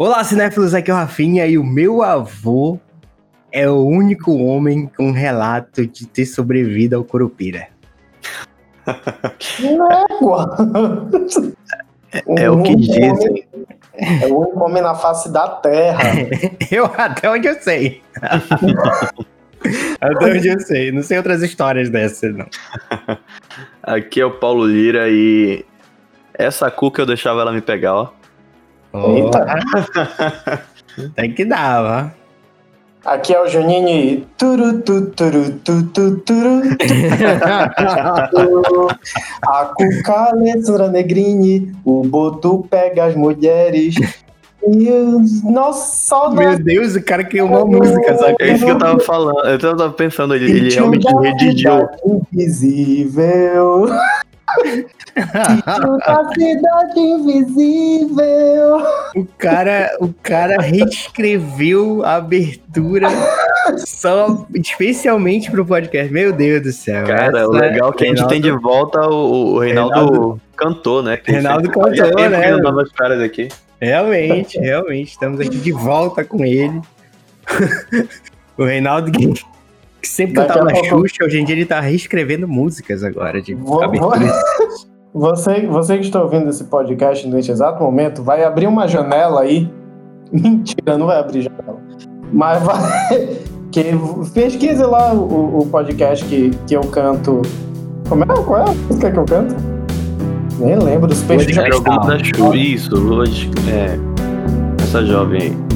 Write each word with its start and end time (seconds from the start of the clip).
Olá, 0.00 0.22
cinéfilos, 0.22 0.74
aqui 0.74 0.92
é 0.92 0.94
o 0.94 0.96
Rafinha 0.96 1.44
e 1.44 1.58
o 1.58 1.64
meu 1.64 2.04
avô 2.04 2.78
é 3.50 3.68
o 3.68 3.84
único 3.84 4.32
homem 4.32 4.88
com 4.96 5.10
relato 5.10 5.84
de 5.88 6.06
ter 6.06 6.24
sobrevivido 6.24 6.94
ao 6.94 7.02
Curupira. 7.02 7.66
Égua! 9.58 10.56
É, 12.12 12.44
é 12.44 12.48
o 12.48 12.62
que 12.62 12.76
dizem. 12.76 13.44
É 13.92 14.26
o 14.28 14.38
único 14.38 14.64
homem 14.64 14.84
na 14.84 14.94
face 14.94 15.32
da 15.32 15.48
Terra. 15.48 16.00
eu 16.70 16.84
até 16.96 17.28
onde 17.28 17.48
eu 17.48 17.60
sei. 17.60 18.00
até 20.00 20.32
onde 20.32 20.46
eu 20.46 20.60
sei. 20.60 20.92
Não 20.92 21.02
sei 21.02 21.16
outras 21.16 21.42
histórias 21.42 21.90
dessas, 21.90 22.36
não. 22.36 22.46
Aqui 23.82 24.20
é 24.20 24.24
o 24.24 24.30
Paulo 24.30 24.64
Lira 24.64 25.08
e 25.08 25.66
essa 26.34 26.70
cuca 26.70 27.02
eu 27.02 27.06
deixava 27.06 27.40
ela 27.40 27.50
me 27.50 27.60
pegar, 27.60 27.94
ó. 27.94 28.18
Eita. 28.94 29.46
Tem 31.14 31.32
que 31.32 31.44
dar, 31.44 31.84
ó. 31.84 32.10
Aqui 33.04 33.32
é 33.32 33.40
o 33.40 33.46
Juninho 33.48 33.88
e. 33.88 34.26
Turu, 34.36 34.82
tu, 34.82 35.06
turu, 35.06 35.52
tu, 35.64 35.84
tu, 35.84 36.16
turu. 36.18 36.62
A 39.42 39.66
cuca 39.66 40.30
Alessandra 40.30 40.88
Negrini, 40.88 41.72
o 41.84 42.02
Boto 42.02 42.66
pega 42.68 43.04
as 43.04 43.14
mulheres. 43.14 43.94
E 44.66 44.90
nossa, 45.44 46.30
Meu 46.30 46.58
Deus, 46.58 46.96
o 46.96 47.02
cara 47.02 47.22
criou 47.24 47.48
uma 47.48 47.64
música, 47.64 48.18
sabe? 48.18 48.34
É 48.40 48.52
isso 48.52 48.64
que 48.64 48.72
eu 48.72 48.78
tava 48.78 48.98
falando. 49.00 49.48
Eu 49.48 49.58
tava 49.58 49.90
pensando, 49.90 50.34
ele, 50.34 50.50
ele 50.50 50.74
realmente 50.74 51.06
redigiu. 51.06 51.88
Invisível. 52.04 53.86
Da 56.06 56.30
cidade 56.32 57.00
invisível. 57.00 58.78
O 59.14 59.26
cara, 59.36 59.96
o 60.00 60.12
cara 60.22 60.60
reescreveu 60.60 62.04
a 62.04 62.16
abertura 62.16 63.08
só 63.76 64.46
especialmente 64.54 65.50
pro 65.50 65.64
podcast. 65.64 66.12
Meu 66.12 66.32
Deus 66.32 66.62
do 66.62 66.72
céu. 66.72 67.06
Cara, 67.06 67.48
o 67.48 67.52
legal 67.52 67.90
é 67.90 67.92
que 67.92 68.04
a 68.04 68.08
gente 68.08 68.28
tem 68.28 68.40
de 68.40 68.50
volta 68.50 69.00
o, 69.00 69.54
o 69.54 69.58
Reinaldo, 69.58 69.94
Reinaldo 69.94 70.40
cantor, 70.56 71.02
né? 71.02 71.16
Que 71.16 71.32
Reinaldo 71.32 71.70
cantor, 71.70 72.30
né? 72.30 72.56
Novas 72.56 72.90
caras 72.92 73.20
aqui. 73.22 73.48
Realmente, 73.80 74.58
realmente. 74.58 75.10
Estamos 75.10 75.40
aqui 75.40 75.56
de 75.56 75.72
volta 75.72 76.24
com 76.24 76.44
ele. 76.44 76.80
o 78.56 78.64
Reinaldo 78.64 79.10
que 79.12 79.32
sempre 80.02 80.34
cantava 80.34 80.64
na 80.64 80.72
pouco... 80.72 81.08
Xuxa, 81.08 81.24
hoje 81.24 81.40
em 81.40 81.44
dia 81.44 81.54
ele 81.54 81.66
tá 81.66 81.80
reescrevendo 81.80 82.46
músicas 82.46 83.02
agora 83.02 83.40
de 83.40 83.54
vou, 83.54 83.80
Você, 85.14 85.66
você 85.66 85.96
que 85.96 86.04
está 86.04 86.22
ouvindo 86.22 86.48
esse 86.50 86.64
podcast 86.64 87.26
neste 87.26 87.50
exato 87.50 87.82
momento, 87.82 88.22
vai 88.22 88.44
abrir 88.44 88.66
uma 88.66 88.86
janela 88.86 89.40
aí. 89.40 89.70
Mentira, 90.30 90.98
não 90.98 91.06
vai 91.06 91.18
abrir 91.18 91.42
janela. 91.42 91.80
Mas 92.32 92.62
vai. 92.62 92.78
Que, 93.70 93.84
pesquise 94.32 94.82
lá 94.82 95.12
o, 95.12 95.58
o 95.58 95.66
podcast 95.66 96.24
que, 96.24 96.50
que 96.66 96.74
eu 96.74 96.80
canto. 96.80 97.42
Como 98.08 98.24
é? 98.24 98.26
Qual 98.26 98.60
é 98.60 98.70
a 98.70 98.72
música 98.72 99.12
que 99.12 99.18
eu 99.18 99.26
canto? 99.26 99.54
Nem 100.58 100.78
lembro 100.78 101.06
dos 101.06 101.22
peixes 101.22 101.48
de 101.48 101.54
Isso, 102.56 102.96
hoje. 102.96 103.50
É. 103.70 103.98
Essa 104.82 105.04
jovem 105.04 105.42
aí. 105.42 105.67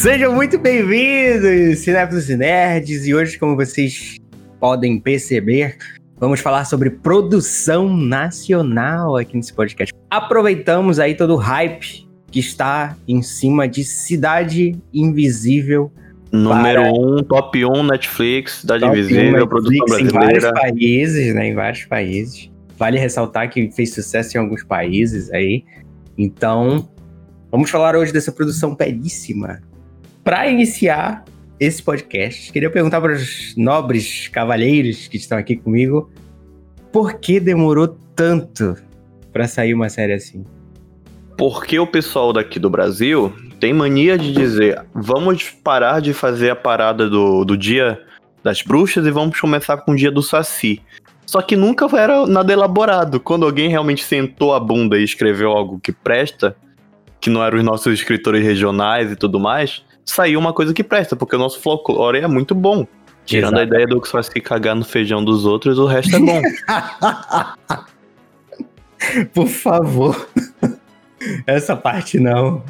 Sejam 0.00 0.34
muito 0.34 0.58
bem-vindos, 0.58 1.80
cinéfilos 1.80 2.30
e 2.30 2.34
nerds, 2.34 3.06
e 3.06 3.14
hoje, 3.14 3.38
como 3.38 3.54
vocês 3.54 4.16
podem 4.58 4.98
perceber, 4.98 5.76
vamos 6.18 6.40
falar 6.40 6.64
sobre 6.64 6.88
produção 6.88 7.94
nacional 7.94 9.18
aqui 9.18 9.36
nesse 9.36 9.52
podcast. 9.52 9.94
Aproveitamos 10.08 10.98
aí 10.98 11.14
todo 11.14 11.34
o 11.34 11.36
hype 11.36 12.08
que 12.32 12.40
está 12.40 12.96
em 13.06 13.20
cima 13.20 13.68
de 13.68 13.84
Cidade 13.84 14.74
Invisível. 14.90 15.92
Número 16.32 16.80
1, 16.80 17.18
um, 17.18 17.22
top 17.22 17.62
1 17.62 17.70
um, 17.70 17.82
Netflix, 17.82 18.60
Cidade 18.62 18.84
top 18.84 18.98
Invisível, 18.98 19.46
produção 19.46 19.84
brasileira. 19.84 20.08
Em 20.08 20.40
vários 20.40 20.50
países, 20.50 21.34
né? 21.34 21.46
Em 21.48 21.54
vários 21.54 21.84
países. 21.84 22.50
Vale 22.78 22.98
ressaltar 22.98 23.50
que 23.50 23.70
fez 23.70 23.92
sucesso 23.92 24.34
em 24.34 24.40
alguns 24.40 24.64
países 24.64 25.30
aí. 25.30 25.62
Então, 26.16 26.88
vamos 27.52 27.68
falar 27.68 27.94
hoje 27.94 28.14
dessa 28.14 28.32
produção 28.32 28.74
belíssima 28.74 29.60
para 30.30 30.48
iniciar 30.48 31.24
esse 31.58 31.82
podcast, 31.82 32.52
queria 32.52 32.70
perguntar 32.70 33.00
para 33.00 33.14
os 33.14 33.52
nobres 33.56 34.28
cavalheiros 34.28 35.08
que 35.08 35.16
estão 35.16 35.36
aqui 35.36 35.56
comigo, 35.56 36.08
por 36.92 37.14
que 37.14 37.40
demorou 37.40 37.98
tanto 38.14 38.76
para 39.32 39.48
sair 39.48 39.74
uma 39.74 39.88
série 39.88 40.12
assim? 40.12 40.44
Porque 41.36 41.80
o 41.80 41.86
pessoal 41.88 42.32
daqui 42.32 42.60
do 42.60 42.70
Brasil 42.70 43.34
tem 43.58 43.72
mania 43.72 44.16
de 44.16 44.32
dizer: 44.32 44.80
vamos 44.94 45.50
parar 45.50 46.00
de 46.00 46.14
fazer 46.14 46.50
a 46.50 46.54
parada 46.54 47.10
do, 47.10 47.44
do 47.44 47.56
dia 47.56 48.00
das 48.40 48.62
bruxas 48.62 49.04
e 49.04 49.10
vamos 49.10 49.40
começar 49.40 49.78
com 49.78 49.90
o 49.90 49.96
dia 49.96 50.12
do 50.12 50.22
Saci. 50.22 50.80
Só 51.26 51.42
que 51.42 51.56
nunca 51.56 51.88
era 51.98 52.24
nada 52.24 52.52
elaborado. 52.52 53.18
Quando 53.18 53.46
alguém 53.46 53.68
realmente 53.68 54.04
sentou 54.04 54.54
a 54.54 54.60
bunda 54.60 54.96
e 54.96 55.02
escreveu 55.02 55.50
algo 55.50 55.80
que 55.80 55.90
presta, 55.90 56.56
que 57.20 57.28
não 57.28 57.42
eram 57.42 57.58
os 57.58 57.64
nossos 57.64 57.92
escritores 57.92 58.44
regionais 58.44 59.10
e 59.10 59.16
tudo 59.16 59.40
mais, 59.40 59.82
saiu 60.10 60.38
uma 60.38 60.52
coisa 60.52 60.74
que 60.74 60.84
presta, 60.84 61.16
porque 61.16 61.36
o 61.36 61.38
nosso 61.38 61.60
folclore 61.60 62.18
é 62.18 62.26
muito 62.26 62.54
bom. 62.54 62.86
Tirando 63.24 63.58
Exato. 63.58 63.60
a 63.60 63.76
ideia 63.76 63.86
do 63.86 64.00
que 64.00 64.08
faz 64.08 64.26
se 64.26 64.40
cagar 64.40 64.74
no 64.74 64.84
feijão 64.84 65.24
dos 65.24 65.44
outros, 65.44 65.78
o 65.78 65.86
resto 65.86 66.16
é 66.16 66.18
bom. 66.18 66.42
Por 69.32 69.46
favor. 69.46 70.28
Essa 71.46 71.76
parte 71.76 72.18
não. 72.18 72.62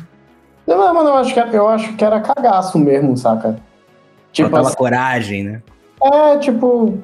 Não, 0.66 0.94
mas 0.94 1.06
eu 1.06 1.14
acho 1.14 1.34
que, 1.34 1.56
eu 1.56 1.68
acho 1.68 1.96
que 1.96 2.04
era 2.04 2.20
cagaço 2.20 2.78
mesmo, 2.78 3.16
saca? 3.16 3.58
Tipo, 4.32 4.50
Faltava 4.50 4.68
assim, 4.68 4.76
coragem, 4.76 5.44
né? 5.44 5.62
É, 6.02 6.36
tipo. 6.38 6.98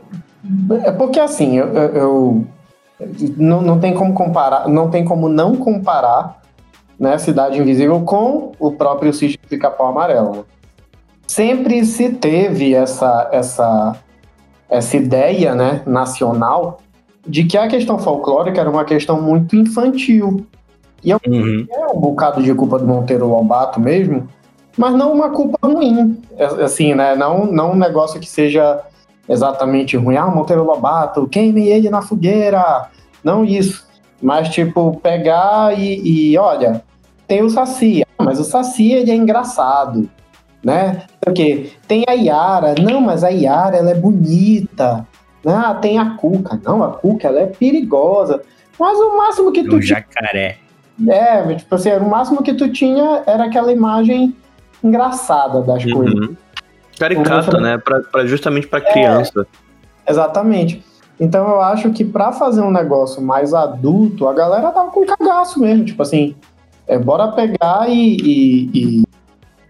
É 0.85 0.93
porque 0.93 1.19
assim, 1.19 1.57
eu, 1.57 1.67
eu, 1.69 1.95
eu, 1.95 2.47
não, 3.37 3.63
não 3.63 3.81
tem 3.81 3.95
como 3.95 4.15
comparar, 4.15 4.69
não 4.69 4.91
tem 4.91 5.05
como 5.05 5.29
não 5.29 5.57
comparar 5.57 6.41
né, 6.99 7.19
Cidade 7.19 7.61
Invisível 7.61 8.01
com 8.01 8.53
o 8.59 8.73
próprio 8.73 9.13
Sítio 9.13 9.39
do 9.41 9.49
Pica-Pau 9.49 9.89
Amarelo. 9.89 10.37
Né? 10.37 10.43
Sempre 11.27 11.85
se 11.85 12.11
teve 12.11 12.75
essa, 12.75 13.29
essa, 13.33 13.97
essa 14.69 14.97
ideia 14.97 15.55
né, 15.55 15.83
nacional 15.87 16.79
de 17.27 17.45
que 17.45 17.59
a 17.59 17.67
questão 17.67 17.99
folclórica 17.99 18.61
era 18.61 18.71
uma 18.71 18.85
questão 18.85 19.21
muito 19.21 19.57
infantil. 19.57 20.47
E 21.03 21.13
é, 21.13 21.17
uhum. 21.27 21.67
é 21.71 21.87
um 21.89 22.01
bocado 22.01 22.43
de 22.43 22.55
culpa 22.55 22.79
do 22.79 22.87
Monteiro 22.87 23.29
Lobato 23.29 23.81
mesmo, 23.81 24.29
mas 24.77 24.95
não 24.95 25.13
uma 25.13 25.31
culpa 25.31 25.59
ruim. 25.63 26.21
É, 26.37 26.45
assim, 26.45 26.95
né? 26.95 27.15
Não, 27.17 27.47
não 27.47 27.73
um 27.73 27.77
negócio 27.77 28.21
que 28.21 28.29
seja 28.29 28.83
exatamente 29.29 29.97
ruim. 29.97 30.17
Ah, 30.17 30.27
Monteiro 30.27 30.65
Lobato, 30.65 31.27
queime 31.27 31.69
ele 31.69 31.91
na 31.91 32.03
fogueira. 32.03 32.89
Não 33.23 33.45
isso. 33.45 33.86
Mas, 34.21 34.49
tipo, 34.49 34.99
pegar 35.01 35.79
e, 35.79 36.33
e 36.33 36.39
olha, 36.39 36.83
tem 37.29 37.43
o 37.43 37.51
Saci, 37.51 38.03
ah, 38.19 38.25
mas 38.25 38.39
o 38.41 38.45
Saci 38.45 38.93
ele 38.93 39.11
é 39.11 39.15
engraçado, 39.15 40.09
né? 40.65 41.03
Porque 41.21 41.73
tem 41.87 42.05
a 42.09 42.13
Yara, 42.13 42.75
não, 42.81 43.01
mas 43.01 43.23
a 43.23 43.29
Yara 43.29 43.77
ela 43.77 43.91
é 43.91 43.95
bonita. 43.95 45.07
Ah, 45.45 45.75
tem 45.75 45.99
a 45.99 46.11
Cuca, 46.11 46.61
não, 46.65 46.83
a 46.83 46.89
Cuca 46.93 47.29
ela 47.29 47.41
é 47.41 47.47
perigosa. 47.47 48.43
Mas 48.79 48.99
o 48.99 49.17
máximo 49.17 49.53
que 49.53 49.65
tu. 49.65 49.77
O 49.77 49.83
jacaré. 49.83 50.59
É, 51.09 51.55
tipo 51.55 51.75
assim, 51.75 51.93
o 51.93 52.09
máximo 52.09 52.43
que 52.43 52.55
tu 52.55 52.71
tinha 52.71 53.23
era 53.27 53.45
aquela 53.45 53.71
imagem 53.71 54.35
engraçada 54.83 55.61
das 55.63 55.85
uhum. 55.85 55.93
coisas. 55.93 56.31
Caricata, 56.99 57.61
né? 57.61 57.79
Pra, 57.79 58.01
pra 58.01 58.27
justamente 58.27 58.67
para 58.67 58.81
criança. 58.81 59.47
É, 60.07 60.11
exatamente. 60.11 60.83
Então 61.19 61.49
eu 61.49 61.61
acho 61.61 61.91
que 61.93 62.05
para 62.05 62.33
fazer 62.33 62.61
um 62.61 62.71
negócio 62.71 63.23
mais 63.23 63.55
adulto, 63.55 64.29
a 64.29 64.35
galera 64.35 64.71
tava 64.71 64.91
com 64.91 65.05
cagaço 65.07 65.61
mesmo. 65.61 65.85
Tipo 65.85 66.03
assim, 66.03 66.35
é, 66.87 66.99
bora 66.99 67.29
pegar 67.29 67.89
e, 67.89 68.17
e, 68.17 68.71
e, 68.75 69.07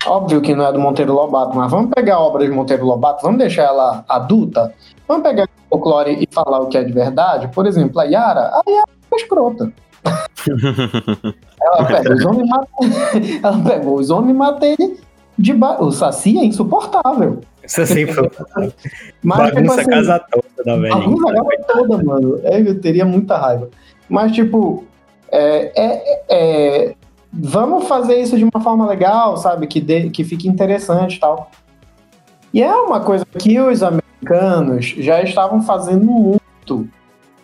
Óbvio 0.07 0.41
que 0.41 0.55
não 0.55 0.65
é 0.65 0.73
do 0.73 0.79
Monteiro 0.79 1.13
Lobato, 1.13 1.57
mas 1.57 1.69
vamos 1.69 1.91
pegar 1.91 2.15
a 2.15 2.21
obra 2.21 2.45
de 2.45 2.53
Monteiro 2.53 2.87
Lobato, 2.87 3.23
vamos 3.23 3.39
deixar 3.39 3.65
ela 3.65 4.05
adulta, 4.09 4.73
vamos 5.09 5.25
pegar 5.25 5.45
o 5.45 5.69
folclore 5.69 6.17
e 6.23 6.33
falar 6.33 6.61
o 6.61 6.69
que 6.69 6.79
é 6.79 6.85
de 6.85 6.93
verdade. 6.93 7.49
Por 7.49 7.67
exemplo, 7.67 8.01
a 8.01 8.05
Yara, 8.05 8.53
a 8.53 8.63
Yara 8.71 8.89
é 9.13 9.17
escrota. 9.17 9.73
ela, 11.61 11.85
pega 11.85 12.15
os 12.15 12.25
homens 12.25 12.51
ela 13.43 13.59
pegou 13.65 13.95
os 13.97 14.11
homens 14.11 14.31
e 14.31 14.35
mata 14.35 14.65
ele 14.65 15.01
de 15.37 15.53
ba... 15.53 15.83
O 15.83 15.91
Saci 15.91 16.39
é 16.39 16.45
insuportável. 16.45 17.41
Saci 17.67 18.07
foi. 18.07 18.31
Mas, 19.23 19.49
tipo 19.49 19.55
bagunça 19.55 19.61
tipo, 19.61 19.73
assim, 19.73 19.81
a 19.81 19.85
casa 19.85 20.19
toda 20.31 20.65
da 20.65 20.77
velhinha. 20.77 20.97
Bagunça 20.97 21.31
a 21.31 21.35
casa 21.35 21.57
toda, 21.67 22.05
mano. 22.05 22.41
É, 22.45 22.61
eu 22.61 22.81
teria 22.81 23.05
muita 23.05 23.37
raiva. 23.37 23.69
Mas, 24.09 24.33
tipo, 24.33 24.85
é, 25.31 25.73
é, 25.77 26.25
é, 26.29 26.95
vamos 27.33 27.87
fazer 27.89 28.17
isso 28.17 28.37
de 28.37 28.45
uma 28.45 28.63
forma 28.63 28.87
legal, 28.87 29.37
sabe? 29.37 29.67
Que, 29.67 29.81
de, 29.81 30.11
que 30.11 30.25
fique 30.25 30.49
interessante 30.49 31.17
e 31.17 31.21
tal. 31.21 31.51
E 32.53 32.63
é 32.63 32.75
uma 32.75 33.01
coisa 33.01 33.25
que 33.39 33.59
os 33.61 33.83
americanos 33.83 34.95
já 34.99 35.23
estavam 35.23 35.63
fazendo 35.63 36.05
muito 36.05 36.89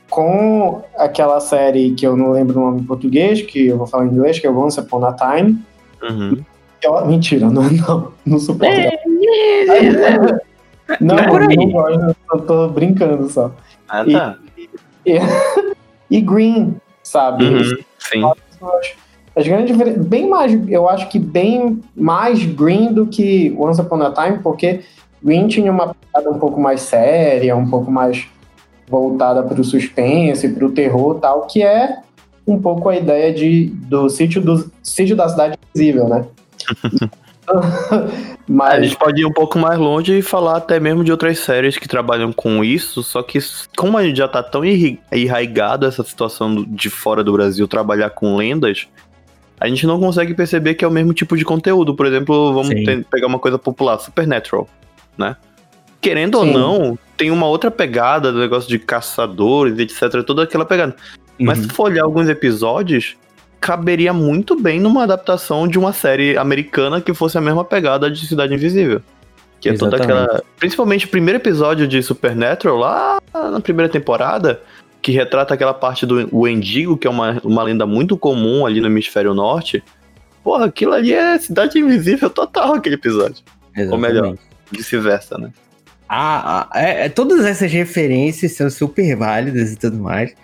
com 0.08 0.82
aquela 0.96 1.40
série 1.40 1.94
que 1.94 2.06
eu 2.06 2.16
não 2.16 2.30
lembro 2.32 2.60
o 2.60 2.64
nome 2.64 2.80
em 2.80 2.84
português, 2.84 3.42
que 3.42 3.66
eu 3.66 3.78
vou 3.78 3.86
falar 3.86 4.06
em 4.06 4.08
inglês, 4.08 4.38
que 4.38 4.46
é 4.46 4.50
Once 4.50 4.78
Upon 4.78 5.04
a 5.04 5.12
Time. 5.12 5.58
Uhum. 6.02 6.44
Eu- 6.82 7.06
mentira, 7.06 7.48
não, 7.48 7.62
não, 7.70 8.12
não 8.26 8.38
suporto. 8.38 8.72
É, 8.74 8.98
não, 11.00 11.16
não 11.16 11.18
é 11.38 11.46
aí. 11.48 11.56
não 11.56 11.70
gosto, 11.70 12.16
eu 12.32 12.40
tô 12.42 12.68
brincando 12.68 13.28
só. 13.28 13.52
Ah, 13.88 14.04
E- 14.06 14.12
tá. 14.12 14.36
E 16.10 16.20
Green, 16.20 16.74
sabe? 17.02 17.44
Uhum, 17.44 17.76
Sim. 17.98 18.22
As 19.34 19.46
grandes 19.46 19.74
bem 20.06 20.28
mais, 20.28 20.52
eu 20.68 20.88
acho 20.88 21.08
que 21.08 21.18
bem 21.18 21.80
mais 21.96 22.44
Green 22.44 22.92
do 22.92 23.06
que 23.06 23.54
Once 23.58 23.80
Upon 23.80 24.02
a 24.02 24.10
Time, 24.12 24.38
porque 24.42 24.80
Green 25.22 25.48
tinha 25.48 25.72
uma 25.72 25.94
pegada 25.94 26.30
um 26.30 26.38
pouco 26.38 26.60
mais 26.60 26.82
séria, 26.82 27.56
um 27.56 27.68
pouco 27.68 27.90
mais 27.90 28.26
voltada 28.88 29.42
para 29.42 29.58
o 29.60 29.64
suspense, 29.64 30.48
para 30.50 30.66
o 30.66 30.70
terror 30.72 31.14
tal, 31.18 31.46
que 31.46 31.62
é 31.62 31.98
um 32.46 32.60
pouco 32.60 32.88
a 32.90 32.96
ideia 32.96 33.32
de, 33.32 33.66
do 33.66 34.10
sítio 34.10 34.42
do 34.42 34.70
sítio 34.82 35.16
da 35.16 35.28
cidade 35.28 35.56
invisível, 35.74 36.08
né? 36.08 36.26
A 37.48 38.08
Mas 38.46 38.84
gente 38.84 38.96
pode 38.96 39.20
ir 39.20 39.24
um 39.26 39.32
pouco 39.32 39.58
mais 39.58 39.78
longe 39.78 40.16
e 40.16 40.22
falar 40.22 40.56
até 40.58 40.78
mesmo 40.78 41.02
de 41.02 41.10
outras 41.10 41.38
séries 41.40 41.76
que 41.76 41.88
trabalham 41.88 42.32
com 42.32 42.62
isso, 42.62 43.02
só 43.02 43.20
que 43.22 43.38
como 43.76 43.98
a 43.98 44.04
gente 44.04 44.16
já 44.16 44.28
tá 44.28 44.42
tão 44.42 44.62
enraigado 44.64 45.84
essa 45.84 46.04
situação 46.04 46.64
de 46.68 46.88
fora 46.88 47.24
do 47.24 47.32
Brasil 47.32 47.66
trabalhar 47.66 48.10
com 48.10 48.36
lendas, 48.36 48.86
a 49.58 49.66
gente 49.68 49.86
não 49.86 49.98
consegue 49.98 50.34
perceber 50.34 50.74
que 50.74 50.84
é 50.84 50.88
o 50.88 50.90
mesmo 50.90 51.12
tipo 51.12 51.36
de 51.36 51.44
conteúdo. 51.44 51.94
Por 51.96 52.06
exemplo, 52.06 52.52
vamos 52.54 52.68
ten- 52.68 53.02
pegar 53.02 53.26
uma 53.26 53.38
coisa 53.40 53.58
popular, 53.58 53.98
Supernatural, 53.98 54.68
né? 55.18 55.36
Querendo 56.00 56.36
ou 56.38 56.44
Sim. 56.44 56.52
não, 56.52 56.98
tem 57.16 57.30
uma 57.30 57.46
outra 57.46 57.70
pegada 57.70 58.32
do 58.32 58.38
negócio 58.38 58.68
de 58.68 58.78
caçadores, 58.78 59.78
etc, 59.78 60.22
toda 60.24 60.44
aquela 60.44 60.64
pegada. 60.64 60.94
Mas 61.40 61.58
Uhum. 61.58 61.64
se 61.64 61.70
for 61.70 61.84
olhar 61.90 62.04
alguns 62.04 62.28
episódios, 62.28 63.16
caberia 63.62 64.12
muito 64.12 64.60
bem 64.60 64.80
numa 64.80 65.04
adaptação 65.04 65.68
de 65.68 65.78
uma 65.78 65.92
série 65.92 66.36
americana 66.36 67.00
que 67.00 67.14
fosse 67.14 67.38
a 67.38 67.40
mesma 67.40 67.64
pegada 67.64 68.10
de 68.10 68.26
Cidade 68.26 68.52
Invisível. 68.52 69.00
Que 69.60 69.68
é 69.68 69.74
toda 69.74 69.96
Exatamente. 69.96 70.24
aquela. 70.24 70.42
Principalmente 70.58 71.06
o 71.06 71.08
primeiro 71.08 71.38
episódio 71.38 71.86
de 71.86 72.02
Supernatural, 72.02 72.76
lá 72.76 73.22
na 73.32 73.60
primeira 73.60 73.88
temporada, 73.88 74.60
que 75.00 75.12
retrata 75.12 75.54
aquela 75.54 75.72
parte 75.72 76.04
do 76.04 76.28
Wendigo, 76.36 76.96
que 76.96 77.06
é 77.06 77.10
uma, 77.10 77.40
uma 77.44 77.62
lenda 77.62 77.86
muito 77.86 78.16
comum 78.16 78.66
ali 78.66 78.80
no 78.80 78.88
hemisfério 78.88 79.32
norte. 79.32 79.80
Porra, 80.42 80.66
aquilo 80.66 80.92
ali 80.92 81.12
é 81.12 81.38
Cidade 81.38 81.78
Invisível 81.78 82.28
total, 82.28 82.74
aquele 82.74 82.96
episódio. 82.96 83.44
Ou 83.92 83.96
melhor. 83.96 84.24
Exatamente. 84.24 84.42
Vice-versa, 84.72 85.38
né? 85.38 85.52
Ah, 86.08 86.66
ah, 86.72 86.80
é, 86.80 87.06
é, 87.06 87.08
todas 87.08 87.44
essas 87.44 87.70
referências 87.70 88.52
são 88.52 88.68
super 88.68 89.14
válidas 89.14 89.72
e 89.72 89.76
tudo 89.76 89.98
mais. 89.98 90.34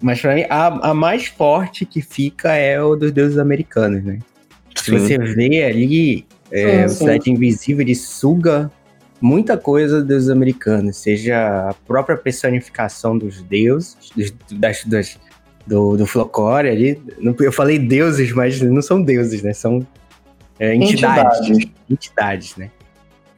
Mas 0.00 0.20
pra 0.20 0.34
mim, 0.34 0.44
a, 0.50 0.90
a 0.90 0.94
mais 0.94 1.26
forte 1.26 1.86
que 1.86 2.02
fica 2.02 2.54
é 2.54 2.80
o 2.82 2.94
dos 2.96 3.12
deuses 3.12 3.38
americanos, 3.38 4.04
né? 4.04 4.18
Se 4.74 4.90
você 4.90 5.16
vê 5.18 5.64
ali, 5.64 6.26
é, 6.50 6.80
Sim, 6.80 6.84
o. 6.84 6.88
Cidade 6.90 7.30
Invisível, 7.30 7.80
ele 7.82 7.94
suga 7.94 8.70
muita 9.20 9.56
coisa 9.56 10.02
dos 10.04 10.28
americanos, 10.28 10.98
seja 10.98 11.70
a 11.70 11.74
própria 11.86 12.16
personificação 12.16 13.16
dos 13.16 13.42
deuses, 13.42 13.96
dos, 14.14 14.30
das, 14.52 14.84
das- 14.84 15.18
do, 15.66 15.96
do 15.96 16.06
folclore 16.06 16.68
ali. 16.68 17.02
Eu 17.40 17.50
falei 17.50 17.78
deuses, 17.78 18.32
mas 18.32 18.60
não 18.60 18.82
são 18.82 19.02
deuses, 19.02 19.42
né? 19.42 19.52
São 19.52 19.84
é, 20.60 20.74
entidades 20.74 21.40
entidades. 21.40 21.72
entidades, 21.90 22.56
né? 22.56 22.70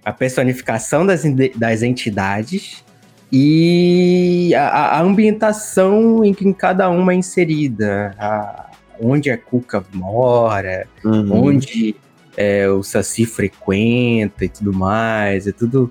A 0.04 0.12
personificação 0.12 1.06
das, 1.06 1.22
das 1.56 1.82
entidades 1.82 2.84
e 3.32 4.54
a, 4.54 4.98
a 4.98 5.00
ambientação 5.02 6.24
em 6.24 6.32
que 6.32 6.52
cada 6.54 6.88
uma 6.90 7.12
é 7.12 7.16
inserida. 7.16 8.14
a- 8.18 8.64
onde 9.00 9.30
a 9.30 9.38
Cuca 9.38 9.84
mora, 9.94 10.84
Uhum. 11.04 11.44
onde 11.46 11.94
é, 12.36 12.68
o 12.68 12.82
Saci 12.82 13.24
frequenta 13.26 14.44
e 14.44 14.48
tudo 14.48 14.72
mais. 14.72 15.46
É 15.46 15.52
tudo, 15.52 15.88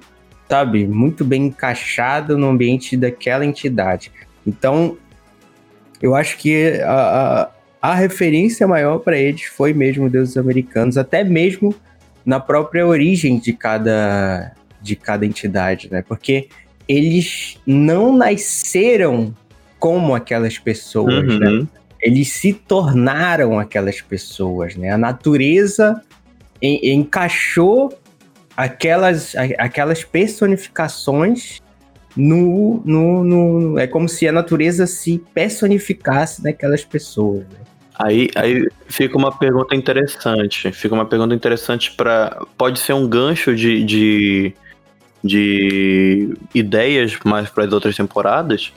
sabe, 0.50 0.86
muito 0.86 1.24
bem 1.24 1.46
encaixado 1.46 2.38
no 2.38 2.48
ambiente 2.50 2.98
daquela 2.98 3.46
entidade. 3.46 4.12
Então, 4.46 4.98
eu 6.02 6.16
acho 6.16 6.38
que 6.38 6.82
a, 6.82 7.50
a, 7.82 7.92
a 7.92 7.96
referência 7.96 8.68
maior 8.68 9.00
para 9.00 9.18
eles 9.18 9.44
foi 9.44 9.72
mesmo 9.74 10.10
deuses 10.10 10.36
americanos, 10.36 10.98
até 10.98 11.24
mesmo 11.24 11.74
na 12.26 12.42
própria 12.42 12.86
origem 12.86 13.40
de 13.40 13.54
cada, 13.54 14.52
de 14.82 14.98
cada 14.98 15.26
entidade, 15.26 15.88
né? 15.90 16.04
Porque 16.06 16.50
eles 16.88 17.58
não 17.66 18.16
nasceram 18.16 19.34
como 19.80 20.16
aquelas 20.16 20.58
pessoas, 20.58 21.26
né? 21.40 21.48
Uhum. 21.50 21.68
eles 22.02 22.30
se 22.34 22.54
tornaram 22.54 23.60
aquelas 23.60 24.02
pessoas, 24.02 24.76
né? 24.76 24.92
A 24.92 24.98
natureza 24.98 26.02
en- 26.62 26.94
encaixou 26.94 27.94
aquelas, 28.56 29.36
aquelas 29.58 30.04
personificações 30.04 31.60
no, 32.16 32.82
no, 32.84 33.24
no- 33.24 33.80
É 33.80 33.86
como 33.88 34.10
se 34.10 34.28
a 34.28 34.32
natureza 34.32 34.88
se 34.88 35.22
personificasse 35.34 36.44
naquelas 36.44 36.84
pessoas. 36.84 37.42
né? 37.42 37.60
Aí, 38.00 38.30
aí 38.36 38.68
fica 38.88 39.18
uma 39.18 39.32
pergunta 39.36 39.76
interessante. 39.76 40.72
Fica 40.72 40.94
uma 40.94 41.06
pergunta 41.06 41.34
interessante 41.34 41.92
para 41.96 42.46
Pode 42.58 42.80
ser 42.80 42.94
um 42.94 43.08
gancho 43.08 43.56
de, 43.56 43.84
de, 43.84 44.54
de 45.28 46.34
ideias 46.56 47.18
mais 47.24 47.50
para 47.50 47.66
as 47.66 47.74
outras 47.74 47.96
temporadas, 47.96 48.72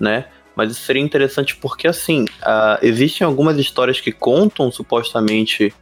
né? 0.00 0.26
Mas 0.54 0.70
isso 0.70 0.80
seria 0.82 1.02
interessante 1.02 1.54
porque, 1.56 1.86
assim, 1.86 2.24
ah, 2.42 2.78
existem 2.80 3.26
algumas 3.26 3.58
histórias 3.58 4.00
que 4.00 4.10
contam 4.10 4.72
supostamente 4.72 5.74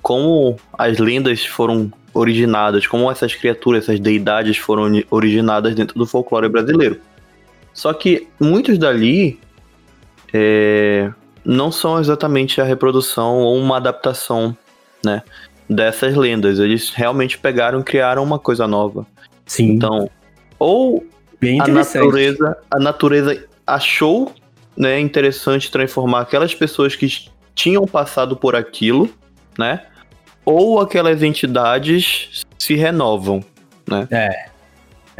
como 0.00 0.56
as 0.78 0.98
lendas 0.98 1.44
foram 1.44 1.92
originadas, 2.14 2.86
como 2.86 3.10
essas 3.10 3.34
criaturas, 3.34 3.84
essas 3.84 4.00
deidades 4.00 4.56
foram 4.56 4.84
ori- 4.84 5.06
originadas 5.10 5.74
dentro 5.74 5.98
do 5.98 6.06
folclore 6.06 6.48
brasileiro. 6.48 7.00
Só 7.72 7.92
que 7.92 8.28
muitos 8.40 8.78
dali 8.78 9.38
é, 10.32 11.10
não 11.44 11.72
são 11.72 11.98
exatamente 11.98 12.60
a 12.60 12.64
reprodução 12.64 13.40
ou 13.40 13.58
uma 13.58 13.76
adaptação, 13.76 14.56
né, 15.04 15.22
dessas 15.68 16.14
lendas. 16.14 16.58
Eles 16.58 16.90
realmente 16.90 17.36
pegaram 17.36 17.80
e 17.80 17.84
criaram 17.84 18.22
uma 18.22 18.38
coisa 18.38 18.66
nova. 18.66 19.06
Sim, 19.46 19.72
Então, 19.72 20.10
ou 20.58 21.06
bem 21.40 21.60
a 21.60 21.68
natureza, 21.68 22.56
a 22.70 22.78
natureza 22.78 23.44
achou, 23.66 24.32
né, 24.76 24.98
interessante 24.98 25.70
transformar 25.70 26.20
aquelas 26.20 26.54
pessoas 26.54 26.96
que 26.96 27.28
tinham 27.54 27.86
passado 27.86 28.36
por 28.36 28.56
aquilo, 28.56 29.08
né? 29.58 29.86
Ou 30.44 30.80
aquelas 30.80 31.22
entidades 31.22 32.44
se 32.58 32.74
renovam. 32.74 33.42
É 34.10 34.53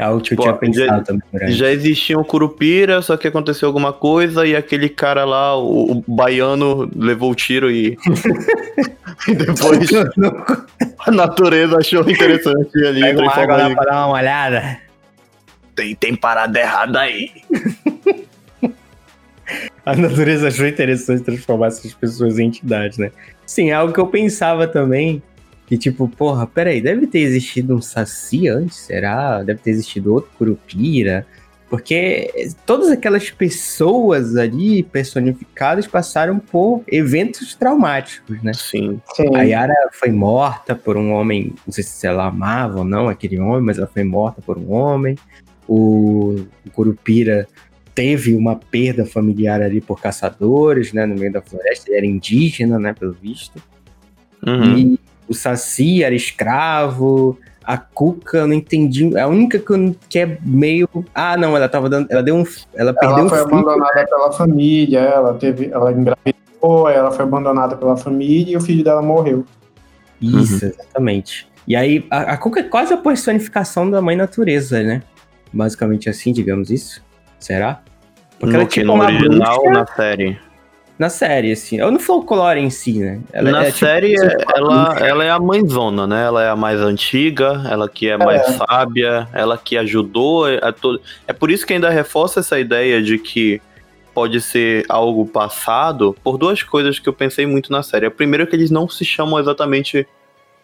algo 0.03 0.21
que 0.21 0.33
eu 0.33 0.37
tinha 0.37 0.51
ó, 0.51 0.57
pensado 0.57 0.85
já- 0.87 1.01
também. 1.01 1.21
durante. 1.31 1.53
Já 1.53 1.71
existia 1.71 2.19
um 2.19 2.23
curupira, 2.23 3.01
só 3.01 3.15
que 3.15 3.27
aconteceu 3.27 3.67
alguma 3.67 3.93
coisa 3.93 4.45
e 4.45 4.55
aquele 4.55 4.89
cara 4.89 5.23
lá, 5.23 5.57
o, 5.57 5.91
o 5.91 6.03
baiano, 6.07 6.89
levou 6.95 7.31
o 7.31 7.35
tiro 7.35 7.71
e. 7.71 7.97
e 9.27 9.35
depois 9.35 9.89
a 10.99 11.11
natureza 11.11 11.77
achou 11.77 12.01
interessante 12.09 12.85
ali. 12.85 13.01
Pega 13.01 13.21
uma 13.21 13.31
água 13.33 13.57
lá 13.57 13.69
pra 13.75 13.83
dar 13.85 14.07
uma 14.07 14.15
olhada. 14.17 14.79
Tem, 15.75 15.95
tem 15.95 16.15
parada 16.15 16.59
errada 16.59 16.99
aí. 17.01 17.31
A 19.85 19.95
natureza 19.95 20.47
achou 20.47 20.67
interessante 20.67 21.21
transformar 21.23 21.67
essas 21.67 21.93
pessoas 21.93 22.39
em 22.39 22.47
entidades, 22.47 22.97
né? 22.97 23.11
Sim, 23.45 23.69
é 23.69 23.73
algo 23.73 23.93
que 23.93 23.99
eu 23.99 24.07
pensava 24.07 24.67
também. 24.67 25.21
Que 25.65 25.77
tipo, 25.77 26.07
porra, 26.07 26.45
peraí, 26.45 26.79
deve 26.79 27.07
ter 27.07 27.19
existido 27.19 27.75
um 27.75 27.81
Saci 27.81 28.47
antes, 28.47 28.77
será? 28.77 29.41
Deve 29.41 29.59
ter 29.59 29.71
existido 29.71 30.13
outro 30.13 30.29
Curupira. 30.37 31.25
Porque 31.67 32.31
todas 32.65 32.89
aquelas 32.91 33.31
pessoas 33.31 34.35
ali 34.35 34.83
personificadas 34.83 35.87
passaram 35.87 36.37
por 36.37 36.83
eventos 36.87 37.55
traumáticos, 37.55 38.41
né? 38.43 38.53
Sim. 38.53 39.01
Sim. 39.15 39.35
A 39.35 39.41
Yara 39.41 39.73
foi 39.91 40.11
morta 40.11 40.75
por 40.75 40.95
um 40.95 41.11
homem, 41.11 41.53
não 41.65 41.73
sei 41.73 41.83
se 41.83 42.05
ela 42.05 42.27
amava 42.27 42.79
ou 42.79 42.85
não 42.85 43.09
aquele 43.09 43.39
homem, 43.39 43.63
mas 43.63 43.79
ela 43.79 43.87
foi 43.87 44.03
morta 44.03 44.43
por 44.43 44.59
um 44.59 44.71
homem. 44.71 45.17
O, 45.67 46.35
o 46.63 46.69
Curupira 46.71 47.47
teve 47.95 48.35
uma 48.35 48.55
perda 48.55 49.03
familiar 49.03 49.61
ali 49.61 49.81
por 49.81 49.99
caçadores, 49.99 50.93
né, 50.93 51.05
no 51.07 51.15
meio 51.15 51.33
da 51.33 51.41
floresta. 51.41 51.89
Ele 51.89 51.97
era 51.97 52.05
indígena, 52.05 52.77
né, 52.77 52.93
pelo 52.93 53.13
visto. 53.13 53.59
Uhum. 54.45 54.77
E 54.77 54.99
o 55.27 55.33
Saci 55.33 56.03
era 56.03 56.13
escravo. 56.15 57.37
A 57.63 57.77
Cuca, 57.77 58.37
eu 58.37 58.47
não 58.47 58.53
entendi. 58.53 59.17
A 59.17 59.27
única 59.27 59.57
que, 60.07 60.19
é 60.19 60.37
meio. 60.43 60.87
Ah, 61.15 61.35
não, 61.35 61.55
ela 61.57 61.67
tava 61.67 61.89
dando. 61.89 62.05
Ela 62.11 62.21
deu 62.21 62.35
um. 62.35 62.43
Ela 62.75 62.93
perdeu 62.93 63.17
Ela 63.17 63.25
um 63.25 63.29
foi 63.29 63.39
filho. 63.39 63.49
abandonada 63.57 64.05
pela 64.07 64.31
família, 64.31 64.99
ela 64.99 65.33
teve, 65.33 65.69
ela 65.71 65.91
engravidou, 65.91 66.87
ela 66.89 67.11
foi 67.11 67.25
abandonada 67.25 67.75
pela 67.75 67.97
família 67.97 68.53
e 68.53 68.55
o 68.57 68.61
filho 68.61 68.83
dela 68.83 69.01
morreu. 69.01 69.43
Isso, 70.21 70.63
Uhum. 70.65 70.71
exatamente. 70.71 71.47
E 71.67 71.75
aí, 71.75 72.05
a, 72.11 72.33
a 72.33 72.37
Cuca 72.37 72.59
é 72.59 72.63
quase 72.63 72.93
a 72.93 72.97
personificação 72.97 73.89
da 73.89 73.99
mãe 73.99 74.15
natureza, 74.15 74.83
né? 74.83 75.01
Basicamente 75.51 76.07
assim, 76.07 76.31
digamos 76.31 76.69
isso. 76.69 77.01
Será? 77.39 77.81
Porque 78.39 78.53
no 78.53 78.59
ela 78.61 78.63
é 78.63 78.67
que? 78.67 78.73
tipo 78.75 78.85
No 78.85 78.93
uma 78.93 79.05
original 79.05 79.55
bruxa 79.63 79.71
na 79.71 79.87
série? 79.87 80.39
Na 80.97 81.09
série, 81.09 81.51
assim. 81.51 81.81
Ou 81.81 81.91
no 81.91 81.99
folclore 81.99 82.59
em 82.59 82.69
si, 82.69 82.99
né? 82.99 83.19
Ela 83.33 83.51
na 83.51 83.63
é, 83.63 83.65
tipo, 83.65 83.79
série, 83.79 84.15
uma 84.17 84.35
ela, 84.55 84.99
ela 84.99 85.23
é 85.25 85.29
a 85.29 85.39
mãezona, 85.39 86.07
né? 86.07 86.25
Ela 86.25 86.43
é 86.43 86.49
a 86.49 86.55
mais 86.55 86.79
antiga, 86.79 87.63
ela 87.69 87.89
que 87.89 88.09
é 88.09 88.17
mais 88.17 88.45
sábia, 88.55 89.27
ela 89.33 89.57
que 89.57 89.77
ajudou 89.77 90.45
a 90.45 90.71
todo. 90.71 91.01
É 91.27 91.33
por 91.33 91.51
isso 91.51 91.65
que 91.65 91.73
ainda 91.73 91.89
reforça 91.89 92.39
essa 92.39 92.59
ideia 92.59 93.01
de 93.01 93.17
que 93.17 93.61
pode 94.13 94.39
ser 94.39 94.85
algo 94.87 95.25
passado 95.25 96.15
por 96.23 96.37
duas 96.37 96.63
coisas 96.63 96.97
que 96.97 97.09
eu 97.09 97.13
pensei 97.13 97.45
muito 97.45 97.71
na 97.71 97.83
série. 97.83 98.05
A 98.05 98.11
primeira 98.11 98.43
é 98.43 98.47
que 98.47 98.55
eles 98.55 98.71
não 98.71 98.87
se 98.87 99.03
chamam 99.03 99.37
exatamente 99.37 100.07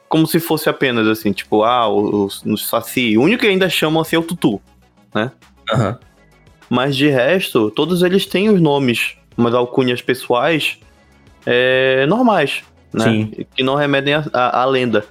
como 0.07 0.25
se 0.25 0.39
fosse 0.39 0.69
apenas 0.69 1.07
assim, 1.07 1.33
tipo, 1.33 1.63
ah, 1.63 1.89
os, 1.89 2.43
os 2.45 2.67
Saci. 2.67 3.17
O 3.17 3.21
único 3.21 3.41
que 3.41 3.47
ainda 3.47 3.69
chamam 3.69 4.01
assim 4.01 4.15
é 4.15 4.19
o 4.19 4.23
Tutu. 4.23 4.61
Aham. 5.73 5.99
Mas 6.69 6.95
de 6.95 7.09
resto, 7.09 7.69
todos 7.71 8.01
eles 8.01 8.25
têm 8.25 8.49
os 8.49 8.61
nomes, 8.61 9.17
umas 9.37 9.53
alcunhas 9.53 10.01
pessoais 10.01 10.77
é, 11.45 12.05
normais, 12.07 12.63
né? 12.93 13.03
Sim. 13.03 13.45
Que 13.55 13.63
não 13.63 13.75
remetem 13.75 14.13
à- 14.33 14.65
lenda. 14.65 15.05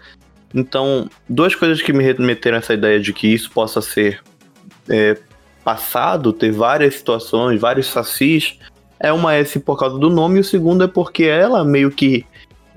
Então, 0.54 1.08
duas 1.28 1.54
coisas 1.54 1.80
que 1.80 1.92
me 1.92 2.02
remeteram 2.04 2.56
a 2.56 2.58
essa 2.58 2.74
ideia 2.74 2.98
de 3.00 3.12
que 3.12 3.28
isso 3.32 3.50
possa 3.50 3.80
ser 3.80 4.20
é, 4.88 5.16
passado, 5.64 6.32
ter 6.32 6.50
várias 6.50 6.94
situações, 6.96 7.60
vários 7.60 7.86
sacis, 7.86 8.58
é 8.98 9.12
uma 9.12 9.36
esse 9.38 9.60
por 9.60 9.78
causa 9.78 9.98
do 9.98 10.10
nome, 10.10 10.38
e 10.38 10.40
o 10.40 10.44
segundo 10.44 10.82
é 10.84 10.88
porque 10.88 11.24
ela 11.24 11.64
meio 11.64 11.90
que 11.90 12.24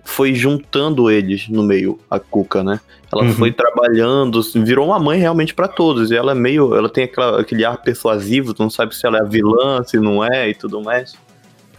foi 0.04 0.36
juntando 0.36 1.10
eles 1.10 1.48
no 1.48 1.64
meio, 1.64 2.00
a 2.10 2.20
Cuca, 2.20 2.64
né? 2.64 2.80
Ela 3.12 3.24
Uhum. 3.24 3.34
foi 3.34 3.52
trabalhando, 3.52 4.42
virou 4.56 4.88
uma 4.88 5.00
mãe 5.00 5.20
realmente 5.20 5.54
pra 5.54 5.68
todos. 5.68 6.10
E 6.12 6.16
ela 6.16 6.32
é 6.32 6.36
meio. 6.36 6.76
Ela 6.76 6.90
tem 6.90 7.04
aquela- 7.04 7.40
aquele 7.40 7.64
ar 7.64 7.78
persuasivo, 7.78 8.54
tu 8.54 8.64
não 8.64 8.70
sabe 8.72 8.96
se 8.96 9.06
ela 9.06 9.20
é 9.20 9.22
a 9.22 9.26
vilã, 9.26 9.84
se 9.84 9.98
não 10.00 10.24
é 10.24 10.50
e 10.50 10.56
tudo 10.56 10.82
mais. 10.82 11.16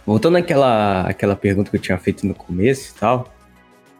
Voltando 0.05 0.37
àquela, 0.37 1.01
àquela 1.01 1.35
pergunta 1.35 1.69
que 1.71 1.77
eu 1.77 1.81
tinha 1.81 1.97
feito 1.97 2.25
no 2.27 2.35
começo 2.35 2.93
e 2.95 2.99
tal, 2.99 3.33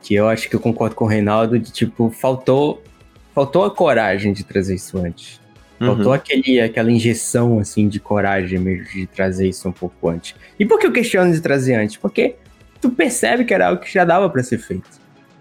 que 0.02 0.14
eu 0.14 0.28
acho 0.30 0.48
que 0.50 0.56
eu 0.56 0.60
concordo 0.60 0.96
com 0.96 1.06
o 1.06 1.08
Reinaldo 1.08 1.58
de 1.58 1.72
tipo, 1.72 2.12
faltou, 2.12 2.84
faltou 3.34 3.66
a 3.66 3.72
coragem 3.72 4.32
de 4.34 4.44
trazer 4.44 4.76
isso 4.76 4.98
antes. 4.98 5.40
Faltou 5.80 6.08
Uhum. 6.08 6.14
aquele, 6.14 6.62
aquela 6.62 6.90
injeção, 6.92 7.60
assim, 7.60 7.90
de 7.90 8.00
coragem 8.00 8.60
mesmo 8.60 8.86
de 8.86 9.08
trazer 9.08 9.50
isso 9.50 9.68
um 9.68 9.72
pouco 9.74 10.08
antes. 10.08 10.36
E 10.58 10.66
por 10.66 10.80
que 10.80 10.88
eu 10.88 10.92
questiono 10.92 11.34
de 11.34 11.42
trazer 11.42 11.76
antes? 11.76 11.98
Porque 11.98 12.36
tu 12.80 12.90
percebe 12.92 13.44
que 13.44 13.54
era 13.54 13.68
algo 13.68 13.82
que 13.82 13.92
já 13.92 14.06
dava 14.06 14.30
pra 14.30 14.42
ser 14.42 14.58
feito. 14.60 14.88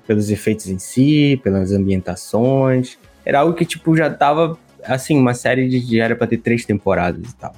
Pelos 0.07 0.31
efeitos 0.31 0.67
em 0.67 0.79
si, 0.79 1.41
pelas 1.45 1.71
ambientações. 1.73 2.99
Era 3.25 3.41
algo 3.41 3.55
que, 3.55 3.65
tipo, 3.65 3.97
já 3.97 4.11
tava, 4.11 4.59
assim, 4.85 5.17
uma 5.17 5.35
série 5.35 5.69
de, 5.69 5.81
de 5.81 6.01
era 6.01 6.17
pra 6.17 6.27
ter 6.27 6.39
três 6.39 6.65
temporadas 6.65 7.31
e 7.31 7.37
tal. 7.37 7.55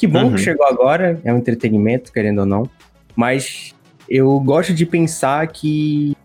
Que 0.00 0.06
bom 0.06 0.24
Uhum. 0.24 0.34
que 0.34 0.38
chegou 0.40 0.66
agora, 0.66 1.20
é 1.22 1.32
um 1.32 1.36
entretenimento, 1.36 2.10
querendo 2.10 2.38
ou 2.38 2.46
não. 2.46 2.68
Mas 3.14 3.74
eu 4.08 4.40
gosto 4.40 4.72
de 4.72 4.86
pensar 4.86 5.46
que 5.48 6.16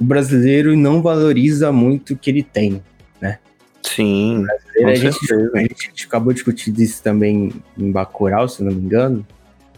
o 0.00 0.04
brasileiro 0.04 0.76
não 0.76 1.02
valoriza 1.02 1.72
muito 1.72 2.14
o 2.14 2.16
que 2.16 2.30
ele 2.30 2.44
tem. 2.44 2.80
Sim. 3.82 4.44
A 4.84 4.94
gente, 4.94 5.18
a 5.54 5.58
gente 5.58 6.06
acabou 6.06 6.32
discutindo 6.32 6.78
isso 6.80 7.02
também 7.02 7.50
em 7.76 7.90
Bacurau, 7.90 8.48
se 8.48 8.62
não 8.62 8.70
me 8.70 8.80
engano, 8.80 9.26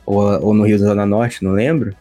ou, 0.05 0.21
ou 0.45 0.53
no 0.53 0.65
Rio 0.65 0.79
Zona 0.79 1.07
Norte, 1.07 1.43
não 1.43 1.53
lembro. 1.53 1.95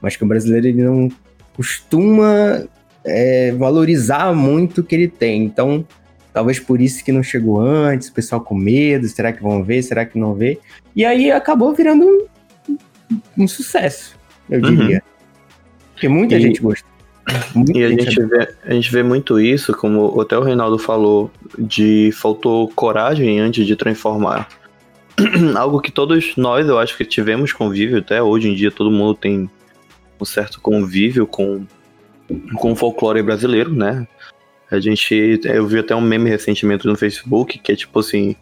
Mas 0.00 0.16
que 0.16 0.22
o 0.22 0.28
brasileiro 0.28 0.68
ele 0.68 0.82
não 0.82 1.08
costuma 1.56 2.62
é, 3.04 3.52
valorizar 3.52 4.32
muito 4.32 4.80
o 4.80 4.84
que 4.84 4.94
ele 4.94 5.08
tem. 5.08 5.42
Então, 5.44 5.84
talvez 6.32 6.58
por 6.60 6.80
isso 6.80 7.04
que 7.04 7.12
não 7.12 7.22
chegou 7.22 7.60
antes, 7.60 8.08
o 8.08 8.12
pessoal 8.12 8.40
com 8.40 8.54
medo, 8.54 9.06
será 9.08 9.32
que 9.32 9.42
vão 9.42 9.62
ver, 9.62 9.82
será 9.82 10.04
que 10.04 10.18
não 10.18 10.34
vê? 10.34 10.58
E 10.94 11.04
aí 11.04 11.30
acabou 11.30 11.74
virando 11.74 12.04
um, 12.68 13.18
um 13.38 13.48
sucesso, 13.48 14.16
eu 14.48 14.60
Uhum. 14.60 14.76
diria. 14.76 15.02
Porque 15.92 16.08
muita 16.08 16.36
E- 16.36 16.40
gente 16.40 16.60
gostou. 16.60 16.88
Muita 17.54 17.78
E 17.78 17.84
a 17.84 17.88
gente, 17.90 18.22
vê, 18.26 18.48
a 18.64 18.72
gente 18.72 18.90
vê 18.90 19.02
muito 19.04 19.38
isso, 19.38 19.72
como 19.74 20.20
até 20.20 20.36
o 20.36 20.42
Reinaldo 20.42 20.78
falou, 20.78 21.30
de 21.58 22.10
faltou 22.12 22.66
coragem 22.68 23.38
antes 23.38 23.66
de 23.66 23.76
transformar. 23.76 24.48
Algo 25.56 25.80
que 25.80 25.92
todos 25.92 26.34
nós, 26.36 26.66
eu 26.66 26.78
acho 26.78 26.96
que 26.96 27.04
tivemos 27.04 27.52
convívio 27.52 27.98
até 27.98 28.20
hoje 28.22 28.48
em 28.48 28.54
dia, 28.54 28.70
todo 28.70 28.90
mundo 28.90 29.14
tem 29.14 29.48
um 30.20 30.24
certo 30.24 30.60
convívio 30.60 31.26
com, 31.26 31.64
com 32.56 32.72
o 32.72 32.76
folclore 32.76 33.22
brasileiro, 33.22 33.72
né? 33.72 34.08
A 34.70 34.78
gente, 34.78 35.40
eu 35.44 35.66
vi 35.66 35.80
até 35.80 35.94
um 35.96 36.00
meme 36.00 36.30
recentemente 36.30 36.86
no 36.86 36.96
Facebook, 36.96 37.58
que 37.58 37.72
é 37.72 37.76
tipo 37.76 37.98
assim, 37.98 38.36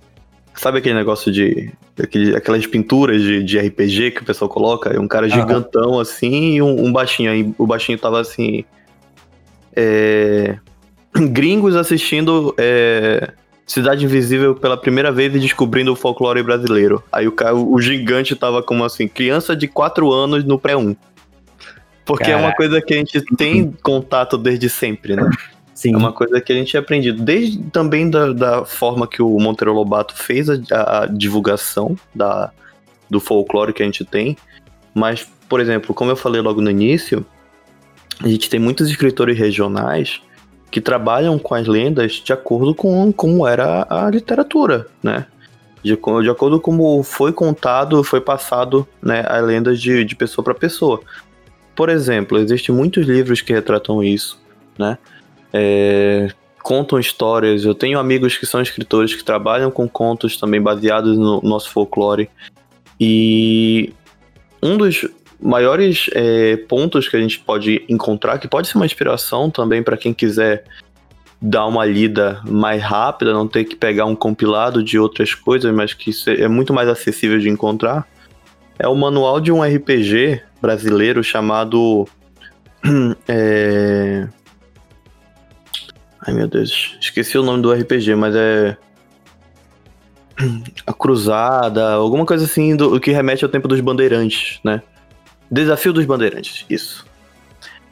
sabe 0.54 0.78
aquele 0.78 0.94
negócio 0.94 1.32
de, 1.32 1.72
aquele, 1.98 2.36
aquelas 2.36 2.66
pinturas 2.66 3.22
de, 3.22 3.42
de 3.42 3.58
RPG 3.58 4.10
que 4.10 4.22
o 4.22 4.24
pessoal 4.24 4.48
coloca? 4.48 4.90
É 4.90 5.00
um 5.00 5.08
cara 5.08 5.28
gigantão 5.28 5.98
assim 5.98 6.54
e 6.54 6.62
um, 6.62 6.86
um 6.86 6.92
baixinho, 6.92 7.30
aí 7.30 7.50
o 7.56 7.66
baixinho 7.66 7.98
tava 7.98 8.20
assim, 8.20 8.64
é, 9.74 10.58
gringos 11.30 11.76
assistindo 11.76 12.54
é, 12.58 13.32
Cidade 13.66 14.04
Invisível 14.04 14.54
pela 14.54 14.76
primeira 14.76 15.12
vez 15.12 15.34
e 15.34 15.38
descobrindo 15.38 15.92
o 15.92 15.96
folclore 15.96 16.42
brasileiro. 16.42 17.02
Aí 17.12 17.28
o, 17.28 17.32
cara, 17.32 17.54
o 17.54 17.80
gigante 17.80 18.34
tava 18.34 18.62
como 18.62 18.84
assim, 18.84 19.06
criança 19.06 19.54
de 19.54 19.68
4 19.68 20.10
anos 20.12 20.44
no 20.44 20.58
pré-1. 20.58 20.96
Porque 22.04 22.30
é 22.30 22.34
uma 22.34 22.52
Caraca. 22.52 22.56
coisa 22.56 22.80
que 22.80 22.94
a 22.94 22.96
gente 22.96 23.20
tem 23.36 23.70
contato 23.82 24.38
desde 24.38 24.68
sempre, 24.70 25.14
né? 25.14 25.28
Sim. 25.78 25.94
É 25.94 25.96
uma 25.96 26.12
coisa 26.12 26.40
que 26.40 26.52
a 26.52 26.56
gente 26.56 26.70
tinha 26.70 26.80
aprendido 26.80 27.22
desde 27.22 27.56
também 27.70 28.10
da, 28.10 28.32
da 28.32 28.64
forma 28.64 29.06
que 29.06 29.22
o 29.22 29.38
Monteiro 29.38 29.72
Lobato 29.72 30.12
fez 30.12 30.50
a, 30.50 30.56
a- 30.72 31.06
divulgação 31.06 31.96
da, 32.12 32.50
do 33.08 33.20
folclore 33.20 33.72
que 33.72 33.80
a 33.80 33.86
gente 33.86 34.04
tem. 34.04 34.36
Mas, 34.92 35.24
por 35.48 35.60
exemplo, 35.60 35.94
como 35.94 36.10
eu 36.10 36.16
falei 36.16 36.40
logo 36.40 36.60
no 36.60 36.68
início, 36.68 37.24
a 38.20 38.26
gente 38.26 38.50
tem 38.50 38.58
muitos 38.58 38.90
escritores 38.90 39.38
regionais 39.38 40.20
que 40.68 40.80
trabalham 40.80 41.38
com 41.38 41.54
as 41.54 41.68
lendas 41.68 42.14
de 42.14 42.32
acordo 42.32 42.74
com 42.74 43.12
como 43.12 43.46
era 43.46 43.86
a 43.88 44.10
literatura, 44.10 44.88
né? 45.00 45.26
De, 45.80 45.94
de 45.94 46.28
acordo 46.28 46.60
com 46.60 46.76
como 46.76 47.04
foi 47.04 47.32
contado, 47.32 48.02
foi 48.02 48.20
passado 48.20 48.84
né, 49.00 49.24
a 49.28 49.38
lenda 49.38 49.76
de, 49.76 50.04
de 50.04 50.16
pessoa 50.16 50.44
para 50.44 50.54
pessoa. 50.54 51.00
Por 51.76 51.88
exemplo, 51.88 52.36
existem 52.36 52.74
muitos 52.74 53.06
livros 53.06 53.40
que 53.40 53.52
retratam 53.52 54.02
isso, 54.02 54.42
né? 54.76 54.98
É, 55.52 56.28
contam 56.62 56.98
histórias. 56.98 57.64
Eu 57.64 57.74
tenho 57.74 57.98
amigos 57.98 58.36
que 58.36 58.46
são 58.46 58.60
escritores 58.60 59.14
que 59.14 59.24
trabalham 59.24 59.70
com 59.70 59.88
contos 59.88 60.36
também 60.36 60.60
baseados 60.60 61.16
no 61.16 61.40
nosso 61.42 61.70
folclore. 61.70 62.28
E 63.00 63.92
um 64.62 64.76
dos 64.76 65.06
maiores 65.40 66.10
é, 66.12 66.56
pontos 66.56 67.08
que 67.08 67.16
a 67.16 67.20
gente 67.20 67.38
pode 67.38 67.84
encontrar, 67.88 68.38
que 68.38 68.48
pode 68.48 68.68
ser 68.68 68.76
uma 68.76 68.86
inspiração 68.86 69.50
também 69.50 69.82
para 69.82 69.96
quem 69.96 70.12
quiser 70.12 70.64
dar 71.40 71.66
uma 71.66 71.84
lida 71.84 72.42
mais 72.48 72.82
rápida, 72.82 73.32
não 73.32 73.46
ter 73.46 73.64
que 73.64 73.76
pegar 73.76 74.06
um 74.06 74.16
compilado 74.16 74.82
de 74.82 74.98
outras 74.98 75.34
coisas, 75.34 75.72
mas 75.72 75.94
que 75.94 76.10
é 76.26 76.48
muito 76.48 76.74
mais 76.74 76.88
acessível 76.88 77.38
de 77.38 77.48
encontrar, 77.48 78.06
é 78.78 78.88
o 78.88 78.94
manual 78.94 79.40
de 79.40 79.52
um 79.52 79.62
RPG 79.62 80.42
brasileiro 80.60 81.22
chamado. 81.22 82.06
é, 83.26 84.28
Ai 86.28 86.34
meu 86.34 86.46
Deus, 86.46 86.94
esqueci 87.00 87.38
o 87.38 87.42
nome 87.42 87.62
do 87.62 87.72
RPG, 87.72 88.14
mas 88.14 88.36
é. 88.36 88.76
A 90.86 90.92
Cruzada, 90.92 91.92
alguma 91.92 92.26
coisa 92.26 92.44
assim 92.44 92.76
do 92.76 93.00
que 93.00 93.10
remete 93.10 93.46
ao 93.46 93.50
tempo 93.50 93.66
dos 93.66 93.80
bandeirantes, 93.80 94.60
né? 94.62 94.82
Desafio 95.50 95.94
dos 95.94 96.04
Bandeirantes, 96.04 96.66
isso. 96.68 97.06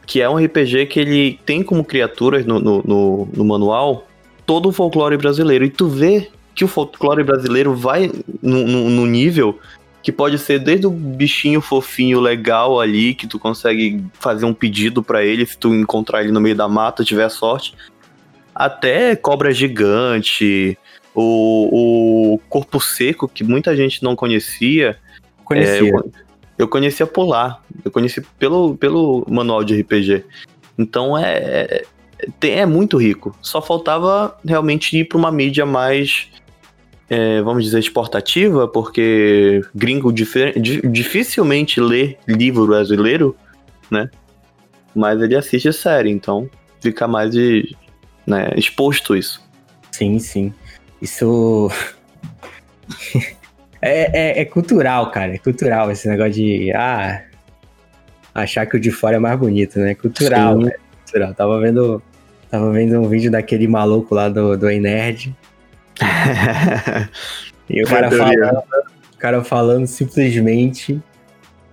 Que 0.07 0.21
é 0.21 0.29
um 0.29 0.37
RPG 0.37 0.85
que 0.85 1.01
ele 1.01 1.41
tem 1.47 1.63
como 1.63 1.83
criaturas 1.83 2.45
no, 2.45 2.61
no, 2.61 2.83
no- 2.83 3.29
no 3.35 3.45
manual 3.47 4.07
todo 4.45 4.69
o 4.69 4.73
folclore 4.73 5.17
brasileiro. 5.17 5.65
E 5.65 5.71
tu 5.71 5.89
vê 5.89 6.29
que 6.55 6.63
o 6.63 6.69
folclore 6.69 7.25
brasileiro 7.25 7.75
vai 7.75 8.13
no 8.43 9.07
nível 9.07 9.59
que 10.03 10.13
pode 10.13 10.39
ser 10.39 10.59
desde 10.61 10.87
o 10.87 10.91
bichinho 10.91 11.61
fofinho 11.63 12.21
legal 12.21 12.79
ali, 12.79 13.13
que 13.15 13.27
tu 13.27 13.39
consegue 13.39 14.05
fazer 14.21 14.45
um 14.45 14.55
pedido 14.55 15.03
pra 15.03 15.25
ele 15.25 15.45
se 15.47 15.59
tu 15.59 15.75
encontrar 15.75 16.23
ele 16.23 16.31
no 16.31 16.41
meio 16.41 16.55
da 16.55 16.69
mata, 16.69 17.03
tiver 17.03 17.29
sorte, 17.29 17.75
até 18.57 19.15
cobra 19.15 19.53
gigante, 19.53 20.79
o, 21.15 22.35
o 22.35 22.39
corpo 22.49 22.81
seco, 22.81 23.29
que 23.29 23.45
muita 23.45 23.77
gente 23.77 24.03
não 24.03 24.17
conhecia. 24.17 24.97
Conhecia. 25.45 25.89
É, 25.89 25.91
eu, 25.91 26.13
eu 26.59 26.69
conhecia 26.69 27.07
por 27.07 27.27
lá. 27.27 27.63
Eu 27.85 27.91
conheci 27.91 28.23
pelo, 28.39 28.75
pelo 28.77 29.27
manual 29.29 29.63
de 29.63 29.79
RPG. 29.79 30.25
Então 30.79 31.17
é, 31.17 31.85
é, 32.41 32.49
é 32.49 32.67
muito 32.67 32.97
rico. 32.97 33.37
Só 33.43 33.61
faltava 33.61 34.39
realmente 34.45 34.97
ir 34.99 35.05
para 35.05 35.19
uma 35.19 35.31
mídia 35.31 35.67
mais, 35.67 36.29
é, 37.11 37.43
vamos 37.43 37.63
dizer, 37.65 37.79
exportativa, 37.79 38.67
porque 38.67 39.61
gringo 39.75 40.11
dificilmente 40.13 41.79
lê 41.79 42.17
livro 42.27 42.67
brasileiro, 42.67 43.37
né? 43.91 44.11
Mas 44.95 45.21
ele 45.21 45.37
assiste 45.37 45.71
série, 45.75 46.11
então 46.11 46.49
fica 46.81 47.07
mais 47.07 47.33
de, 47.33 47.77
né, 48.27 48.51
exposto 48.57 49.17
isso. 49.17 49.43
Sim, 49.93 50.19
sim. 50.19 50.53
Isso. 51.01 51.71
É, 53.83 54.39
é, 54.39 54.41
é 54.41 54.45
cultural, 54.45 55.11
cara. 55.11 55.35
É 55.35 55.39
cultural 55.39 55.91
esse 55.93 56.09
negócio 56.09 56.33
de. 56.33 56.73
Ah. 56.73 57.23
Achar 58.35 58.67
que 58.67 58.77
o 58.77 58.81
de 58.81 58.91
fora 58.91 59.17
é 59.17 59.19
mais 59.19 59.39
bonito, 59.39 59.79
né? 59.79 59.95
Cultural, 59.95 60.59
né? 60.59 60.73
Cultural. 61.05 61.35
Tava 61.35 61.61
vendo. 61.61 62.03
Tava 62.51 62.73
vendo 62.73 62.99
um 62.99 63.09
vídeo 63.09 63.31
daquele 63.31 63.69
maluco 63.69 64.15
lá 64.15 64.29
do, 64.29 64.57
do 64.57 64.67
Nerd. 64.67 65.37
e 67.69 67.83
o 67.83 67.87
cara 67.87 68.11
falando, 68.11 68.63
o 69.15 69.19
cara 69.19 69.45
falando 69.45 69.87
simplesmente 69.87 71.01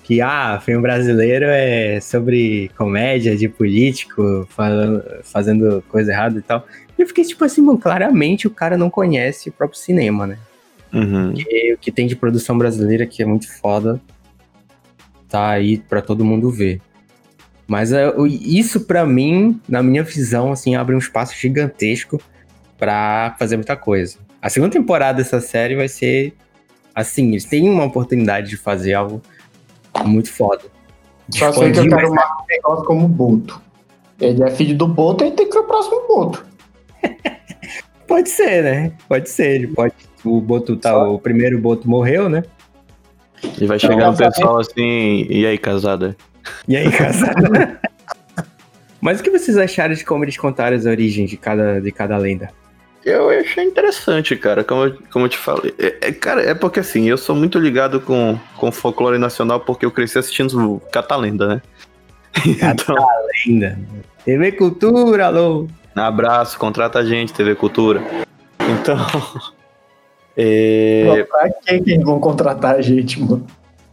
que 0.04 0.22
ah, 0.22 0.60
filme 0.64 0.82
brasileiro 0.82 1.46
é 1.48 2.00
sobre 2.02 2.70
comédia 2.78 3.36
de 3.38 3.48
político 3.48 4.46
falando, 4.50 5.02
fazendo 5.24 5.84
coisa 5.88 6.12
errada 6.12 6.38
e 6.38 6.42
tal. 6.42 6.68
E 6.98 7.02
eu 7.02 7.08
fiquei 7.08 7.24
tipo 7.24 7.44
assim, 7.44 7.62
mano, 7.62 7.80
claramente 7.80 8.46
o 8.46 8.52
cara 8.52 8.78
não 8.78 8.90
conhece 8.90 9.50
o 9.50 9.54
próprio 9.54 9.80
cinema, 9.80 10.28
né? 10.28 10.38
Uhum. 10.94 11.32
o 11.32 11.78
que 11.80 11.92
tem 11.92 12.06
de 12.06 12.16
produção 12.16 12.56
brasileira 12.56 13.08
que 13.08 13.24
é 13.24 13.26
muito 13.26 13.52
foda 13.58 14.00
tá 15.28 15.50
aí 15.50 15.80
para 15.80 16.04
todo 16.04 16.24
mundo 16.24 16.52
ver. 16.52 16.80
Mas 17.66 17.92
uh, 17.92 18.28
isso 18.28 18.82
para 18.82 19.04
mim, 19.04 19.60
na 19.68 19.82
minha 19.82 20.04
visão, 20.04 20.52
assim, 20.52 20.76
abre 20.76 20.94
um 20.94 21.00
espaço 21.00 21.36
gigantesco 21.36 22.22
para 22.78 23.36
fazer 23.40 23.56
muita 23.56 23.76
coisa. 23.76 24.20
A 24.40 24.50
segunda 24.50 24.74
temporada 24.74 25.18
dessa 25.18 25.42
série 25.42 25.76
vai 25.76 25.88
ser 25.88 26.36
assim, 26.94 27.32
eles 27.32 27.46
têm 27.46 27.68
uma 27.68 27.86
oportunidade 27.86 28.50
de 28.50 28.58
fazer 28.58 28.94
algo 28.94 29.24
muito 30.06 30.32
foda. 30.32 30.64
Só 31.30 31.52
sei 31.52 31.72
que 31.72 31.80
eu 31.80 31.90
quero 31.90 32.14
mais 32.14 32.30
um 32.30 32.46
negócio 32.50 32.86
como 32.86 33.06
o 33.06 33.08
Boto. 33.08 33.62
Ele 34.20 34.44
é 34.44 34.52
filho 34.52 34.78
do 34.78 34.88
Boto, 34.88 35.24
ele 35.24 35.36
tem 35.36 35.48
que 35.48 35.54
ser 35.54 35.60
o 35.60 35.64
próximo 35.64 36.08
Boto. 36.08 36.46
pode 38.08 38.30
ser, 38.30 38.64
né? 38.64 38.94
Pode 39.08 39.30
ser. 39.30 39.56
Ele 39.56 39.68
pode. 39.68 39.94
O 40.24 40.40
Boto 40.42 40.76
tá. 40.76 40.92
Só. 40.92 41.14
O 41.14 41.20
primeiro 41.20 41.60
Boto 41.60 41.90
morreu, 41.90 42.30
né? 42.30 42.44
E 43.60 43.66
vai 43.66 43.78
chegar 43.80 43.96
então, 43.96 44.14
o 44.14 44.18
pessoal 44.18 44.60
assim. 44.60 45.26
E 45.30 45.46
aí, 45.46 45.58
casada? 45.58 46.16
E 46.68 46.78
aí, 46.78 46.92
casada? 46.92 47.80
Mas 49.02 49.20
o 49.20 49.24
que 49.24 49.30
vocês 49.30 49.58
acharam 49.58 49.94
de 49.94 50.06
como 50.06 50.24
eles 50.24 50.38
contaram 50.38 50.78
as 50.78 50.86
origens 50.86 51.30
de 51.30 51.36
cada, 51.36 51.82
de 51.82 51.92
cada 51.92 52.18
lenda? 52.18 52.50
Eu 53.06 53.30
achei 53.30 53.66
interessante, 53.66 54.36
cara, 54.36 54.64
como 54.64 54.86
eu, 54.86 54.98
como 55.12 55.26
eu 55.26 55.30
te 55.30 55.38
falei. 55.38 55.74
É, 55.78 56.08
é, 56.08 56.12
cara, 56.12 56.42
é 56.42 56.54
porque 56.54 56.80
assim, 56.80 57.10
eu 57.10 57.18
sou 57.18 57.36
muito 57.36 57.60
ligado 57.60 58.00
com, 58.00 58.40
com 58.58 58.72
folclore 58.72 59.18
nacional 59.18 59.60
porque 59.60 59.86
eu 59.86 59.92
cresci 59.92 60.18
assistindo 60.20 60.82
Catalenda, 60.92 61.48
né? 61.48 61.62
Catalenda. 62.60 63.78
TV 64.24 64.52
Cultura, 64.54 65.28
alô! 65.28 65.68
Abraço, 65.94 66.58
contrata 66.58 67.00
a 67.00 67.06
gente, 67.06 67.34
TV 67.34 67.56
Cultura. 67.56 68.02
Então. 68.60 68.98
É... 70.36 71.28
Pra 71.30 71.48
quem 71.64 71.84
que 71.84 72.00
vão 72.00 72.20
contratar 72.20 72.74
a 72.74 72.82
gente, 72.82 73.22
mano? 73.22 73.46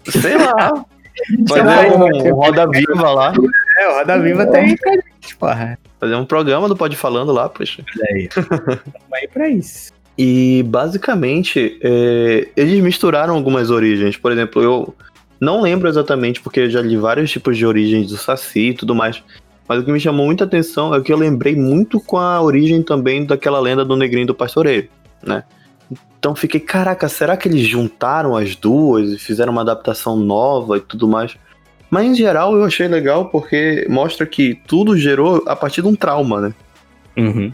Sei 0.09 0.39
lá. 0.39 0.73
Fazer 1.47 1.93
um, 1.95 2.31
um 2.31 2.35
Roda 2.35 2.67
Viva 2.67 3.11
lá. 3.11 3.35
É, 3.79 3.89
o 3.89 3.95
Roda 3.99 4.19
Viva 4.19 4.47
tem 4.47 4.69
gente, 4.69 5.37
porra. 5.39 5.79
Fazer 6.01 6.15
um 6.15 6.25
programa 6.25 6.67
do 6.67 6.75
Pode 6.75 6.97
Falando 6.97 7.31
lá, 7.31 7.49
poxa. 7.49 7.85
É 8.03 8.15
aí. 8.15 8.29
aí 9.13 9.29
pra 9.29 9.49
isso. 9.51 9.93
E 10.17 10.63
basicamente, 10.67 11.79
é, 11.83 12.49
eles 12.57 12.83
misturaram 12.83 13.35
algumas 13.35 13.71
origens. 13.71 14.17
Por 14.17 14.33
exemplo, 14.33 14.63
eu 14.63 14.95
não 15.39 15.61
lembro 15.61 15.89
exatamente, 15.89 16.41
porque 16.41 16.61
eu 16.61 16.71
já 16.71 16.81
li 16.81 16.97
vários 16.97 17.31
tipos 17.31 17.57
de 17.57 17.65
origens 17.65 18.09
do 18.09 18.17
Saci 18.17 18.71
e 18.71 18.75
tudo 18.75 18.95
mais. 18.95 19.23
Mas 19.69 19.81
o 19.81 19.85
que 19.85 19.93
me 19.93 20.01
chamou 20.01 20.27
muita 20.27 20.45
atenção 20.45 20.95
é 20.95 21.01
que 21.01 21.13
eu 21.13 21.17
lembrei 21.17 21.55
muito 21.55 22.01
com 22.01 22.19
a 22.19 22.43
origem 22.43 22.83
também 22.83 23.25
daquela 23.25 23.61
lenda 23.61 23.85
do 23.85 23.97
Negrinho 23.97 24.27
do 24.27 24.35
Pastoreiro, 24.35 24.89
né? 25.23 25.45
Então 26.19 26.35
fiquei, 26.35 26.61
caraca, 26.61 27.09
será 27.09 27.37
que 27.37 27.49
eles 27.49 27.67
juntaram 27.67 28.37
as 28.37 28.55
duas 28.57 29.13
e 29.13 29.19
fizeram 29.19 29.53
uma 29.53 29.63
adaptação 29.63 30.17
nova 30.17 30.77
e 30.77 30.81
tudo 30.81 31.09
mais? 31.09 31.37
Mas 31.91 32.07
em 32.07 32.15
geral 32.15 32.57
eu 32.57 32.65
achei 32.65 32.87
legal 32.87 33.27
porque 33.27 33.87
mostra 33.91 34.25
que 34.25 34.55
tudo 34.67 34.97
gerou 34.97 35.43
a 35.47 35.57
partir 35.57 35.83
de 35.83 35.89
um 35.89 35.97
trauma, 35.97 36.41
né? 36.41 36.55
Uhum. 37.17 37.53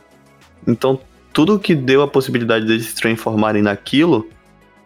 Então 0.67 1.01
tudo 1.33 1.59
que 1.59 1.75
deu 1.75 2.03
a 2.03 2.09
possibilidade 2.09 2.67
deles 2.67 2.87
se 2.87 2.95
transformarem 2.95 3.63
naquilo 3.63 4.29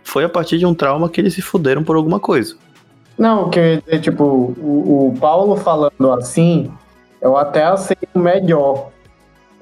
foi 0.02 0.24
a 0.24 0.28
partir 0.28 0.58
de 0.58 0.66
um 0.66 0.74
trauma 0.74 1.08
que 1.08 1.20
eles 1.20 1.34
se 1.34 1.42
fuderam 1.42 1.84
por 1.84 1.96
alguma 1.96 2.20
coisa. 2.20 2.56
Não, 3.18 3.50
que 3.50 3.82
tipo, 4.00 4.24
o, 4.24 5.12
o 5.14 5.20
Paulo 5.20 5.56
falando 5.56 6.12
assim, 6.12 6.72
eu 7.20 7.36
até 7.36 7.64
aceito 7.64 8.18
melhor 8.18 8.90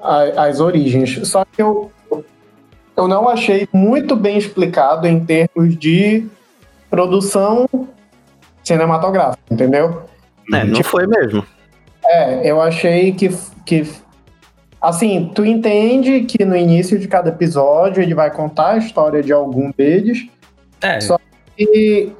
a, 0.00 0.46
as 0.46 0.60
origens. 0.60 1.26
Só 1.28 1.44
que 1.44 1.60
eu, 1.60 1.90
eu 2.96 3.08
não 3.08 3.28
achei 3.28 3.68
muito 3.72 4.14
bem 4.14 4.38
explicado 4.38 5.06
em 5.06 5.24
termos 5.24 5.76
de 5.76 6.26
produção 6.88 7.68
cinematográfica, 8.68 9.42
entendeu? 9.50 10.02
É, 10.52 10.64
não 10.64 10.74
tipo, 10.74 10.88
foi 10.88 11.06
mesmo. 11.06 11.44
É, 12.04 12.50
eu 12.50 12.60
achei 12.60 13.12
que, 13.12 13.30
que. 13.64 13.90
Assim, 14.80 15.32
tu 15.34 15.44
entende 15.44 16.20
que 16.22 16.44
no 16.44 16.56
início 16.56 16.98
de 16.98 17.08
cada 17.08 17.30
episódio 17.30 18.02
ele 18.02 18.14
vai 18.14 18.30
contar 18.30 18.72
a 18.72 18.78
história 18.78 19.22
de 19.22 19.32
algum 19.32 19.70
deles. 19.72 20.28
É. 20.80 21.00
Só 21.00 21.18
que 21.56 22.12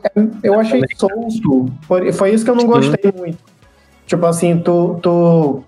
eu 0.42 0.58
achei 0.58 0.82
solto. 0.96 1.72
Foi 2.12 2.32
isso 2.32 2.44
que 2.44 2.50
eu 2.50 2.56
não 2.56 2.66
gostei 2.66 3.12
Sim. 3.12 3.18
muito. 3.18 3.38
Tipo 4.06 4.26
assim, 4.26 4.58
tu, 4.58 4.98
tu. 5.02 5.62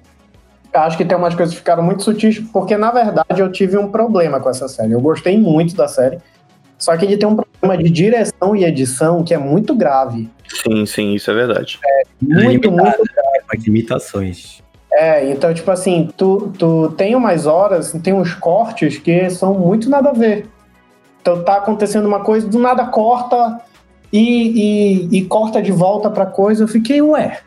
Acho 0.72 0.96
que 0.96 1.04
tem 1.04 1.16
umas 1.16 1.34
coisas 1.34 1.52
que 1.52 1.58
ficaram 1.58 1.82
muito 1.82 2.02
sutis, 2.02 2.38
porque 2.38 2.76
na 2.76 2.90
verdade 2.90 3.40
eu 3.40 3.50
tive 3.50 3.76
um 3.76 3.90
problema 3.90 4.40
com 4.40 4.48
essa 4.48 4.68
série. 4.68 4.92
Eu 4.92 5.00
gostei 5.00 5.38
muito 5.38 5.74
da 5.76 5.86
série. 5.86 6.18
Só 6.78 6.96
que 6.96 7.04
ele 7.04 7.16
tem 7.16 7.28
um 7.28 7.36
problema 7.36 7.49
de 7.78 7.90
direção 7.90 8.56
e 8.56 8.64
edição 8.64 9.22
que 9.22 9.34
é 9.34 9.38
muito 9.38 9.74
grave. 9.74 10.28
Sim, 10.48 10.86
sim, 10.86 11.14
isso 11.14 11.30
é 11.30 11.34
verdade. 11.34 11.78
É, 11.84 12.02
muito, 12.20 12.68
é 12.68 12.70
muito 12.70 12.70
grave. 12.70 13.64
limitações. 13.64 14.62
É, 14.92 15.30
então, 15.30 15.52
tipo 15.54 15.70
assim, 15.70 16.08
tu, 16.16 16.52
tu 16.58 16.92
tem 16.96 17.14
umas 17.14 17.46
horas, 17.46 17.92
tem 18.02 18.12
uns 18.12 18.34
cortes 18.34 18.98
que 18.98 19.30
são 19.30 19.54
muito 19.54 19.88
nada 19.88 20.10
a 20.10 20.12
ver. 20.12 20.46
Então 21.20 21.44
tá 21.44 21.56
acontecendo 21.56 22.06
uma 22.06 22.20
coisa, 22.20 22.48
do 22.48 22.58
nada 22.58 22.86
corta 22.86 23.60
e, 24.12 25.08
e, 25.12 25.18
e 25.18 25.24
corta 25.26 25.62
de 25.62 25.70
volta 25.70 26.10
pra 26.10 26.26
coisa. 26.26 26.64
Eu 26.64 26.68
fiquei, 26.68 27.00
ué. 27.00 27.40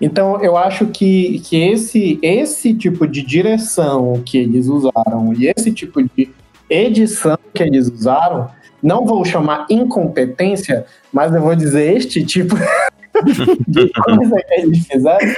Então, 0.00 0.40
eu 0.42 0.56
acho 0.56 0.86
que, 0.86 1.40
que 1.40 1.56
esse, 1.56 2.18
esse 2.22 2.72
tipo 2.72 3.06
de 3.06 3.22
direção 3.22 4.22
que 4.24 4.38
eles 4.38 4.66
usaram 4.66 5.34
e 5.34 5.52
esse 5.54 5.70
tipo 5.70 6.02
de 6.02 6.30
edição 6.70 7.38
que 7.52 7.62
eles 7.62 7.88
usaram 7.88 8.48
não 8.82 9.04
vou 9.04 9.24
chamar 9.24 9.66
incompetência, 9.68 10.84
mas 11.12 11.34
eu 11.34 11.40
vou 11.40 11.54
dizer 11.54 11.96
este 11.96 12.24
tipo 12.24 12.54
de 13.66 13.90
coisa 13.90 14.36
que 14.36 14.54
eles 14.60 14.86
fizeram, 14.86 15.34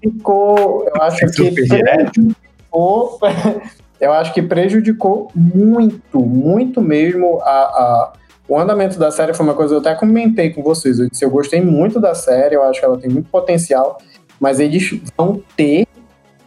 ficou, 0.00 0.86
eu 0.86 1.02
acho 1.02 1.26
que 1.26 1.50
prejudicou, 1.50 3.18
eu 4.00 4.12
acho 4.12 4.34
que 4.34 4.42
prejudicou 4.42 5.30
muito, 5.34 6.20
muito 6.20 6.80
mesmo 6.80 7.40
a, 7.42 7.50
a, 7.50 8.12
o 8.48 8.58
andamento 8.58 8.98
da 8.98 9.10
série 9.10 9.34
foi 9.34 9.44
uma 9.44 9.54
coisa 9.54 9.70
que 9.70 9.76
eu 9.76 9.90
até 9.90 9.98
comentei 9.98 10.50
com 10.50 10.62
vocês. 10.62 10.98
Eu 10.98 11.10
disse, 11.10 11.24
eu 11.24 11.30
gostei 11.30 11.60
muito 11.60 12.00
da 12.00 12.14
série, 12.14 12.54
eu 12.54 12.62
acho 12.62 12.78
que 12.78 12.86
ela 12.86 12.98
tem 12.98 13.10
muito 13.10 13.28
potencial, 13.28 13.98
mas 14.38 14.60
eles 14.60 15.00
vão 15.16 15.42
ter 15.56 15.86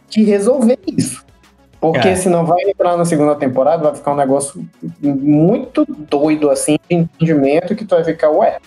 que 0.08 0.22
resolver 0.22 0.78
isso. 0.86 1.24
Porque 1.80 2.08
é. 2.08 2.16
senão 2.16 2.44
vai 2.44 2.60
entrar 2.68 2.96
na 2.96 3.04
segunda 3.04 3.34
temporada, 3.34 3.84
vai 3.84 3.94
ficar 3.94 4.12
um 4.12 4.16
negócio 4.16 4.62
muito 5.00 5.86
doido, 6.10 6.50
assim, 6.50 6.78
de 6.88 6.96
entendimento, 6.96 7.74
que 7.74 7.84
tu 7.84 7.94
vai 7.94 8.04
ficar, 8.04 8.30
ué. 8.30 8.58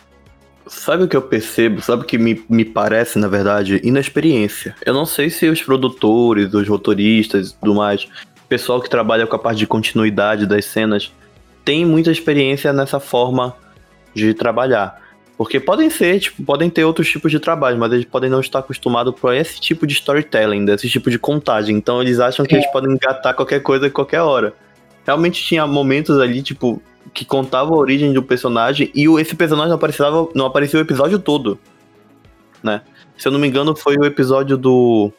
Sabe 0.65 1.03
o 1.03 1.07
que 1.07 1.15
eu 1.15 1.21
percebo? 1.21 1.81
Sabe 1.81 2.03
o 2.03 2.05
que 2.05 2.17
me, 2.17 2.43
me 2.49 2.65
parece, 2.65 3.19
na 3.19 3.27
verdade? 3.27 3.79
Inexperiência. 3.83 4.75
Eu 4.83 4.93
não 4.93 5.05
sei 5.05 5.29
se 5.29 5.47
os 5.47 5.61
produtores, 5.61 6.53
os 6.53 6.67
roteiristas 6.67 7.49
e 7.51 7.55
tudo 7.55 7.75
mais, 7.75 8.07
pessoal 8.47 8.81
que 8.81 8.89
trabalha 8.89 9.27
com 9.27 9.35
a 9.35 9.39
parte 9.39 9.59
de 9.59 9.67
continuidade 9.67 10.45
das 10.45 10.65
cenas, 10.65 11.11
tem 11.65 11.85
muita 11.85 12.11
experiência 12.11 12.71
nessa 12.71 12.99
forma 12.99 13.55
de 14.13 14.33
trabalhar. 14.33 15.02
Porque 15.37 15.59
podem 15.59 15.89
ser, 15.89 16.19
tipo, 16.19 16.43
podem 16.43 16.69
ter 16.69 16.83
outros 16.83 17.09
tipos 17.09 17.31
de 17.31 17.39
trabalho, 17.39 17.77
mas 17.77 17.91
eles 17.91 18.05
podem 18.05 18.29
não 18.29 18.39
estar 18.39 18.59
acostumados 18.59 19.15
para 19.19 19.35
esse 19.35 19.59
tipo 19.59 19.87
de 19.87 19.93
storytelling, 19.93 20.63
desse 20.63 20.87
tipo 20.87 21.09
de 21.09 21.17
contagem. 21.17 21.75
Então 21.75 22.01
eles 22.01 22.19
acham 22.19 22.45
que 22.45 22.53
é. 22.53 22.59
eles 22.59 22.71
podem 22.71 22.91
engatar 22.91 23.33
qualquer 23.33 23.61
coisa 23.61 23.87
a 23.87 23.89
qualquer 23.89 24.21
hora. 24.21 24.53
Realmente 25.05 25.43
tinha 25.43 25.65
momentos 25.65 26.19
ali, 26.19 26.41
tipo, 26.43 26.81
que 27.13 27.25
contava 27.25 27.71
a 27.71 27.77
origem 27.77 28.13
do 28.13 28.21
personagem 28.21 28.91
e 28.93 29.07
esse 29.19 29.35
personagem 29.35 29.69
não 29.69 29.75
aparecia, 29.75 30.05
não 30.35 30.45
aparecia 30.45 30.79
o 30.79 30.83
episódio 30.83 31.17
todo. 31.17 31.59
Né? 32.61 32.81
Se 33.17 33.27
eu 33.27 33.31
não 33.31 33.39
me 33.39 33.47
engano, 33.47 33.75
foi 33.75 33.95
o 33.97 34.05
episódio 34.05 34.55
do. 34.55 35.11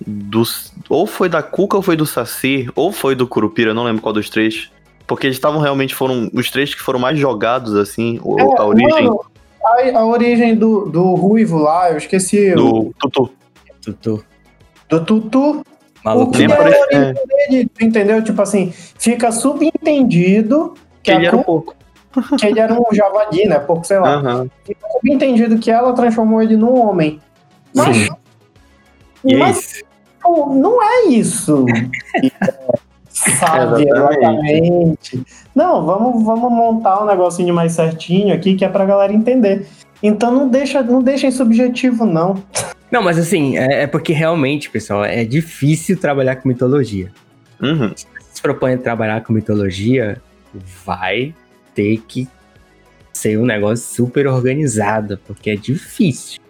do 0.00 0.42
ou 0.88 1.06
foi 1.06 1.28
da 1.28 1.42
Cuca 1.42 1.76
ou 1.76 1.82
foi 1.82 1.96
do 1.96 2.06
Saci, 2.06 2.68
ou 2.74 2.92
foi 2.92 3.14
do 3.14 3.26
Curupira, 3.26 3.74
não 3.74 3.84
lembro 3.84 4.02
qual 4.02 4.12
dos 4.12 4.30
três. 4.30 4.70
Porque 5.06 5.26
eles 5.26 5.36
estavam 5.36 5.60
realmente, 5.60 5.94
foram 5.94 6.30
os 6.32 6.50
três 6.50 6.74
que 6.74 6.80
foram 6.80 6.98
mais 6.98 7.18
jogados, 7.18 7.74
assim, 7.74 8.18
é, 8.38 8.60
a 8.60 8.64
origem. 8.64 9.04
Mano, 9.04 9.20
a, 9.62 9.98
a, 9.98 10.06
origem 10.06 10.54
do, 10.54 10.86
do 10.86 11.14
Ruivo 11.14 11.58
lá, 11.58 11.90
eu 11.90 11.98
esqueci. 11.98 12.54
Do 12.54 12.88
o... 12.88 12.94
Tutu. 12.98 13.30
Tutu. 13.82 14.24
Do 14.88 15.04
Tutu. 15.04 15.66
Maluco. 16.04 16.30
O 16.30 16.32
que 16.32 16.44
é 16.44 16.46
a 16.46 16.60
origem 16.60 16.86
é. 16.90 17.12
dele, 17.12 17.70
entendeu? 17.80 18.22
Tipo 18.22 18.42
assim, 18.42 18.72
fica 18.72 19.32
subentendido 19.32 20.74
que, 21.02 21.10
que 21.10 21.12
ele 21.12 21.26
era 21.26 21.36
um 21.36 21.42
pouco. 21.42 21.74
que 22.38 22.46
ele 22.46 22.60
era 22.60 22.74
um 22.74 22.94
javali, 22.94 23.46
né? 23.46 23.58
Porque, 23.58 23.86
sei 23.86 23.98
lá, 23.98 24.14
Aham. 24.14 24.50
eu 24.68 24.76
entendido 25.12 25.58
que 25.58 25.70
ela 25.70 25.92
transformou 25.92 26.42
ele 26.42 26.56
num 26.56 26.78
homem. 26.78 27.20
Mas, 27.74 27.96
Sim. 27.96 28.08
Mas 29.38 29.58
isso. 29.58 29.84
pô, 30.22 30.54
não 30.54 30.82
é 30.82 31.06
isso. 31.08 31.64
Sabe, 33.14 33.84
Exatamente. 33.84 33.88
exatamente. 33.88 35.22
Não, 35.54 35.86
vamos, 35.86 36.24
vamos 36.24 36.50
montar 36.50 37.02
um 37.02 37.06
negocinho 37.06 37.54
mais 37.54 37.72
certinho 37.72 38.34
aqui 38.34 38.56
que 38.56 38.64
é 38.64 38.68
pra 38.68 38.84
galera 38.84 39.12
entender. 39.12 39.68
Então 40.02 40.32
não 40.32 40.48
deixa, 40.48 40.82
não 40.82 41.00
deixem 41.00 41.30
subjetivo, 41.30 42.04
não. 42.04 42.42
Não, 42.90 43.02
mas 43.02 43.16
assim, 43.16 43.56
é, 43.56 43.84
é 43.84 43.86
porque 43.86 44.12
realmente, 44.12 44.68
pessoal, 44.68 45.04
é 45.04 45.24
difícil 45.24 45.96
trabalhar 45.96 46.36
com 46.36 46.48
mitologia. 46.48 47.10
Uhum. 47.62 47.92
Se 47.96 48.06
você 48.06 48.28
se 48.34 48.42
propõe 48.42 48.74
a 48.74 48.78
trabalhar 48.78 49.22
com 49.22 49.32
mitologia, 49.32 50.20
vai 50.84 51.32
ter 51.72 52.02
que 52.06 52.28
ser 53.12 53.38
um 53.38 53.46
negócio 53.46 53.94
super 53.94 54.26
organizado, 54.26 55.18
porque 55.24 55.50
é 55.50 55.56
difícil. 55.56 56.40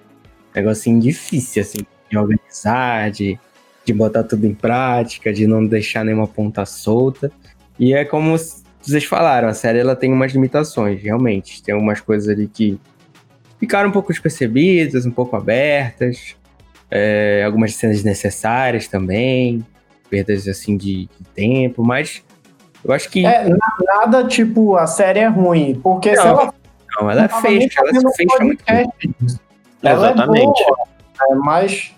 Negocinho 0.55 1.01
difícil, 1.01 1.63
assim, 1.63 1.79
de 2.11 2.19
organizar, 2.19 3.11
de, 3.11 3.39
de 3.85 3.93
botar 3.93 4.23
tudo 4.25 4.47
em 4.47 4.55
prática, 4.55 5.33
de 5.33 5.47
não 5.47 5.65
deixar 5.67 6.05
nenhuma 6.05 6.27
ponta 6.27 6.65
solta. 6.65 7.31
E 7.79 7.93
é 7.95 8.05
como 8.05 8.37
vocês 8.81 9.05
falaram, 9.05 9.49
a 9.49 9.55
série 9.55 9.79
ela 9.79 9.97
tem 9.97 10.13
umas 10.13 10.33
limitações, 10.33 11.03
realmente. 11.03 11.63
Tem 11.63 11.75
algumas 11.75 12.01
coisas 12.01 12.29
ali 12.29 12.47
que 12.47 12.79
ficaram 13.59 13.89
um 13.89 13.93
pouco 13.93 14.09
despercebidas, 14.13 15.07
um 15.07 15.11
pouco 15.11 15.37
abertas. 15.37 16.37
é, 16.91 17.43
algumas 17.45 17.75
cenas 17.75 17.97
desnecessárias 17.97 18.87
também. 18.87 19.65
Perdas, 20.09 20.47
assim, 20.47 20.77
de, 20.77 21.07
de 21.07 21.25
tempo. 21.35 21.83
Mas 21.83 22.23
eu 22.85 22.93
acho 22.93 23.11
que... 23.11 23.25
É, 23.27 23.49
na- 23.49 23.57
nada 23.81 24.25
tipo, 24.29 24.77
a 24.77 24.87
série 24.87 25.19
é 25.21 25.27
ruim. 25.27 25.81
Porque 25.83 26.11
se 26.17 26.23
Não, 26.23 26.29
ela 26.31 26.55
Não, 27.01 27.11
ela 27.11 27.23
nem 27.43 27.61
fecha, 27.69 27.81
ela 27.81 27.89
fazendo 27.89 28.11
se 28.11 28.17
fecha 28.17 28.45
muito 28.45 28.65
bem. 28.65 28.93
disso. 29.19 29.41
Ela 29.83 30.11
Exatamente. 30.13 30.63
É 30.63 30.67
boa, 30.67 30.79
é, 31.31 31.35
mas 31.35 31.93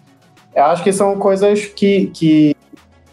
eu 0.57 0.65
acho 0.65 0.83
que 0.83 0.93
são 0.93 1.19
coisas 1.19 1.67
que, 1.67 2.07
que, 2.07 2.57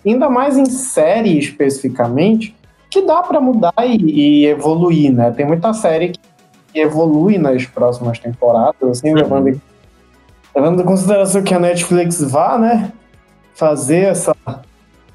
ainda 0.05 0.29
mais 0.29 0.57
em 0.57 0.65
série 0.65 1.37
especificamente, 1.37 2.55
que 2.89 3.01
dá 3.01 3.21
pra 3.21 3.41
mudar 3.41 3.73
e, 3.85 3.97
e 3.97 4.45
evoluir, 4.45 5.11
né? 5.11 5.29
Tem 5.31 5.45
muita 5.45 5.73
série 5.73 6.13
que 6.13 6.79
evolui 6.79 7.37
nas 7.37 7.65
próximas 7.65 8.17
temporadas, 8.17 8.81
assim, 8.89 9.13
levando, 9.13 9.49
em- 9.49 9.61
levando 10.55 10.81
em 10.81 10.85
consideração 10.85 11.43
que 11.43 11.53
a 11.53 11.59
Netflix 11.59 12.21
vá, 12.21 12.57
né? 12.57 12.91
Fazer 13.55 14.05
essa, 14.05 14.35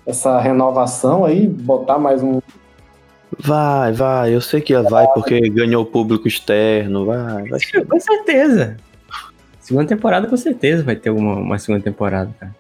essa 0.06 0.38
renovação 0.38 1.24
aí, 1.24 1.46
botar 1.46 1.98
mais 1.98 2.22
um. 2.22 2.40
Vai, 3.40 3.92
vai. 3.92 4.34
Eu 4.34 4.40
sei 4.40 4.60
que 4.60 4.76
vai 4.82 5.06
porque 5.14 5.40
ganhou 5.48 5.84
público 5.84 6.28
externo. 6.28 7.06
Vai, 7.06 7.48
vai. 7.48 7.60
Com 7.88 8.00
certeza. 8.00 8.76
Segunda 9.68 9.86
temporada, 9.86 10.26
com 10.26 10.36
certeza, 10.36 10.82
vai 10.82 10.96
ter 10.96 11.10
uma, 11.10 11.34
uma 11.36 11.58
segunda 11.58 11.84
temporada, 11.84 12.30
cara. 12.40 12.56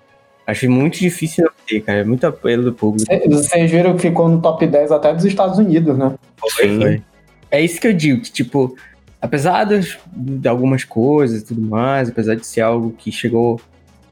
Acho 0.46 0.70
muito 0.70 0.98
difícil 0.98 1.44
não 1.44 1.52
ter, 1.66 1.80
cara. 1.80 2.00
É 2.00 2.04
muito 2.04 2.26
apelo 2.26 2.62
do 2.64 2.72
público. 2.74 3.10
Vocês 3.30 3.70
viram 3.70 3.94
que 3.96 4.02
ficou 4.02 4.28
no 4.28 4.42
top 4.42 4.66
10 4.66 4.92
até 4.92 5.14
dos 5.14 5.24
Estados 5.24 5.58
Unidos, 5.58 5.96
né? 5.96 6.14
Sim. 6.50 6.78
Foi. 6.78 7.02
É 7.50 7.62
isso 7.62 7.80
que 7.80 7.86
eu 7.88 7.94
digo, 7.94 8.20
que, 8.20 8.30
tipo, 8.30 8.76
apesar 9.22 9.64
dos- 9.64 9.98
de 10.14 10.46
algumas 10.46 10.84
coisas 10.84 11.40
e 11.40 11.44
tudo 11.46 11.62
mais, 11.62 12.10
apesar 12.10 12.34
de 12.34 12.46
ser 12.46 12.60
algo 12.60 12.90
que 12.92 13.10
chegou 13.10 13.58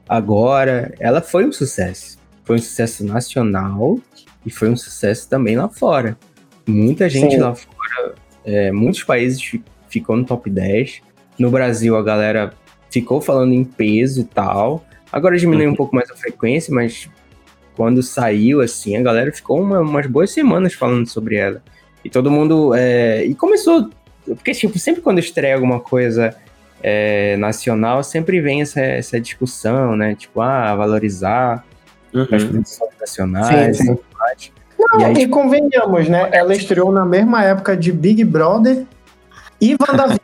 agora, 0.09 0.93
ela 0.99 1.21
foi 1.21 1.45
um 1.45 1.51
sucesso. 1.51 2.17
Foi 2.43 2.55
um 2.55 2.59
sucesso 2.59 3.05
nacional 3.05 3.99
e 4.43 4.49
foi 4.49 4.69
um 4.69 4.75
sucesso 4.75 5.29
também 5.29 5.55
lá 5.55 5.67
fora. 5.69 6.17
Muita 6.65 7.07
gente 7.09 7.35
Sim. 7.35 7.41
lá 7.41 7.53
fora, 7.53 8.15
é, 8.43 8.71
muitos 8.71 9.03
países 9.03 9.41
fi- 9.41 9.63
ficou 9.87 10.15
no 10.15 10.23
top 10.25 10.49
10. 10.49 11.01
No 11.37 11.51
Brasil, 11.51 11.95
a 11.95 12.01
galera 12.03 12.53
ficou 12.89 13.21
falando 13.21 13.53
em 13.53 13.63
peso 13.63 14.21
e 14.21 14.23
tal. 14.23 14.85
Agora 15.11 15.37
diminuiu 15.37 15.69
um 15.69 15.75
pouco 15.75 15.95
mais 15.95 16.09
a 16.11 16.15
frequência, 16.15 16.73
mas 16.73 17.09
quando 17.75 18.01
saiu, 18.03 18.61
assim, 18.61 18.97
a 18.97 19.01
galera 19.01 19.31
ficou 19.31 19.61
uma- 19.61 19.79
umas 19.81 20.05
boas 20.07 20.31
semanas 20.31 20.73
falando 20.73 21.07
sobre 21.07 21.35
ela. 21.35 21.61
E 22.03 22.09
todo 22.09 22.31
mundo. 22.31 22.73
é, 22.75 23.23
e 23.25 23.33
começou. 23.35 23.89
Porque, 24.25 24.51
tipo, 24.51 24.77
sempre 24.79 25.01
quando 25.01 25.19
estreia 25.19 25.55
alguma 25.55 25.79
coisa 25.79 26.35
é, 26.83 27.35
nacional, 27.37 28.03
sempre 28.03 28.39
vem 28.39 28.61
essa, 28.61 28.79
essa 28.81 29.19
discussão, 29.19 29.95
né? 29.95 30.13
Tipo, 30.15 30.41
ah, 30.41 30.75
valorizar 30.75 31.65
as 32.13 32.43
Uhum. 32.43 32.49
produções 32.49 32.91
nacionais. 32.99 33.77
Sim, 33.77 33.83
sim. 33.85 33.91
e. 33.93 34.51
Não, 34.79 35.01
E 35.01 35.03
aí, 35.05 35.11
e, 35.13 35.15
tipo- 35.21 35.33
convenhamos, 35.33 36.07
né? 36.07 36.29
Ela 36.31 36.53
estreou 36.55 36.91
na 36.91 37.03
mesma 37.05 37.43
época 37.43 37.75
de 37.75 37.91
Big 37.91 38.23
Brother 38.23 38.85
e 39.59 39.75
WandaVision. 39.79 40.19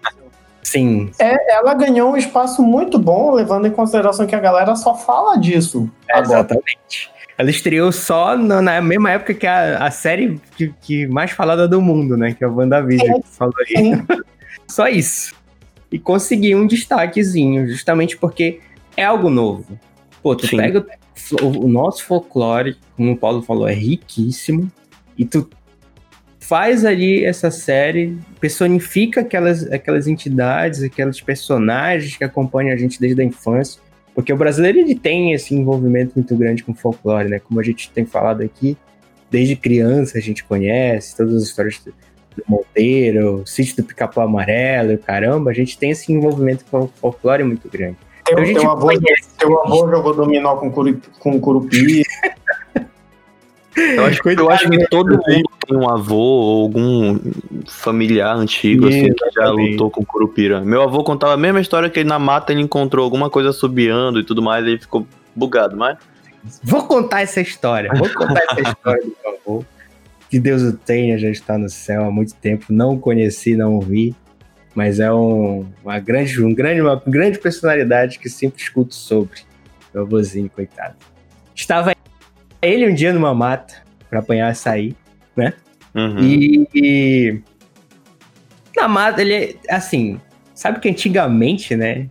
Sim, 0.74 1.12
É, 1.20 1.56
ela 1.56 1.76
ganhou 1.76 2.12
um 2.12 2.18
espaço 2.18 2.64
muito 2.64 2.98
bom, 2.98 3.32
levando 3.32 3.68
em 3.68 3.72
consideração 3.72 4.26
que 4.26 4.34
a 4.34 4.40
galera 4.40 4.76
só 4.76 4.96
fala 4.96 5.38
disso. 5.38 5.88
agora. 6.10 6.40
exatamente. 6.40 7.12
Ela 7.38 7.52
estreou 7.52 7.92
só 7.92 8.36
na, 8.36 8.60
na 8.60 8.82
mesma 8.82 9.12
época 9.12 9.36
que 9.36 9.46
a, 9.46 9.86
a 9.86 9.92
série 9.92 10.42
que, 10.58 10.74
que 10.82 11.08
mais 11.08 11.30
falada 11.30 11.68
do 11.68 11.80
mundo, 11.80 12.18
né? 12.18 12.34
Que 12.34 12.44
é 12.44 12.48
o 12.48 12.56
WandaVision, 12.56 13.22
que 13.22 13.22
tu 13.22 13.36
falou 13.36 13.54
aí. 13.68 14.04
Só 14.68 14.88
isso. 14.88 15.36
E 15.92 16.00
conseguiu 16.00 16.58
um 16.58 16.66
destaquezinho, 16.66 17.68
justamente 17.68 18.18
porque 18.18 18.60
é 18.98 19.04
algo 19.04 19.30
novo. 19.30 19.78
Pô, 20.24 20.36
tu 20.36 20.48
Sim. 20.48 20.58
pega 20.58 20.86
o, 21.40 21.66
o 21.66 21.68
nosso 21.68 22.04
folclore, 22.04 22.78
como 22.98 23.12
o 23.12 23.18
Paulo 23.18 23.44
falou, 23.44 23.68
é 23.68 23.74
riquíssimo, 23.74 24.72
e 25.16 25.24
tu 25.26 25.48
faz 26.44 26.84
ali 26.84 27.24
essa 27.24 27.50
série, 27.50 28.18
personifica 28.40 29.22
aquelas, 29.22 29.72
aquelas 29.72 30.08
entidades, 30.08 30.84
aqueles 30.84 31.22
personagens 31.22 32.18
que 32.18 32.24
acompanham 32.24 32.74
a 32.74 32.78
gente 32.78 33.00
desde 33.00 33.22
a 33.22 33.26
infância. 33.26 33.82
Porque 34.14 34.32
o 34.32 34.38
brasileiro 34.38 34.78
ele 34.78 34.94
tem 34.94 35.34
esse 35.34 35.56
envolvimento 35.56 36.14
muito 36.16 36.36
grande 36.36 36.64
com 36.64 36.74
o 36.74 36.76
folclore, 36.76 37.30
né? 37.30 37.40
Como 37.40 37.60
a 37.60 37.64
gente 37.64 37.90
tem 37.92 38.06
falado 38.06 38.44
aqui, 38.44 38.78
desde 39.32 39.56
criança 39.56 40.18
a 40.18 40.22
gente 40.22 40.44
conhece 40.44 41.16
todas 41.16 41.36
as 41.36 41.44
histórias 41.44 41.80
do 41.80 41.94
Monteiro, 42.48 43.42
o 43.42 43.48
sítio 43.48 43.78
do 43.78 43.84
Pica-Pau 43.84 44.26
Amarelo, 44.26 44.92
e 44.92 44.96
o 44.96 45.00
caramba, 45.00 45.50
a 45.50 45.54
gente 45.54 45.78
tem 45.78 45.92
esse 45.92 46.12
envolvimento 46.12 46.66
com 46.70 46.82
o 46.82 46.88
folclore 46.88 47.44
muito 47.44 47.70
grande. 47.70 47.98
Teu, 48.26 48.40
Então 48.44 48.62
teu, 48.62 48.72
avô, 48.72 48.88
conhece. 48.88 49.30
teu 49.38 49.60
avô 49.60 49.90
jogou 49.90 50.14
dominó 50.14 50.58
com, 50.58 50.70
curu, 50.70 51.02
com 51.20 51.40
curupi. 51.40 52.04
Eu 53.76 54.06
acho, 54.06 54.22
eu 54.30 54.50
acho 54.52 54.70
que 54.70 54.88
todo 54.88 55.12
mundo 55.12 55.50
tem 55.68 55.78
um 55.78 55.90
avô 55.90 56.16
ou 56.16 56.64
algum 56.64 57.20
familiar 57.68 58.36
antigo 58.36 58.88
assim, 58.88 59.12
que 59.12 59.32
já 59.36 59.50
lutou 59.50 59.90
com 59.90 60.06
curupira. 60.06 60.62
Meu 60.62 60.82
avô 60.82 61.04
contava 61.04 61.34
a 61.34 61.38
mesma 61.38 61.60
história 61.60 61.90
que 61.90 62.00
ele 62.00 62.10
na 62.10 62.20
mata 62.20 62.52
ele 62.52 62.62
encontrou 62.62 63.04
alguma 63.04 63.30
coisa 63.30 63.52
subiando 63.52 64.20
e 64.20 64.24
tudo 64.24 64.42
mais, 64.42 64.66
e 64.66 64.70
ele 64.70 64.80
ficou 64.80 65.08
bugado, 65.36 65.76
mas 65.76 65.98
Vou 66.62 66.86
contar 66.86 67.22
essa 67.22 67.40
história, 67.40 67.90
vou 67.96 68.10
contar 68.14 68.44
essa 68.50 68.62
história 68.62 69.02
do 69.02 69.16
meu 69.24 69.40
avô. 69.40 69.66
Que 70.30 70.40
Deus 70.40 70.62
o 70.62 70.74
tenha, 70.74 71.18
já 71.18 71.30
está 71.30 71.58
no 71.58 71.70
céu 71.70 72.06
há 72.06 72.12
muito 72.12 72.34
tempo. 72.36 72.66
Não 72.70 72.94
o 72.94 73.00
conheci, 73.00 73.56
não 73.56 73.76
o 73.76 73.82
vi. 73.82 74.16
Mas 74.76 75.00
é 75.00 75.14
um, 75.14 75.66
uma, 75.84 76.00
grande, 76.00 76.44
um 76.44 76.54
grande, 76.54 76.82
uma 76.82 77.02
grande 77.06 77.38
personalidade 77.38 78.20
que 78.20 78.28
sempre 78.28 78.62
escuto 78.62 78.96
sobre. 78.96 79.42
Meu 79.94 80.04
avôzinho, 80.04 80.50
coitado. 80.50 80.96
Estava 81.56 81.94
ele 82.66 82.90
um 82.90 82.94
dia 82.94 83.14
numa 83.14 83.34
mata 83.34 83.76
para 84.10 84.20
apanhar 84.20 84.50
açaí. 84.50 84.96
uhum. 85.96 86.20
E, 86.20 86.68
e 86.74 87.42
na 88.76 88.88
mata, 88.88 89.22
ele 89.22 89.58
assim, 89.70 90.20
sabe 90.54 90.80
que 90.80 90.90
antigamente, 90.90 91.76
né? 91.76 92.08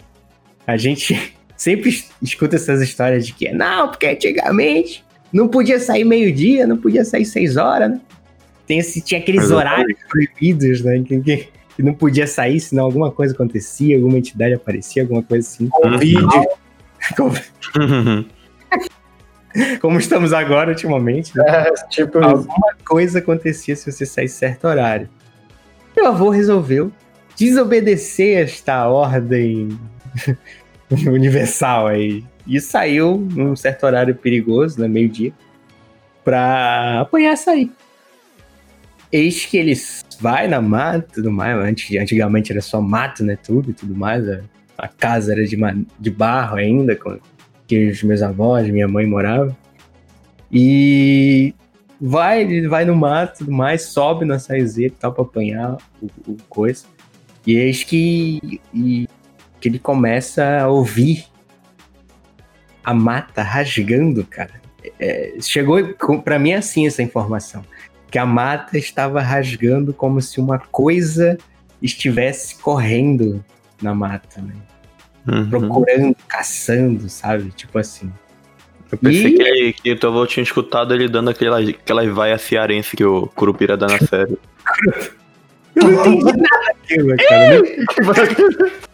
A 0.66 0.76
gente 0.76 1.34
sempre 1.56 1.90
es- 1.90 2.10
escuta 2.20 2.56
essas 2.56 2.80
histórias 2.80 3.26
de 3.26 3.32
que 3.32 3.50
não, 3.52 3.88
porque 3.88 4.06
antigamente 4.06 5.04
não 5.32 5.48
podia 5.48 5.78
sair 5.80 6.04
meio-dia, 6.04 6.66
não 6.66 6.76
podia 6.76 7.04
sair 7.04 7.24
seis 7.24 7.56
horas, 7.56 7.90
né? 7.90 8.00
Tem 8.66 8.78
esse, 8.78 9.00
tinha 9.00 9.20
aqueles 9.20 9.50
horários 9.50 9.98
proibidos, 10.08 10.82
né? 10.82 11.02
Que, 11.06 11.20
que, 11.20 11.48
que 11.76 11.82
não 11.82 11.94
podia 11.94 12.26
sair, 12.26 12.60
senão 12.60 12.84
alguma 12.84 13.10
coisa 13.10 13.34
acontecia, 13.34 13.96
alguma 13.96 14.18
entidade 14.18 14.54
aparecia, 14.54 15.02
alguma 15.02 15.22
coisa 15.22 15.46
assim. 15.46 15.68
Covid. 15.68 16.16
Como, 17.16 17.32
como 19.80 19.98
estamos 19.98 20.32
agora 20.32 20.70
ultimamente, 20.70 21.36
né? 21.36 21.44
É, 21.46 21.72
tipo 21.88 22.18
isso. 22.18 22.28
alguma 22.28 22.74
coisa 22.84 23.18
acontecia 23.18 23.76
se 23.76 23.90
você 23.90 24.06
saísse 24.06 24.36
certo 24.36 24.66
horário. 24.66 25.08
Meu 25.96 26.06
avô 26.06 26.30
resolveu 26.30 26.92
desobedecer 27.36 28.42
esta 28.42 28.88
ordem 28.88 29.68
universal 31.06 31.86
aí. 31.86 32.24
E 32.46 32.60
saiu 32.60 33.16
num 33.16 33.54
certo 33.54 33.84
horário 33.84 34.14
perigoso, 34.14 34.80
né, 34.80 34.88
meio-dia, 34.88 35.32
pra 36.24 37.00
apanhar 37.00 37.32
açaí. 37.32 37.70
Eis 39.10 39.44
que 39.44 39.58
ele 39.58 39.74
vai 40.20 40.48
na 40.48 40.60
mata 40.60 41.06
e 41.10 41.14
tudo 41.14 41.30
mais. 41.30 41.56
Antigamente 41.58 42.50
era 42.50 42.62
só 42.62 42.80
mato, 42.80 43.22
né? 43.22 43.36
Tudo 43.36 43.70
e 43.70 43.74
tudo 43.74 43.94
mais. 43.94 44.26
A, 44.26 44.40
a 44.78 44.88
casa 44.88 45.32
era 45.32 45.44
de, 45.44 45.56
de 45.98 46.10
barro 46.10 46.56
ainda, 46.56 46.96
com, 46.96 47.18
que 47.66 47.90
os 47.90 48.02
meus 48.02 48.22
avós, 48.22 48.68
minha 48.68 48.88
mãe 48.88 49.06
moravam. 49.06 49.56
E 50.50 51.54
vai, 52.00 52.66
vai 52.66 52.84
no 52.84 52.94
mato 52.94 53.38
tudo 53.38 53.52
mais, 53.52 53.82
sobe 53.82 54.24
na 54.24 54.38
saizeira 54.38 54.92
e 54.92 54.96
tal 54.96 55.12
pra 55.12 55.22
apanhar 55.22 55.76
o, 56.00 56.06
o 56.32 56.36
coisa. 56.48 56.84
E 57.46 57.54
eis 57.54 57.82
que, 57.82 58.60
e, 58.74 59.08
que 59.60 59.68
ele 59.68 59.78
começa 59.78 60.60
a 60.60 60.68
ouvir 60.68 61.26
a 62.84 62.92
mata 62.92 63.42
rasgando, 63.42 64.24
cara. 64.24 64.60
É, 64.98 65.34
chegou 65.40 65.94
para 66.24 66.38
mim 66.38 66.52
assim 66.52 66.86
essa 66.86 67.02
informação, 67.02 67.64
que 68.10 68.18
a 68.18 68.26
mata 68.26 68.76
estava 68.76 69.20
rasgando 69.20 69.94
como 69.94 70.20
se 70.20 70.40
uma 70.40 70.58
coisa 70.58 71.38
estivesse 71.80 72.56
correndo 72.56 73.44
na 73.80 73.94
mata, 73.94 74.40
né? 74.42 74.54
Uhum. 75.26 75.48
Procurando, 75.50 76.16
caçando, 76.28 77.08
sabe? 77.08 77.50
Tipo 77.50 77.78
assim. 77.78 78.12
Eu 78.90 78.98
pensei 78.98 79.26
E- 79.28 79.36
que, 79.36 79.42
ele, 79.42 79.72
que 79.98 80.06
avô 80.06 80.26
tinha 80.26 80.42
escutado 80.42 80.92
ele 80.94 81.08
dando 81.08 81.30
aquela, 81.30 81.58
aquela 81.60 82.06
vaia 82.12 82.36
cearense 82.38 82.96
que 82.96 83.04
o 83.04 83.26
Curupira 83.28 83.76
dá 83.76 83.86
na 83.86 83.98
série. 84.06 84.36
Eu 85.74 85.90
não 85.90 86.12
entendi 86.12 86.42
nada 86.42 86.64
daquilo, 86.66 87.16
cara. 87.16 87.54
Eu 87.56 87.62
não- 88.58 88.82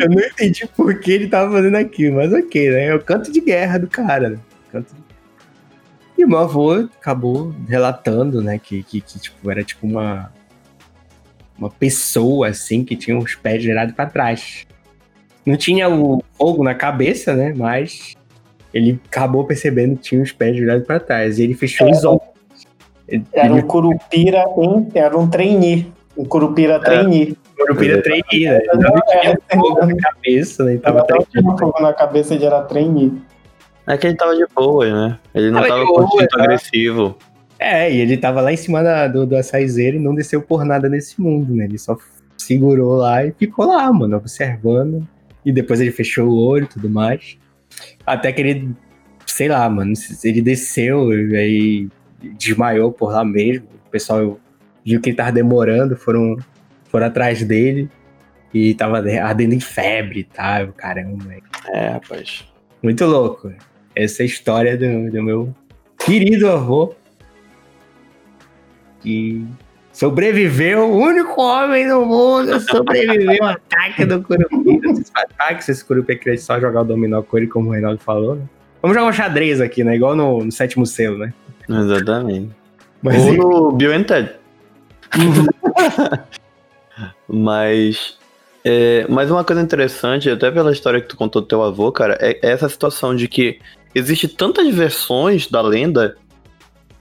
Eu 0.00 0.10
entendi 0.28 0.66
por 0.76 0.98
que 1.00 1.10
ele 1.12 1.28
tava 1.28 1.52
fazendo 1.52 1.76
aquilo, 1.76 2.16
mas 2.16 2.32
ok, 2.32 2.70
né? 2.70 2.86
É 2.86 2.94
o 2.94 3.00
canto 3.00 3.30
de 3.30 3.40
guerra 3.40 3.78
do 3.78 3.86
cara, 3.86 4.30
né? 4.30 4.38
Canto 4.72 4.94
de- 4.94 5.02
E 6.18 6.24
o 6.24 6.28
meu 6.28 6.38
avô 6.38 6.72
acabou 6.72 7.54
relatando, 7.68 8.40
né, 8.40 8.58
que, 8.58 8.82
que, 8.82 9.00
que, 9.00 9.18
tipo, 9.18 9.50
era 9.50 9.62
tipo 9.62 9.86
uma 9.86 10.32
uma 11.56 11.70
pessoa 11.70 12.48
assim 12.48 12.84
que 12.84 12.96
tinha 12.96 13.16
os 13.16 13.34
pés 13.36 13.62
virados 13.62 13.94
pra 13.94 14.06
trás. 14.06 14.66
Não 15.46 15.56
tinha 15.56 15.88
o 15.88 16.22
fogo 16.38 16.62
na 16.64 16.74
cabeça, 16.74 17.34
né? 17.34 17.52
Mas 17.56 18.14
ele 18.72 18.98
acabou 19.06 19.44
percebendo 19.44 19.96
que 19.96 20.02
tinha 20.02 20.22
os 20.22 20.32
pés 20.32 20.56
virados 20.56 20.86
pra 20.86 20.98
trás. 20.98 21.38
E 21.38 21.42
ele 21.44 21.54
fechou 21.54 21.90
os 21.90 22.04
olhos. 22.04 22.22
Ele- 23.06 23.24
Era 23.32 23.46
ele- 23.48 23.54
um 23.62 23.62
curupira, 23.66 24.44
em, 24.58 24.88
era 24.94 25.16
um 25.18 25.28
trainee. 25.28 25.92
Um 26.16 26.24
curupira 26.24 26.78
trainee. 26.80 27.36
Curupira 27.58 28.00
trainee, 28.02 28.46
né? 28.48 28.60
Ele 28.72 28.82
não 28.82 29.00
tinha 29.20 29.38
fogo 29.52 29.86
na 29.86 29.96
cabeça, 29.96 30.64
né? 30.64 30.72
Ele 30.72 30.80
tava 30.80 31.04
treinando. 31.04 31.28
com 31.52 31.58
fogo 31.58 31.82
na 31.82 31.92
cabeça 31.92 32.36
de 32.38 32.44
era 32.44 32.62
trainee. 32.62 33.12
É 33.86 33.98
que 33.98 34.06
ele 34.06 34.16
tava 34.16 34.34
de 34.34 34.46
boa, 34.54 34.86
né? 34.86 35.18
Ele 35.34 35.50
não 35.50 35.60
Tava 35.60 35.84
tava 35.84 36.04
instinto 36.04 36.26
tá? 36.28 36.42
agressivo. 36.44 37.18
É, 37.58 37.92
e 37.92 38.00
ele 38.00 38.16
tava 38.16 38.40
lá 38.40 38.52
em 38.52 38.56
cima 38.56 38.82
da, 38.82 39.06
do, 39.06 39.26
do 39.26 39.36
açaizeiro 39.36 39.96
e 39.96 40.00
não 40.00 40.14
desceu 40.14 40.40
por 40.40 40.64
nada 40.64 40.88
nesse 40.88 41.20
mundo, 41.20 41.54
né? 41.54 41.64
Ele 41.64 41.78
só 41.78 41.96
segurou 42.38 42.96
lá 42.96 43.24
e 43.26 43.32
ficou 43.32 43.66
lá, 43.66 43.92
mano, 43.92 44.16
observando. 44.16 45.06
E 45.44 45.52
depois 45.52 45.80
ele 45.80 45.90
fechou 45.90 46.28
o 46.28 46.36
olho 46.36 46.64
e 46.64 46.68
tudo 46.68 46.88
mais. 46.88 47.36
Até 48.06 48.32
que 48.32 48.40
ele, 48.40 48.70
sei 49.26 49.48
lá, 49.48 49.68
mano, 49.68 49.92
ele 50.22 50.40
desceu 50.40 51.12
e 51.12 51.36
aí 51.36 51.88
desmaiou 52.38 52.92
por 52.92 53.12
lá 53.12 53.24
mesmo. 53.24 53.66
O 53.86 53.90
pessoal 53.90 54.40
viu 54.84 55.00
que 55.00 55.10
ele 55.10 55.16
tava 55.16 55.32
demorando, 55.32 55.96
foram, 55.96 56.36
foram 56.84 57.06
atrás 57.06 57.42
dele. 57.42 57.88
E 58.52 58.72
tava 58.74 58.98
ardendo 58.98 59.52
em 59.52 59.60
febre 59.60 60.20
e 60.20 60.24
tal, 60.24 60.68
caramba. 60.72 61.24
velho. 61.24 61.42
É, 61.72 61.88
rapaz. 61.88 62.44
Muito 62.80 63.04
louco. 63.04 63.52
Essa 63.96 64.22
é 64.22 64.24
a 64.24 64.26
história 64.26 64.76
do, 64.76 65.10
do 65.10 65.22
meu 65.22 65.54
querido 65.98 66.48
avô. 66.48 66.94
Que 69.00 69.44
sobreviveu, 69.94 70.90
o 70.90 70.98
único 70.98 71.40
homem 71.40 71.86
no 71.86 72.04
mundo 72.04 72.60
sobreviveu 72.68 73.42
ao 73.42 73.50
ataque 73.50 74.04
do 74.04 74.20
Curupira. 74.20 74.90
Esse 74.90 75.12
ataque, 75.14 75.64
se 75.64 75.70
esse 75.70 75.84
Curupira 75.84 76.18
queria 76.18 76.38
só 76.38 76.60
jogar 76.60 76.82
o 76.82 76.84
dominó 76.84 77.22
com 77.22 77.38
ele, 77.38 77.46
como 77.46 77.70
o 77.70 77.72
Reinaldo 77.72 78.00
falou, 78.00 78.34
né? 78.34 78.42
Vamos 78.82 78.96
jogar 78.96 79.08
um 79.08 79.12
xadrez 79.12 79.60
aqui, 79.62 79.82
né? 79.82 79.94
Igual 79.96 80.14
no, 80.14 80.44
no 80.44 80.52
sétimo 80.52 80.84
selo, 80.84 81.16
né? 81.16 81.32
Exatamente. 81.66 82.50
Mas 83.00 83.22
Ou 83.22 83.32
no 83.32 83.72
Bill 83.72 83.94
and 83.94 84.02
Ted. 84.02 84.32
Mas. 87.28 88.18
É, 88.66 89.04
mas 89.10 89.30
uma 89.30 89.44
coisa 89.44 89.60
interessante, 89.60 90.30
até 90.30 90.50
pela 90.50 90.72
história 90.72 90.98
que 90.98 91.06
tu 91.06 91.16
contou 91.18 91.42
do 91.42 91.48
teu 91.48 91.62
avô, 91.62 91.92
cara, 91.92 92.16
é 92.18 92.38
é 92.42 92.50
essa 92.50 92.66
situação 92.66 93.14
de 93.14 93.28
que 93.28 93.60
existe 93.94 94.26
tantas 94.26 94.74
versões 94.74 95.46
da 95.46 95.60
lenda 95.60 96.16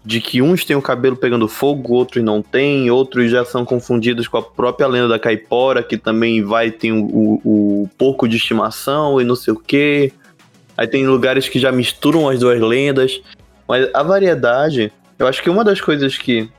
de 0.05 0.19
que 0.19 0.41
uns 0.41 0.65
têm 0.65 0.75
o 0.75 0.81
cabelo 0.81 1.15
pegando 1.15 1.47
fogo, 1.47 1.93
outros 1.93 2.23
não 2.23 2.41
têm, 2.41 2.91
outros 2.91 3.31
já 3.31 3.45
são 3.45 3.63
confundidos 3.63 4.27
com 4.27 4.37
a 4.37 4.41
própria 4.41 4.87
lenda 4.87 5.07
da 5.07 5.17
caipora, 5.17 5.81
que 5.81 5.97
também 5.97 6.43
vai 6.43 6.71
ter 6.71 6.91
o, 6.91 7.05
o, 7.05 7.83
o 7.83 7.89
porco 7.97 8.27
de 8.27 8.35
estimação 8.35 9.21
e 9.21 9.23
não 9.23 9.35
sei 9.35 9.53
o 9.53 9.57
quê. 9.57 10.11
Aí 10.77 10.87
tem 10.87 11.07
lugares 11.07 11.47
que 11.47 11.59
já 11.59 11.71
misturam 11.71 12.27
as 12.27 12.39
duas 12.39 12.59
lendas. 12.59 13.21
Mas 13.67 13.89
a 13.93 14.03
variedade, 14.03 14.91
eu 15.17 15.25
acho 15.25 15.41
que 15.41 15.49
uma 15.49 15.63
das 15.63 15.79
coisas 15.79 16.17
que 16.17 16.49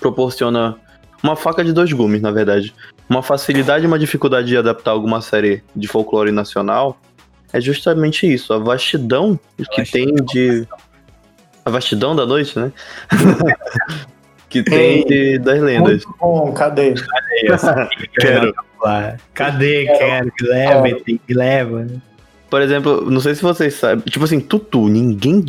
proporciona 0.00 0.76
uma 1.22 1.36
faca 1.36 1.62
de 1.62 1.72
dois 1.72 1.92
gumes, 1.92 2.20
na 2.20 2.32
verdade, 2.32 2.74
uma 3.08 3.22
facilidade 3.22 3.84
e 3.84 3.86
uma 3.86 3.98
dificuldade 3.98 4.48
de 4.48 4.56
adaptar 4.56 4.90
alguma 4.90 5.20
série 5.20 5.62
de 5.76 5.86
folclore 5.86 6.32
nacional 6.32 6.98
é 7.52 7.60
justamente 7.60 8.26
isso, 8.32 8.52
a 8.52 8.58
vastidão 8.58 9.38
que 9.72 9.84
tem 9.84 10.14
de 10.32 10.66
a 11.64 11.70
vastidão 11.70 12.14
da 12.16 12.26
noite, 12.26 12.58
né? 12.58 12.72
que 14.48 14.62
tem 14.62 15.04
de, 15.06 15.38
das 15.38 15.60
lendas. 15.60 16.04
Muito 16.04 16.14
bom, 16.20 16.52
cadê? 16.52 16.94
Quero. 18.20 18.52
Lá. 18.82 19.16
Cadê? 19.32 19.84
Quero 19.86 20.32
que 20.32 20.44
leva, 20.44 20.82
tem 21.04 21.20
que 21.26 21.34
leva. 21.34 21.80
né? 21.84 21.96
Por 22.50 22.60
exemplo, 22.60 23.10
não 23.10 23.20
sei 23.20 23.34
se 23.34 23.42
vocês 23.42 23.74
sabem, 23.74 24.04
tipo 24.04 24.24
assim, 24.24 24.40
Tutu, 24.40 24.88
ninguém. 24.88 25.44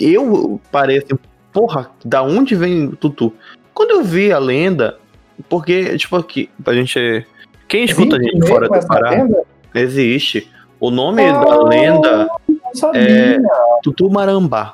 Eu 0.00 0.60
pareço, 0.70 1.18
porra, 1.52 1.90
da 2.04 2.22
onde 2.22 2.54
vem 2.54 2.90
Tutu? 2.92 3.34
Quando 3.74 3.90
eu 3.90 4.02
vi 4.04 4.32
a 4.32 4.38
lenda, 4.38 4.96
porque, 5.48 5.96
tipo 5.98 6.16
aqui, 6.16 6.48
a 6.64 6.72
gente. 6.72 7.26
Quem 7.68 7.84
escuta 7.84 8.16
a 8.16 8.18
gente 8.18 8.34
Existe 8.36 8.48
fora 8.48 8.68
do 8.68 8.86
Pará, 8.86 9.10
lenda? 9.10 9.42
existe. 9.74 10.50
O 10.80 10.90
nome 10.90 11.22
Ah. 11.22 11.40
da 11.44 11.62
lenda 11.64 12.28
Não 12.48 12.74
sabia. 12.74 13.00
é 13.02 13.38
Tutu 13.82 14.08
Marambá. 14.08 14.72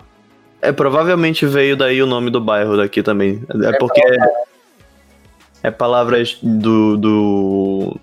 É, 0.64 0.72
provavelmente 0.72 1.46
veio 1.46 1.77
daí 1.77 2.03
o 2.03 2.07
nome 2.07 2.31
do 2.31 2.40
bairro 2.40 2.77
daqui 2.77 3.03
também. 3.03 3.42
É, 3.62 3.79
porque 3.79 4.03
é, 5.62 5.70
palavras 5.70 6.38
do. 6.42 6.96
do. 6.96 7.96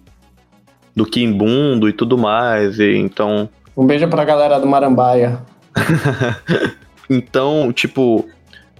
do 0.96 1.06
Quimbundo 1.06 1.90
e 1.90 1.94
tudo 1.94 2.18
mais. 2.18 2.80
E, 2.80 2.96
então. 2.98 3.50
Um 3.76 3.86
beijo 3.86 4.08
pra 4.08 4.24
galera 4.24 4.60
do 4.60 4.68
Marambaia. 4.68 5.40
Então, 7.14 7.74
tipo, 7.74 8.26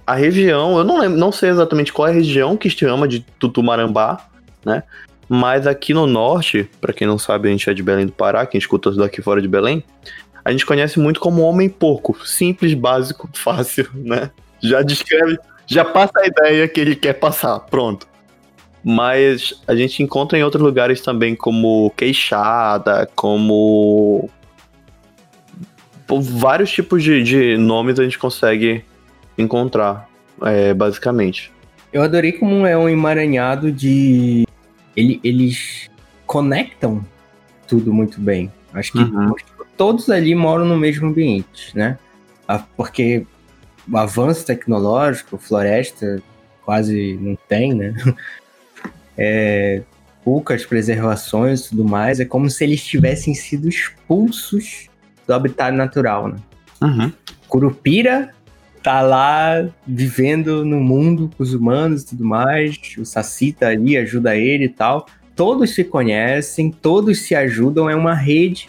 a 0.06 0.14
região, 0.14 0.78
eu 0.78 0.84
não 0.84 0.98
lembro, 0.98 1.18
não 1.18 1.30
sei 1.30 1.50
exatamente 1.50 1.92
qual 1.92 2.08
é 2.08 2.10
a 2.10 2.14
região 2.14 2.56
que 2.56 2.70
se 2.70 2.78
chama 2.78 3.06
de 3.06 3.20
Tutumarambá, 3.38 4.26
né? 4.64 4.84
Mas 5.28 5.66
aqui 5.66 5.92
no 5.92 6.06
norte, 6.06 6.66
pra 6.80 6.94
quem 6.94 7.06
não 7.06 7.18
sabe, 7.18 7.48
a 7.48 7.52
gente 7.52 7.68
é 7.68 7.74
de 7.74 7.82
Belém 7.82 8.06
do 8.06 8.12
Pará, 8.12 8.46
quem 8.46 8.58
escuta 8.58 8.90
daqui 8.92 9.20
fora 9.20 9.42
de 9.42 9.48
Belém, 9.48 9.84
a 10.44 10.50
gente 10.50 10.66
conhece 10.66 10.98
muito 10.98 11.20
como 11.20 11.42
homem 11.42 11.68
porco, 11.68 12.16
simples, 12.26 12.74
básico, 12.74 13.28
fácil, 13.34 13.88
né? 13.94 14.30
Já 14.62 14.82
descreve, 14.82 15.38
já 15.66 15.84
passa 15.84 16.12
a 16.20 16.26
ideia 16.26 16.68
que 16.68 16.80
ele 16.80 16.94
quer 16.96 17.14
passar, 17.14 17.58
pronto. 17.60 18.06
Mas 18.84 19.62
a 19.68 19.76
gente 19.76 20.02
encontra 20.02 20.36
em 20.38 20.42
outros 20.42 20.62
lugares 20.62 21.00
também 21.00 21.36
como 21.36 21.90
queixada, 21.96 23.08
como 23.14 24.28
vários 26.20 26.70
tipos 26.70 27.02
de, 27.02 27.22
de 27.22 27.56
nomes 27.56 27.98
a 27.98 28.04
gente 28.04 28.18
consegue 28.18 28.84
encontrar, 29.38 30.08
é, 30.42 30.74
basicamente. 30.74 31.50
Eu 31.92 32.02
adorei 32.02 32.32
como 32.32 32.66
é 32.66 32.76
um 32.76 32.88
emaranhado 32.88 33.70
de. 33.70 34.46
Ele- 34.96 35.20
eles 35.22 35.88
conectam 36.26 37.04
tudo 37.66 37.92
muito 37.92 38.20
bem. 38.20 38.50
Acho 38.74 38.92
que 38.92 38.98
Uhum. 38.98 39.34
Todos 39.76 40.08
ali 40.10 40.34
moram 40.34 40.64
no 40.64 40.76
mesmo 40.76 41.08
ambiente, 41.08 41.76
né? 41.76 41.98
Porque 42.76 43.26
o 43.90 43.96
avanço 43.96 44.46
tecnológico, 44.46 45.38
floresta 45.38 46.22
quase 46.64 47.18
não 47.20 47.36
tem, 47.48 47.74
né? 47.74 47.94
É, 49.14 49.82
poucas 50.24 50.64
preservações 50.64 51.66
e 51.66 51.68
tudo 51.68 51.84
mais. 51.84 52.18
É 52.18 52.24
como 52.24 52.48
se 52.48 52.64
eles 52.64 52.82
tivessem 52.82 53.34
sido 53.34 53.68
expulsos 53.68 54.88
do 55.26 55.34
habitat 55.34 55.76
natural, 55.76 56.28
né? 56.28 56.36
Uhum. 56.82 57.12
Curupira 57.46 58.30
tá 58.82 59.02
lá 59.02 59.68
vivendo 59.86 60.64
no 60.64 60.80
mundo 60.80 61.30
com 61.36 61.42
os 61.42 61.52
humanos 61.52 62.02
e 62.02 62.06
tudo 62.06 62.24
mais. 62.24 62.78
O 62.98 63.04
Saci 63.04 63.52
tá 63.52 63.68
ali, 63.68 63.98
ajuda 63.98 64.34
ele 64.34 64.64
e 64.64 64.70
tal. 64.70 65.06
Todos 65.36 65.74
se 65.74 65.84
conhecem, 65.84 66.70
todos 66.70 67.20
se 67.20 67.34
ajudam, 67.34 67.88
é 67.88 67.94
uma 67.94 68.14
rede 68.14 68.68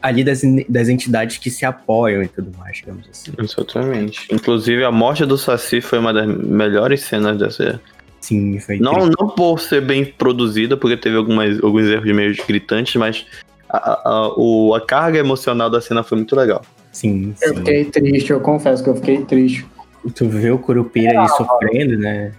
ali 0.00 0.22
das, 0.22 0.42
das 0.68 0.88
entidades 0.88 1.38
que 1.38 1.50
se 1.50 1.64
apoiam 1.64 2.22
e 2.22 2.28
tudo 2.28 2.52
mais, 2.58 2.76
digamos 2.76 3.04
assim. 3.10 3.32
Exatamente. 3.38 4.26
Inclusive, 4.32 4.84
a 4.84 4.92
morte 4.92 5.24
do 5.26 5.36
Saci 5.36 5.80
foi 5.80 5.98
uma 5.98 6.12
das 6.12 6.26
melhores 6.26 7.02
cenas 7.02 7.38
dessa. 7.38 7.80
Sim, 8.20 8.58
foi 8.60 8.78
Não, 8.78 8.92
incrível. 8.92 9.14
não 9.18 9.28
por 9.28 9.58
ser 9.60 9.80
bem 9.80 10.04
produzida, 10.04 10.76
porque 10.76 10.96
teve 10.96 11.16
algumas, 11.16 11.62
alguns 11.62 11.86
erros 11.86 12.12
meio 12.14 12.34
gritantes, 12.46 12.94
mas 12.96 13.26
a, 13.68 14.08
a, 14.08 14.34
o- 14.36 14.74
a 14.74 14.80
carga 14.80 15.18
emocional 15.18 15.68
da 15.70 15.80
cena 15.80 16.02
foi 16.02 16.18
muito 16.18 16.34
legal. 16.36 16.62
Sim, 16.92 17.34
Eu 17.42 17.50
sim. 17.50 17.56
fiquei 17.56 17.84
triste, 17.84 18.30
eu 18.30 18.40
confesso 18.40 18.82
que 18.82 18.90
eu 18.90 18.96
fiquei 18.96 19.24
triste. 19.24 19.66
Tu 20.14 20.28
vê 20.28 20.50
o 20.50 20.58
Curupira 20.58 21.18
ali 21.20 21.28
sofrendo, 21.30 21.96
né? 21.98 22.32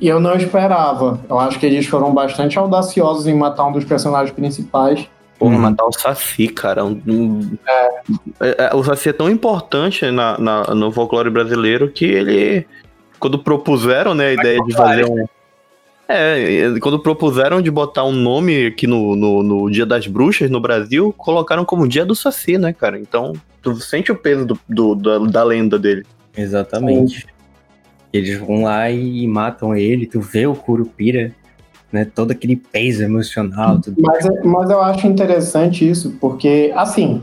E 0.00 0.08
eu 0.08 0.18
não 0.20 0.34
esperava. 0.36 1.20
Eu 1.28 1.38
acho 1.38 1.58
que 1.58 1.66
eles 1.66 1.86
foram 1.86 2.12
bastante 2.14 2.58
audaciosos 2.58 3.26
em 3.26 3.34
matar 3.34 3.66
um 3.66 3.72
dos 3.72 3.84
personagens 3.84 4.30
principais. 4.34 5.06
Porra, 5.40 5.54
Uhum. 5.56 5.60
matar 5.62 5.86
o 5.86 5.92
Saci, 5.92 6.46
cara. 6.48 6.84
um- 6.84 7.00
um- 7.08 7.56
É, 8.38 8.66
é, 8.70 8.74
o 8.76 8.84
Saci 8.84 9.08
é 9.08 9.12
tão 9.12 9.28
importante 9.30 10.08
na, 10.10 10.38
na- 10.38 10.74
no 10.74 10.92
folclore 10.92 11.30
brasileiro 11.30 11.90
que 11.90 12.04
ele. 12.04 12.66
Quando 13.18 13.38
propuseram, 13.38 14.14
né, 14.14 14.28
a 14.28 14.32
ideia 14.34 14.62
de 14.62 14.72
fazer 14.74 15.06
um. 15.06 15.24
É, 16.08 16.74
quando 16.80 16.98
propuseram 16.98 17.62
de 17.62 17.70
botar 17.70 18.04
um 18.04 18.12
nome 18.12 18.66
aqui 18.66 18.86
no, 18.86 19.14
no, 19.16 19.42
no 19.42 19.70
Dia 19.70 19.86
das 19.86 20.06
Bruxas 20.06 20.50
no 20.50 20.60
Brasil, 20.60 21.14
colocaram 21.16 21.64
como 21.64 21.88
Dia 21.88 22.04
do 22.04 22.14
Saci, 22.14 22.58
né, 22.58 22.72
cara? 22.72 22.98
Então, 22.98 23.32
tu 23.62 23.76
sente 23.76 24.10
o 24.12 24.16
peso 24.16 24.44
do, 24.44 24.58
do- 24.68 24.94
da, 24.94 25.18
da 25.18 25.44
lenda 25.44 25.78
dele. 25.78 26.04
Exatamente. 26.36 27.26
Eles 28.12 28.38
vão 28.38 28.64
lá 28.64 28.90
e 28.90 29.26
matam 29.26 29.74
ele, 29.76 30.04
tu 30.06 30.20
vê 30.20 30.46
o 30.46 30.54
Curupira, 30.54 31.32
né? 31.92 32.04
Todo 32.04 32.30
aquele 32.30 32.56
peso 32.56 33.02
emocional, 33.02 33.80
tudo. 33.80 33.96
Mas, 34.00 34.26
mas 34.44 34.70
eu 34.70 34.80
acho 34.80 35.06
interessante 35.06 35.88
isso, 35.88 36.16
porque, 36.20 36.72
assim, 36.74 37.20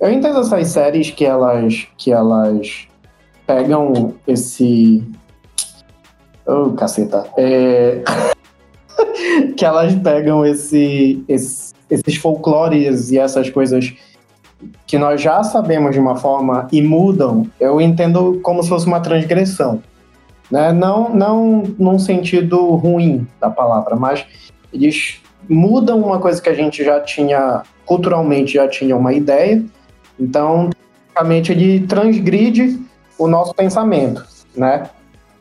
eu 0.00 0.10
entendo 0.10 0.40
essas 0.40 0.68
séries 0.68 1.10
que 1.10 1.24
elas, 1.24 1.86
que 1.96 2.12
elas 2.12 2.86
pegam 3.46 4.14
esse. 4.26 5.02
Oh, 6.46 6.70
caceta. 6.72 7.26
É... 7.36 8.02
que 9.56 9.64
elas 9.64 9.94
pegam 9.96 10.44
esse, 10.44 11.22
esse- 11.28 11.74
esses 11.90 12.16
folclores 12.16 13.10
e 13.10 13.18
essas 13.18 13.50
coisas 13.50 13.92
que 14.86 14.98
nós 14.98 15.20
já 15.20 15.42
sabemos 15.42 15.92
de 15.92 15.98
uma 16.00 16.16
forma 16.16 16.68
e 16.70 16.82
mudam, 16.82 17.46
eu 17.58 17.80
entendo 17.80 18.40
como 18.42 18.62
se 18.62 18.68
fosse 18.68 18.86
uma 18.86 19.00
transgressão. 19.00 19.82
Né? 20.50 20.72
Não, 20.72 21.08
não 21.14 21.62
num 21.78 21.98
sentido 21.98 22.74
ruim 22.74 23.26
da 23.40 23.48
palavra, 23.50 23.94
mas 23.96 24.24
eles 24.72 25.20
mudam 25.48 26.00
uma 26.00 26.18
coisa 26.18 26.40
que 26.42 26.48
a 26.48 26.54
gente 26.54 26.84
já 26.84 27.00
tinha, 27.00 27.62
culturalmente 27.86 28.54
já 28.54 28.66
tinha 28.68 28.96
uma 28.96 29.12
ideia, 29.12 29.64
então, 30.18 30.70
basicamente, 31.14 31.52
ele 31.52 31.86
transgride 31.86 32.78
o 33.18 33.26
nosso 33.28 33.54
pensamento, 33.54 34.24
né? 34.56 34.84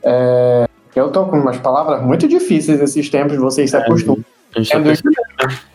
É, 0.04 0.66
eu 0.96 1.12
tô 1.12 1.26
com 1.26 1.38
umas 1.38 1.58
palavras 1.58 2.02
muito 2.04 2.28
difíceis 2.28 2.80
esses 2.82 3.10
tempos, 3.10 3.38
vocês 3.38 3.70
se 3.72 3.76
acostumam. 3.78 4.20
É. 4.20 4.24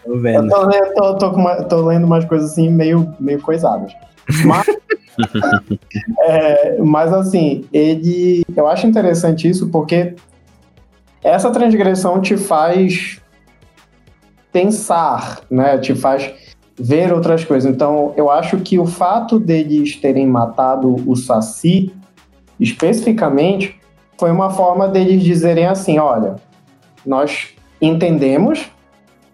Tô 0.05 0.15
Eu 0.47 0.49
tô, 0.49 0.67
lendo- 0.67 0.95
tô- 0.95 1.15
tô 1.19 1.31
com 1.33 1.41
uma- 1.41 1.63
tô 1.65 1.87
lendo 1.87 2.05
umas 2.05 2.25
coisas 2.25 2.53
assim 2.53 2.71
meio, 2.71 3.15
meio 3.21 3.41
coisadas. 3.41 3.93
Mas, 4.45 4.67
é, 6.21 6.79
mas 6.83 7.13
assim, 7.13 7.65
ele. 7.73 8.43
Eu 8.57 8.67
acho 8.67 8.87
interessante 8.87 9.49
isso 9.49 9.69
porque 9.69 10.15
essa 11.23 11.51
transgressão 11.51 12.21
te 12.21 12.37
faz 12.37 13.21
pensar, 14.53 15.41
né? 15.51 15.79
Te 15.79 15.95
faz 15.95 16.33
ver 16.79 17.13
outras 17.13 17.45
coisas. 17.45 17.71
Então, 17.71 18.13
eu 18.17 18.31
acho 18.31 18.59
que 18.59 18.79
o 18.79 18.87
fato 18.87 19.39
deles 19.39 19.97
terem 19.97 20.27
matado 20.27 20.97
o 21.09 21.17
Saci, 21.17 21.93
especificamente, 22.59 23.81
foi 24.19 24.31
uma 24.31 24.51
forma 24.51 24.89
deles 24.89 25.23
dizerem 25.23 25.67
assim: 25.67 25.99
olha, 25.99 26.37
nós 27.05 27.49
entendemos 27.81 28.71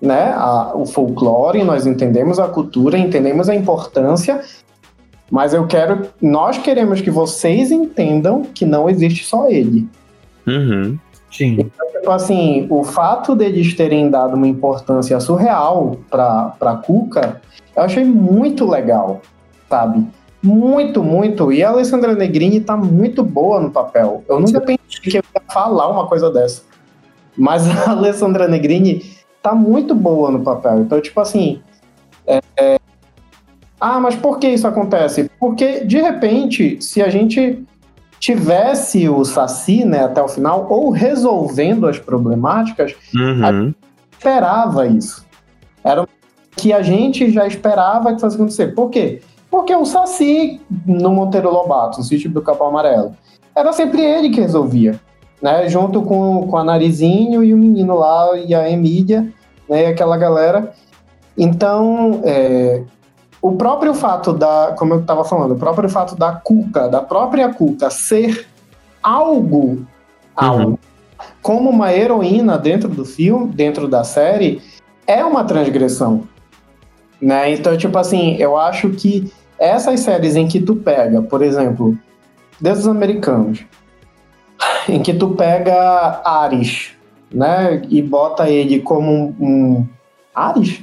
né, 0.00 0.32
a- 0.34 0.72
o 0.74 0.86
folclore, 0.86 1.62
nós 1.62 1.86
entendemos 1.86 2.38
a 2.38 2.48
cultura, 2.48 2.96
entendemos 2.96 3.48
a 3.48 3.54
importância, 3.54 4.40
mas 5.30 5.54
eu 5.54 5.66
quero, 5.66 6.08
nós 6.20 6.58
queremos 6.58 7.00
que 7.00 7.10
vocês 7.10 7.70
entendam 7.70 8.42
que 8.42 8.66
não 8.66 8.90
existe 8.90 9.24
só 9.24 9.48
ele. 9.48 9.88
Uhum. 10.46 10.98
Sim. 11.30 11.70
Tipo 11.92 12.10
assim, 12.10 12.66
o 12.68 12.82
fato 12.82 13.36
deles 13.36 13.74
terem 13.74 14.10
dado 14.10 14.34
uma 14.34 14.48
importância 14.48 15.20
surreal 15.20 15.98
pra, 16.10 16.54
pra 16.58 16.74
Cuca, 16.76 17.40
eu 17.76 17.82
achei 17.82 18.04
muito 18.04 18.68
legal, 18.68 19.20
sabe? 19.68 20.04
Muito, 20.42 21.02
muito. 21.02 21.52
E 21.52 21.62
a 21.62 21.68
Alessandra 21.68 22.14
Negrini 22.14 22.60
tá 22.60 22.76
muito 22.76 23.22
boa 23.22 23.60
no 23.60 23.70
papel. 23.70 24.24
Eu 24.28 24.40
nunca 24.40 24.60
pensei 24.60 24.78
que 25.02 25.16
eu 25.18 25.22
ia 25.34 25.42
falar 25.52 25.88
uma 25.88 26.06
coisa 26.06 26.30
dessa. 26.30 26.62
Mas 27.36 27.68
a 27.86 27.90
Alessandra 27.90 28.48
Negrini 28.48 29.04
tá 29.42 29.54
muito 29.54 29.94
boa 29.94 30.30
no 30.30 30.40
papel. 30.40 30.80
Então, 30.80 31.00
tipo 31.00 31.20
assim. 31.20 31.60
é- 32.26 32.40
é- 32.56 32.79
Ah, 33.80 33.98
mas 33.98 34.14
por 34.14 34.38
que 34.38 34.48
isso 34.48 34.66
acontece? 34.68 35.30
Porque, 35.38 35.80
de 35.84 36.00
repente, 36.00 36.80
se 36.82 37.00
a 37.02 37.08
gente 37.08 37.64
tivesse 38.18 39.08
o 39.08 39.24
Saci, 39.24 39.84
né, 39.84 40.04
até 40.04 40.22
o 40.22 40.28
final, 40.28 40.66
ou 40.68 40.90
resolvendo 40.90 41.86
as 41.86 41.98
problemáticas, 41.98 42.94
Uhum. 43.14 43.72
esperava 44.12 44.86
isso. 44.86 45.24
Era 45.82 46.02
o 46.02 46.08
que 46.54 46.72
a 46.72 46.82
gente 46.82 47.30
já 47.30 47.46
esperava 47.46 48.12
que 48.14 48.20
fosse 48.20 48.36
acontecer. 48.36 48.74
Por 48.74 48.90
quê? 48.90 49.22
Porque 49.50 49.74
o 49.74 49.86
Saci, 49.86 50.60
no 50.86 51.10
Monteiro 51.10 51.50
Lobato, 51.50 51.98
no 51.98 52.04
sítio 52.04 52.30
do 52.30 52.42
Capão 52.42 52.68
Amarelo, 52.68 53.16
era 53.56 53.72
sempre 53.72 54.02
ele 54.02 54.28
que 54.28 54.40
resolvia, 54.40 55.00
né? 55.40 55.68
Junto 55.70 56.02
com, 56.02 56.46
com 56.46 56.56
a 56.58 56.62
Narizinho 56.62 57.42
e 57.42 57.54
o 57.54 57.56
menino 57.56 57.96
lá, 57.98 58.36
e 58.38 58.54
a 58.54 58.70
Emília, 58.70 59.32
né? 59.68 59.84
E 59.84 59.86
aquela 59.86 60.16
galera. 60.18 60.72
Então, 61.36 62.20
é, 62.24 62.82
o 63.42 63.52
próprio 63.52 63.94
fato 63.94 64.32
da, 64.32 64.74
como 64.78 64.94
eu 64.94 65.00
estava 65.00 65.24
falando, 65.24 65.54
o 65.54 65.58
próprio 65.58 65.88
fato 65.88 66.14
da 66.14 66.32
Cuca, 66.32 66.88
da 66.88 67.00
própria 67.00 67.52
Cuca 67.52 67.88
ser 67.90 68.46
algo, 69.02 69.86
algo 70.36 70.78
como 71.42 71.70
uma 71.70 71.92
heroína 71.92 72.58
dentro 72.58 72.88
do 72.88 73.04
filme, 73.04 73.52
dentro 73.52 73.88
da 73.88 74.04
série, 74.04 74.62
é 75.06 75.24
uma 75.24 75.44
transgressão. 75.44 76.28
Né? 77.20 77.52
Então, 77.52 77.76
tipo 77.76 77.96
assim, 77.98 78.36
eu 78.36 78.56
acho 78.56 78.90
que 78.90 79.32
essas 79.58 80.00
séries 80.00 80.36
em 80.36 80.48
que 80.48 80.60
tu 80.60 80.76
pega, 80.76 81.20
por 81.20 81.42
exemplo, 81.42 81.96
Deuses 82.60 82.86
Americanos, 82.86 83.64
em 84.88 85.02
que 85.02 85.14
tu 85.14 85.30
pega 85.30 86.20
Ares, 86.24 86.92
né? 87.32 87.82
E 87.88 88.02
bota 88.02 88.48
ele 88.48 88.80
como 88.80 89.34
um. 89.38 89.46
um... 89.46 89.88
Ares? 90.34 90.82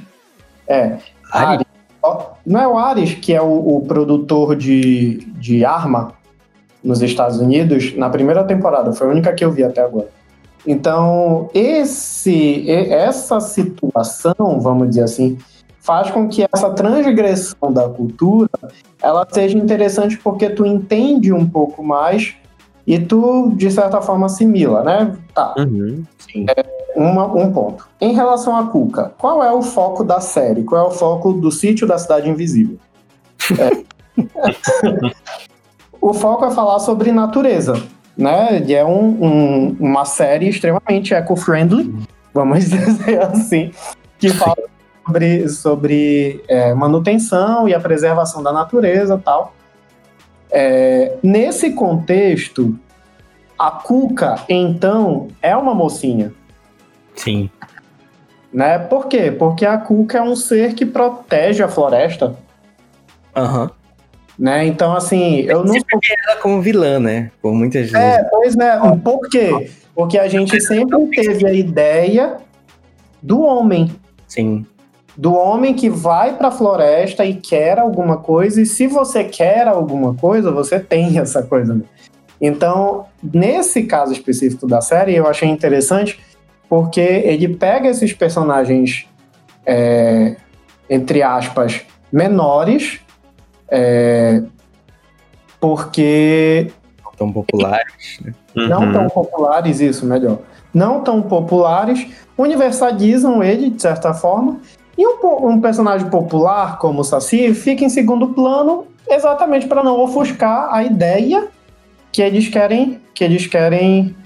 É. 0.66 0.98
Ares? 1.32 1.66
Ó, 1.66 1.67
Não 2.46 2.60
é 2.60 2.66
o 2.66 2.78
Ares 2.78 3.14
que 3.14 3.34
é 3.34 3.42
o, 3.42 3.76
o 3.76 3.80
produtor 3.82 4.56
de, 4.56 5.18
de 5.38 5.64
arma 5.64 6.12
nos 6.82 7.02
Estados 7.02 7.38
Unidos 7.38 7.94
na 7.96 8.08
primeira 8.08 8.44
temporada, 8.44 8.92
foi 8.92 9.08
a 9.08 9.10
única 9.10 9.32
que 9.34 9.44
eu 9.44 9.50
vi 9.50 9.64
até 9.64 9.82
agora. 9.82 10.08
Então, 10.66 11.48
esse, 11.54 12.70
essa 12.70 13.40
situação, 13.40 14.60
vamos 14.60 14.90
dizer 14.90 15.02
assim, 15.02 15.38
faz 15.80 16.10
com 16.10 16.28
que 16.28 16.44
essa 16.52 16.70
transgressão 16.70 17.72
da 17.72 17.88
cultura 17.88 18.50
ela 19.02 19.26
seja 19.30 19.56
interessante 19.56 20.18
porque 20.18 20.50
tu 20.50 20.66
entende 20.66 21.32
um 21.32 21.48
pouco 21.48 21.82
mais 21.82 22.36
e 22.88 22.98
tu, 22.98 23.52
de 23.54 23.70
certa 23.70 24.00
forma, 24.00 24.24
assimila, 24.26 24.82
né? 24.82 25.14
Tá, 25.34 25.54
Uhum. 25.58 26.02
Sim. 26.18 26.46
uma- 26.96 27.26
um 27.26 27.52
ponto. 27.52 27.86
Em 28.00 28.14
relação 28.14 28.56
a 28.56 28.66
Cuca, 28.66 29.12
qual 29.18 29.44
é 29.44 29.52
o 29.52 29.60
foco 29.60 30.02
da 30.02 30.20
série? 30.20 30.64
Qual 30.64 30.82
é 30.82 30.88
o 30.88 30.90
foco 30.90 31.34
do 31.34 31.52
sítio 31.52 31.86
da 31.86 31.98
Cidade 31.98 32.30
Invisível? 32.30 32.78
É. 33.58 33.84
o 36.00 36.12
foco 36.14 36.44
é 36.46 36.50
falar 36.50 36.78
sobre 36.78 37.12
natureza, 37.12 37.80
né? 38.16 38.62
E 38.66 38.74
é 38.74 38.84
um- 38.84 39.22
um- 39.22 39.76
uma 39.78 40.04
série 40.04 40.48
extremamente 40.48 41.12
eco-friendly, 41.14 41.94
vamos 42.32 42.64
dizer 42.68 43.20
assim, 43.22 43.70
que 44.18 44.30
fala 44.30 44.56
sobre, 45.06 45.48
sobre 45.48 46.42
é, 46.48 46.72
manutenção 46.74 47.68
e 47.68 47.74
a 47.74 47.80
preservação 47.80 48.42
da 48.42 48.52
natureza 48.52 49.14
e 49.14 49.22
tal. 49.22 49.52
É, 50.50 51.16
nesse 51.22 51.72
contexto, 51.72 52.78
a 53.58 53.70
Cuca, 53.70 54.36
então, 54.48 55.28
é 55.42 55.54
uma 55.56 55.74
mocinha 55.74 56.32
Sim. 57.14 57.50
né? 58.52 58.78
Por 58.78 59.08
quê? 59.08 59.30
Porque 59.30 59.66
a 59.66 59.76
Cuca 59.76 60.18
é 60.18 60.22
um 60.22 60.36
ser 60.36 60.74
que 60.74 60.86
protege 60.86 61.62
a 61.62 61.68
floresta, 61.68 62.36
Aham. 63.36 63.70
né? 64.38 64.66
Então, 64.66 64.94
assim, 64.94 65.40
eu 65.40 65.64
não. 65.64 65.74
Sempre 65.74 66.14
ela 66.26 66.40
como 66.40 66.62
vilã, 66.62 66.98
né? 66.98 67.30
Por 67.42 67.52
muitas 67.52 67.90
vezes. 67.90 67.94
É, 67.94 68.24
pois 68.24 68.56
né? 68.56 68.78
Por 69.02 69.28
quê? 69.28 69.70
Porque 69.94 70.18
a 70.18 70.28
gente 70.28 70.60
sempre 70.60 71.06
teve 71.08 71.46
a 71.46 71.52
ideia 71.52 72.36
do 73.20 73.42
homem. 73.42 73.90
Sim. 74.28 74.64
Do 75.18 75.34
homem 75.34 75.74
que 75.74 75.90
vai 75.90 76.36
pra 76.36 76.48
floresta 76.48 77.24
e 77.24 77.34
quer 77.34 77.80
alguma 77.80 78.18
coisa, 78.18 78.62
e 78.62 78.66
se 78.66 78.86
você 78.86 79.24
quer 79.24 79.66
alguma 79.66 80.14
coisa, 80.14 80.52
você 80.52 80.78
tem 80.78 81.18
essa 81.18 81.42
coisa. 81.42 81.74
né? 81.74 81.82
Então, 82.40 83.06
nesse 83.20 83.82
caso 83.82 84.12
específico 84.12 84.64
da 84.64 84.80
série, 84.80 85.16
eu 85.16 85.26
achei 85.26 85.48
interessante 85.48 86.20
porque 86.68 87.00
ele 87.00 87.48
pega 87.56 87.88
esses 87.88 88.12
personagens, 88.12 89.08
é, 89.66 90.36
entre 90.88 91.20
aspas, 91.20 91.80
menores, 92.12 93.00
é, 93.68 94.40
porque 95.58 96.70
Não 97.02 97.12
tão 97.16 97.32
populares. 97.32 98.20
Né? 98.24 98.32
não 98.54 98.82
Uhum. 98.82 98.92
tão 98.92 99.08
populares, 99.08 99.80
isso, 99.80 100.06
melhor. 100.06 100.38
Não 100.72 101.02
tão 101.02 101.22
populares, 101.22 102.06
universalizam 102.36 103.42
ele, 103.42 103.68
de 103.70 103.82
certa 103.82 104.14
forma, 104.14 104.60
e 104.98 105.06
um, 105.06 105.48
um 105.48 105.60
personagem 105.60 106.10
popular 106.10 106.78
como 106.78 107.02
o 107.02 107.04
Saci 107.04 107.54
fica 107.54 107.84
em 107.84 107.88
segundo 107.88 108.30
plano 108.30 108.88
exatamente 109.08 109.68
para 109.68 109.84
não 109.84 110.00
ofuscar 110.00 110.74
a 110.74 110.82
ideia 110.82 111.46
que 112.10 112.20
eles 112.20 112.48
querem 112.48 113.00
que 113.14 113.22
eles 113.22 113.46
querem 113.46 114.16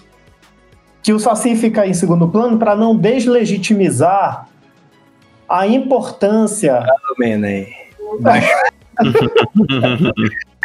que 1.02 1.12
o 1.12 1.18
Saci 1.18 1.54
fica 1.56 1.86
em 1.86 1.92
segundo 1.92 2.26
plano 2.28 2.58
para 2.58 2.74
não 2.74 2.96
deslegitimizar 2.96 4.48
a 5.46 5.66
importância 5.66 6.82
aí. 7.20 7.68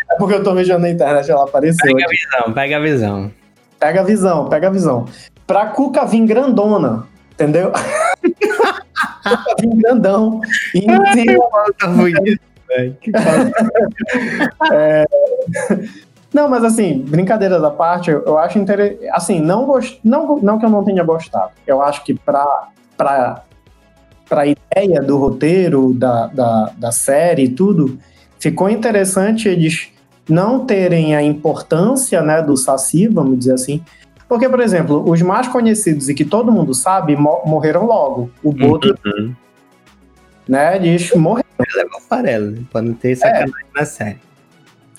é 0.09 0.15
porque 0.17 0.35
eu 0.35 0.43
tô 0.43 0.53
vendo 0.53 0.79
na 0.79 0.89
internet 0.89 1.29
ela 1.29 1.43
apareceu 1.43 1.85
Pega 1.85 2.05
a 2.05 2.09
visão, 2.09 2.53
pega 2.53 2.77
a 2.77 2.79
visão. 2.79 3.31
Pega 3.79 4.01
a 4.01 4.03
visão, 4.03 4.49
pega 4.49 4.67
a 4.67 4.71
visão. 4.71 5.05
Pra 5.45 5.65
Cuca 5.67 6.05
vir 6.05 6.25
grandona, 6.25 7.05
entendeu? 7.33 7.73
Vir 9.59 9.75
grandão. 9.75 10.41
E. 10.73 10.81
Que 13.01 13.11
falta. 13.11 13.69
Não, 16.33 16.49
mas 16.49 16.63
assim, 16.63 16.99
brincadeiras 16.99 17.63
à 17.63 17.71
parte, 17.71 18.11
eu, 18.11 18.21
eu 18.23 18.37
acho 18.37 18.59
interessante. 18.59 19.07
Assim, 19.09 19.39
não, 19.39 19.65
gost... 19.65 19.99
não, 20.03 20.37
não 20.37 20.59
que 20.59 20.65
eu 20.65 20.69
não 20.69 20.83
tenha 20.83 21.03
gostado. 21.03 21.51
Eu 21.65 21.81
acho 21.81 22.03
que 22.03 22.13
pra, 22.13 22.67
pra, 22.97 23.43
pra 24.27 24.45
ideia 24.45 25.01
do 25.01 25.17
roteiro, 25.17 25.93
da, 25.93 26.27
da, 26.27 26.71
da 26.77 26.91
série 26.91 27.45
e 27.45 27.49
tudo, 27.49 27.97
ficou 28.39 28.69
interessante 28.69 29.47
eles 29.47 29.89
não 30.29 30.65
terem 30.65 31.15
a 31.15 31.23
importância 31.23 32.21
né, 32.21 32.41
do 32.41 32.57
Saci, 32.57 33.07
vamos 33.07 33.39
dizer 33.39 33.53
assim. 33.53 33.81
Porque, 34.27 34.47
por 34.49 34.59
exemplo, 34.59 35.09
os 35.09 35.21
mais 35.21 35.47
conhecidos 35.47 36.09
e 36.09 36.13
que 36.13 36.25
todo 36.25 36.51
mundo 36.51 36.73
sabe 36.73 37.15
mo- 37.15 37.41
morreram 37.45 37.85
logo. 37.85 38.29
O 38.43 38.51
Boto, 38.51 38.93
Uhum. 39.05 39.33
né, 40.47 40.75
eles 40.75 41.13
morreram. 41.15 41.47
Leva 41.75 41.99
farelo, 42.07 42.51
né? 42.51 42.59
Pra 42.71 42.81
não 42.81 42.93
ter 42.93 43.15
sacanagem 43.15 43.53
na 43.75 43.85
série. 43.85 44.17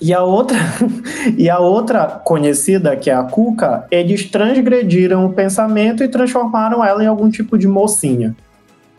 E 0.01 0.13
a 0.13 0.23
outra 0.23 0.57
e 1.37 1.49
a 1.49 1.59
outra 1.59 2.05
conhecida, 2.07 2.95
que 2.95 3.09
é 3.09 3.13
a 3.13 3.23
Cuca, 3.23 3.85
eles 3.91 4.29
transgrediram 4.29 5.25
o 5.25 5.33
pensamento 5.33 6.03
e 6.03 6.07
transformaram 6.07 6.83
ela 6.83 7.03
em 7.03 7.07
algum 7.07 7.29
tipo 7.29 7.57
de 7.57 7.67
mocinha. 7.67 8.35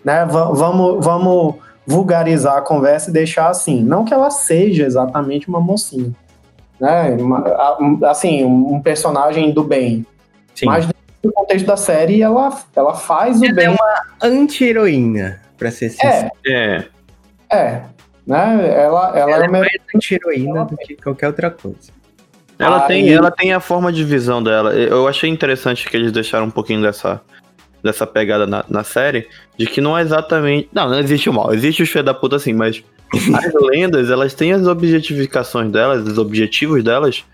Né? 0.04 0.24
Va- 0.26 0.50
vamos, 0.52 1.04
vamos 1.04 1.54
vulgarizar 1.86 2.56
a 2.58 2.62
conversa 2.62 3.10
e 3.10 3.12
deixar 3.12 3.48
assim. 3.48 3.82
Não 3.82 4.04
que 4.04 4.12
ela 4.14 4.30
seja 4.30 4.84
exatamente 4.86 5.48
uma 5.48 5.60
mocinha. 5.60 6.12
Né? 6.80 7.10
Uma- 7.20 7.46
a- 7.48 7.78
um- 7.80 7.98
assim, 8.06 8.44
um 8.44 8.80
personagem 8.80 9.52
do 9.52 9.62
bem. 9.64 10.06
Sim. 10.54 10.66
Mas 10.66 10.86
no 11.22 11.32
contexto 11.32 11.66
da 11.66 11.76
série, 11.76 12.22
ela, 12.22 12.56
ela 12.74 12.94
faz 12.94 13.40
o 13.40 13.44
Ela 13.44 13.54
bem. 13.54 13.66
é 13.66 13.70
uma 13.70 14.02
anti-heroína, 14.22 15.40
pra 15.58 15.70
ser 15.70 15.90
sincero. 15.90 16.30
É, 16.46 16.84
É. 17.50 17.56
é. 17.56 17.82
Né? 18.26 18.74
Ela, 18.74 19.18
ela, 19.18 19.18
Ela 19.18 19.42
é 19.42 19.46
é 19.46 19.48
uma 19.48 19.58
mais 19.58 19.70
anti-heroína 19.94 20.64
do 20.64 20.76
que 20.76 20.96
qualquer 20.96 21.26
outra 21.28 21.50
coisa. 21.50 21.90
Ela, 22.58 22.80
tem, 22.80 23.10
ela 23.10 23.30
tem 23.30 23.52
a 23.54 23.60
forma 23.60 23.90
de 23.90 24.04
visão 24.04 24.42
dela. 24.42 24.74
Eu 24.74 25.08
achei 25.08 25.30
interessante 25.30 25.88
que 25.88 25.96
eles 25.96 26.12
deixaram 26.12 26.44
um 26.46 26.50
pouquinho 26.50 26.82
dessa, 26.82 27.20
dessa 27.82 28.06
pegada 28.06 28.46
na, 28.46 28.64
na 28.68 28.84
série, 28.84 29.26
de 29.56 29.66
que 29.66 29.80
não 29.80 29.96
é 29.96 30.02
exatamente. 30.02 30.68
Não, 30.72 30.88
não 30.90 30.98
existe 30.98 31.30
o 31.30 31.32
mal, 31.32 31.54
existe 31.54 31.82
os 31.82 31.88
filhos 31.88 32.04
da 32.04 32.12
puta 32.12 32.36
assim, 32.36 32.52
mas 32.52 32.84
as 33.34 33.52
lendas, 33.64 34.10
elas 34.10 34.34
têm 34.34 34.52
as 34.52 34.66
objetificações 34.66 35.72
delas, 35.72 36.06
os 36.06 36.18
objetivos 36.18 36.84
delas, 36.84 37.24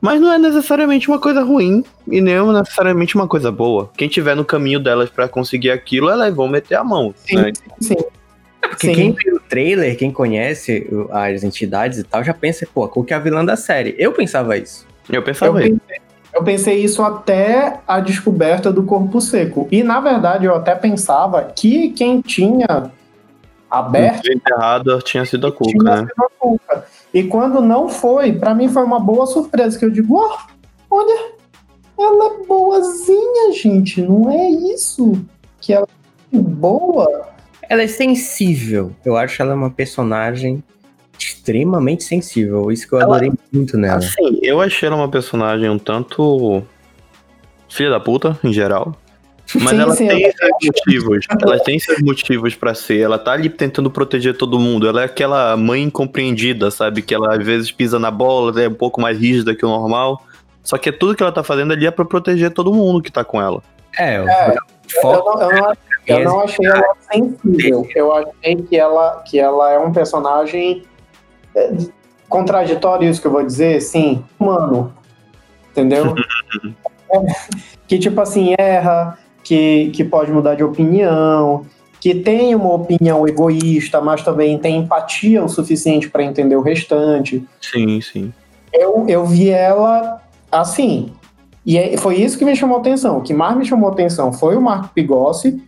mas 0.00 0.20
não 0.20 0.32
é 0.32 0.38
necessariamente 0.38 1.08
uma 1.08 1.18
coisa 1.18 1.42
ruim 1.42 1.84
e 2.06 2.20
nem 2.20 2.34
necessariamente 2.52 3.14
uma 3.14 3.26
coisa 3.26 3.50
boa. 3.50 3.90
Quem 3.96 4.08
tiver 4.08 4.34
no 4.36 4.44
caminho 4.44 4.78
delas 4.80 5.10
pra 5.10 5.28
conseguir 5.28 5.70
aquilo, 5.70 6.08
elas 6.10 6.34
vão 6.34 6.48
meter 6.48 6.74
a 6.76 6.84
mão. 6.84 7.14
Sim, 7.16 7.36
né? 7.36 7.52
sim. 7.80 7.96
Porque 8.60 8.88
Sim. 8.88 8.94
quem 8.94 9.12
viu 9.12 9.36
o 9.36 9.40
trailer, 9.40 9.96
quem 9.96 10.10
conhece 10.10 10.88
o- 10.90 11.08
as 11.12 11.44
entidades 11.44 11.98
e 11.98 12.02
tal, 12.04 12.22
já 12.24 12.34
pensa, 12.34 12.66
pô, 12.74 12.88
qual 12.88 13.04
que 13.04 13.12
é 13.12 13.16
a 13.16 13.20
vilã 13.20 13.44
da 13.44 13.56
série? 13.56 13.94
Eu 13.98 14.12
pensava 14.12 14.56
isso. 14.58 14.84
Eu 15.08 15.16
Eu 15.16 15.22
pensava 15.22 15.62
isso. 15.62 15.70
pensei, 15.78 16.00
eu 16.34 16.44
pensei 16.44 16.78
isso 16.84 17.02
até 17.02 17.78
a 17.86 18.00
descoberta 18.00 18.72
do 18.72 18.82
corpo 18.82 19.20
seco. 19.20 19.68
E, 19.70 19.82
na 19.84 20.00
verdade, 20.00 20.46
eu 20.46 20.54
até 20.54 20.74
pensava 20.74 21.44
que 21.44 21.90
quem 21.90 22.20
tinha 22.20 22.90
aberto 23.70 24.30
Enterrado 24.30 25.00
tinha 25.02 25.24
sido 25.24 25.46
a 25.46 25.52
Cuca, 25.52 25.70
tinha 25.70 25.82
né? 25.84 25.96
sido 26.08 26.24
a 26.24 26.28
Cuca. 26.38 26.84
E 27.16 27.24
quando 27.24 27.62
não 27.62 27.88
foi, 27.88 28.34
pra 28.34 28.54
mim 28.54 28.68
foi 28.68 28.82
uma 28.84 29.00
boa 29.00 29.24
surpresa, 29.26 29.78
que 29.78 29.86
eu 29.86 29.90
digo, 29.90 30.16
ó, 30.18 30.36
olha, 30.90 31.30
ela 31.98 32.26
é 32.42 32.46
boazinha, 32.46 33.52
gente, 33.54 34.02
não 34.02 34.30
é 34.30 34.50
isso 34.50 35.12
que 35.58 35.72
ela 35.72 35.88
é 36.30 36.36
boa. 36.38 37.28
Ela 37.70 37.82
é 37.84 37.86
sensível. 37.86 38.92
Eu 39.02 39.16
acho 39.16 39.40
ela 39.40 39.54
uma 39.54 39.70
personagem 39.70 40.62
extremamente 41.18 42.04
sensível. 42.04 42.70
Isso 42.70 42.86
que 42.86 42.92
eu 42.94 43.00
Ela- 43.00 43.16
adorei 43.16 43.32
muito 43.50 43.78
nela. 43.78 43.96
Assim, 43.96 44.38
eu 44.42 44.60
achei 44.60 44.86
ela 44.86 44.96
uma 44.96 45.08
personagem 45.10 45.70
um 45.70 45.78
tanto 45.78 46.62
filha 47.66 47.88
da 47.88 47.98
puta, 47.98 48.38
em 48.44 48.52
geral. 48.52 48.94
Mas 49.54 49.70
Sim, 49.70 49.80
ela 49.80 49.94
sim, 49.94 50.08
tem 50.08 50.22
eu- 50.22 50.32
seus 50.32 50.50
motivos. 50.64 51.26
Ela 51.40 51.58
tem 51.60 51.78
seus 51.78 52.02
motivos 52.02 52.54
pra 52.56 52.74
ser. 52.74 53.00
Ela 53.00 53.18
tá 53.18 53.32
ali 53.32 53.48
tentando 53.48 53.90
proteger 53.90 54.36
todo 54.36 54.58
mundo. 54.58 54.88
Ela 54.88 55.02
é 55.02 55.04
aquela 55.04 55.56
mãe 55.56 55.82
incompreendida, 55.84 56.70
sabe? 56.70 57.00
Que 57.00 57.14
ela 57.14 57.36
às 57.36 57.44
vezes 57.44 57.70
pisa 57.70 57.98
na 57.98 58.10
bola, 58.10 58.60
é 58.60 58.68
um 58.68 58.74
pouco 58.74 59.00
mais 59.00 59.18
rígida 59.18 59.54
que 59.54 59.64
o 59.64 59.68
normal. 59.68 60.20
Só 60.64 60.76
que 60.76 60.90
tudo 60.90 61.14
que 61.14 61.22
ela 61.22 61.30
tá 61.30 61.44
fazendo 61.44 61.72
ali 61.72 61.86
é 61.86 61.90
pra 61.92 62.04
proteger 62.04 62.50
todo 62.50 62.74
mundo 62.74 63.00
que 63.00 63.10
tá 63.12 63.22
com 63.22 63.40
ela. 63.40 63.62
É, 63.96 64.20
o 64.20 64.28
É, 64.28 64.56
Eu 64.96 65.00
foco 65.00 65.38
não, 65.38 65.50
eu 65.50 65.56
não- 65.62 65.72
eu 66.06 66.24
não 66.24 66.40
achei 66.40 66.66
ela 66.66 66.94
sensível. 67.12 67.88
Eu 67.94 68.12
achei 68.12 68.56
que 68.56 68.76
ela, 68.76 69.22
que 69.24 69.38
ela 69.38 69.70
é 69.72 69.78
um 69.78 69.92
personagem 69.92 70.82
é, 71.54 71.72
contraditório, 72.28 73.08
isso 73.08 73.20
que 73.20 73.26
eu 73.28 73.32
vou 73.32 73.44
dizer, 73.44 73.80
sim, 73.80 74.24
humano. 74.38 74.92
Entendeu? 75.70 76.14
É, 77.12 77.18
que, 77.86 77.98
tipo 77.98 78.20
assim, 78.20 78.54
erra, 78.58 79.16
que, 79.46 79.90
que 79.94 80.02
pode 80.02 80.32
mudar 80.32 80.56
de 80.56 80.64
opinião, 80.64 81.64
que 82.00 82.12
tem 82.16 82.52
uma 82.56 82.74
opinião 82.74 83.26
egoísta, 83.28 84.00
mas 84.00 84.20
também 84.24 84.58
tem 84.58 84.78
empatia 84.78 85.44
o 85.44 85.48
suficiente 85.48 86.10
para 86.10 86.24
entender 86.24 86.56
o 86.56 86.60
restante. 86.60 87.44
Sim, 87.60 88.00
sim. 88.00 88.32
Eu, 88.72 89.04
eu 89.08 89.24
vi 89.24 89.50
ela 89.50 90.20
assim. 90.50 91.12
E 91.64 91.78
é- 91.78 91.96
foi 91.96 92.16
isso 92.16 92.36
que 92.36 92.44
me 92.44 92.56
chamou 92.56 92.78
atenção. 92.78 93.18
O 93.18 93.22
que 93.22 93.32
mais 93.32 93.56
me 93.56 93.64
chamou 93.64 93.88
atenção 93.88 94.32
foi 94.32 94.56
o 94.56 94.60
Marco 94.60 94.88
Pigossi. 94.92 95.62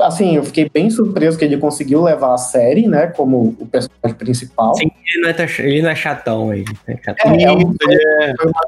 Assim, 0.00 0.34
eu 0.34 0.42
fiquei 0.42 0.68
bem 0.68 0.90
surpreso 0.90 1.38
que 1.38 1.44
ele 1.44 1.56
conseguiu 1.56 2.02
levar 2.02 2.34
a 2.34 2.38
série, 2.38 2.88
né, 2.88 3.06
como 3.08 3.54
o 3.60 3.66
personagem 3.66 4.18
principal. 4.18 4.74
Sim, 4.74 4.90
ele 5.14 5.22
não 5.22 5.30
é, 5.30 5.46
ele 5.60 5.82
não 5.82 5.90
é 5.90 5.94
chatão 5.94 6.50
aí. 6.50 6.64
É 6.88 6.96
chatão. 6.96 7.32
É, 7.32 7.42
é 7.44 7.52
um- 7.52 7.74
foi 7.76 8.46
uma, 8.46 8.66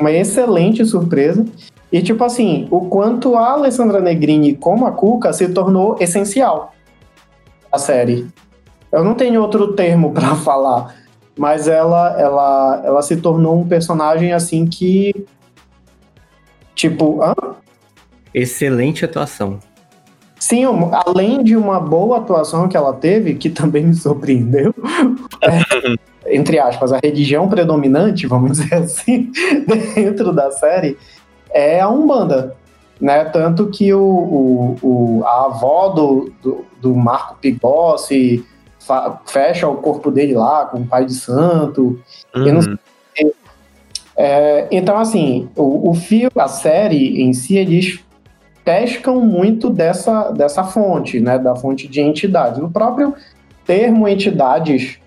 uma 0.00 0.12
excelente 0.12 0.84
surpresa. 0.84 1.46
E, 1.92 2.02
tipo 2.02 2.22
assim, 2.22 2.68
o 2.70 2.88
quanto 2.88 3.36
a 3.36 3.52
Alessandra 3.52 4.00
Negrini 4.00 4.54
como 4.54 4.86
a 4.86 4.92
Cuca 4.92 5.32
se 5.32 5.48
tornou 5.48 5.96
essencial 6.00 6.72
a 7.70 7.78
série. 7.78 8.26
Eu 8.90 9.04
não 9.04 9.14
tenho 9.14 9.40
outro 9.40 9.74
termo 9.74 10.12
pra 10.12 10.34
falar, 10.36 10.94
mas 11.38 11.68
ela, 11.68 12.20
ela, 12.20 12.82
ela 12.84 13.02
se 13.02 13.16
tornou 13.16 13.60
um 13.60 13.68
personagem 13.68 14.32
assim 14.32 14.66
que. 14.66 15.26
Tipo, 16.74 17.22
hã? 17.22 17.34
Excelente 18.32 19.04
atuação. 19.04 19.58
Sim, 20.38 20.64
além 21.06 21.44
de 21.44 21.54
uma 21.54 21.78
boa 21.78 22.18
atuação 22.18 22.66
que 22.66 22.76
ela 22.76 22.94
teve, 22.94 23.34
que 23.34 23.50
também 23.50 23.84
me 23.84 23.94
surpreendeu, 23.94 24.74
é, 25.44 26.34
entre 26.34 26.58
aspas, 26.58 26.92
a 26.92 26.98
religião 27.02 27.46
predominante, 27.46 28.26
vamos 28.26 28.58
dizer 28.58 28.74
assim, 28.74 29.30
dentro 29.94 30.32
da 30.32 30.50
série, 30.50 30.96
é 31.52 31.80
a 31.80 31.88
Umbanda. 31.88 32.56
Né? 33.00 33.24
Tanto 33.24 33.68
que 33.68 33.92
o, 33.94 34.02
o, 34.02 34.76
o- 34.82 35.24
a 35.24 35.46
avó 35.46 35.88
do, 35.88 36.32
do, 36.42 36.64
do 36.80 36.94
Marco 36.94 37.36
Pigossi 37.40 38.44
fecha 39.26 39.68
o 39.68 39.76
corpo 39.76 40.10
dele 40.10 40.34
lá 40.34 40.66
com 40.66 40.78
o 40.80 40.86
pai 40.86 41.06
de 41.06 41.14
santo. 41.14 41.98
Uhum. 42.34 42.76
É, 44.16 44.68
então, 44.70 44.98
assim, 44.98 45.48
o, 45.56 45.90
o 45.90 45.94
fio, 45.94 46.30
a 46.36 46.48
série 46.48 47.22
em 47.22 47.32
si, 47.32 47.56
eles 47.56 48.00
pescam 48.64 49.20
muito 49.20 49.70
dessa, 49.70 50.30
dessa 50.30 50.62
fonte, 50.64 51.20
né? 51.20 51.38
Da 51.38 51.56
fonte 51.56 51.88
de 51.88 52.00
entidade. 52.02 52.60
No 52.60 52.70
próprio 52.70 53.14
termo 53.64 54.06
entidades 54.06 54.98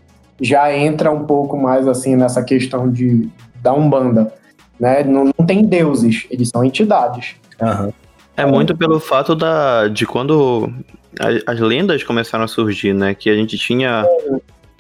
já 0.42 0.76
entra 0.76 1.12
um 1.12 1.26
pouco 1.26 1.56
mais 1.56 1.88
assim 1.88 2.16
nessa 2.16 2.42
questão 2.44 2.90
de 2.92 3.30
da 3.62 3.72
Umbanda. 3.74 4.34
Né? 4.80 5.04
Não, 5.04 5.26
não 5.38 5.46
tem 5.46 5.64
deuses, 5.64 6.26
eles 6.30 6.50
são 6.50 6.64
entidades. 6.64 7.36
Aham. 7.62 7.94
É 8.36 8.46
muito 8.46 8.76
pelo 8.76 9.00
fato 9.00 9.36
da, 9.36 9.88
de 9.88 10.06
quando 10.08 10.74
a- 11.20 11.52
as 11.52 11.60
lendas 11.60 12.04
começaram 12.04 12.44
a 12.44 12.48
surgir, 12.48 12.94
né? 12.94 13.14
Que 13.14 13.30
a 13.30 13.36
gente 13.36 13.58
tinha 13.58 14.04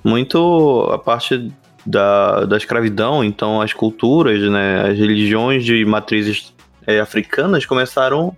muito 0.03 0.89
a 0.91 0.97
parte 0.97 1.51
da, 1.85 2.45
da 2.45 2.57
escravidão, 2.57 3.23
então 3.23 3.61
as 3.61 3.73
culturas, 3.73 4.39
né, 4.49 4.89
as 4.89 4.97
religiões 4.97 5.63
de 5.63 5.85
matrizes 5.85 6.53
é, 6.87 6.99
africanas 6.99 7.65
começaram 7.65 8.35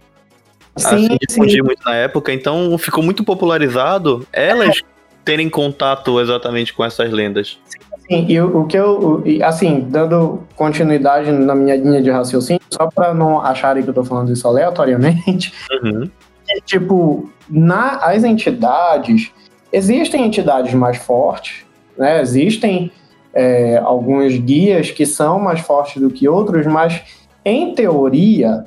sim, 0.76 0.86
a 0.86 0.98
se 0.98 1.18
difundir 1.28 1.58
sim. 1.58 1.64
muito 1.64 1.84
na 1.86 1.96
época, 1.96 2.34
então 2.34 2.78
ficou 2.78 3.04
muito 3.04 3.24
popularizado 3.24 4.28
elas 4.34 4.82
terem 5.24 5.50
contato 5.50 6.20
exatamente 6.20 6.74
com 6.74 6.84
essas 6.84 7.12
lendas. 7.12 7.58
Sim, 7.66 7.80
e 8.10 8.40
o, 8.40 8.62
o 8.62 8.68
que 8.68 8.78
eu, 8.78 9.24
assim, 9.44 9.88
dando 9.90 10.44
continuidade 10.56 11.32
na 11.32 11.56
minha 11.56 11.76
linha 11.76 12.02
de 12.02 12.12
raciocínio, 12.12 12.62
só 12.70 12.88
para 12.88 13.14
não 13.14 13.42
acharem 13.42 13.84
que 13.84 13.90
eu 13.90 13.94
tô 13.94 14.04
falando 14.04 14.32
isso 14.32 14.48
aleatoriamente, 14.48 15.54
uhum. 15.84 16.10
é, 16.50 16.60
tipo, 16.62 17.30
na, 17.50 17.98
as 17.98 18.24
entidades, 18.24 19.32
existem 19.72 20.26
entidades 20.26 20.74
mais 20.74 20.98
fortes, 20.98 21.66
né, 21.98 22.22
existem 22.22 22.92
é, 23.34 23.78
alguns 23.78 24.38
guias 24.38 24.92
que 24.92 25.06
são 25.06 25.40
mais 25.40 25.62
fortes 25.62 26.02
do 26.02 26.10
que 26.10 26.28
outros, 26.28 26.66
mas 26.68 27.02
em 27.44 27.74
teoria, 27.74 28.66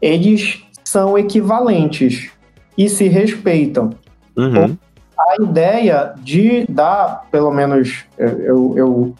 eles 0.00 0.64
são 0.84 1.16
equivalentes 1.16 2.30
e 2.76 2.88
se 2.88 3.06
respeitam. 3.06 3.90
Uhum 4.36 4.76
a 5.28 5.42
ideia 5.42 6.14
de 6.18 6.66
dar, 6.68 7.26
pelo 7.30 7.50
menos 7.50 8.04
eu, 8.18 8.76
eu, 8.76 9.14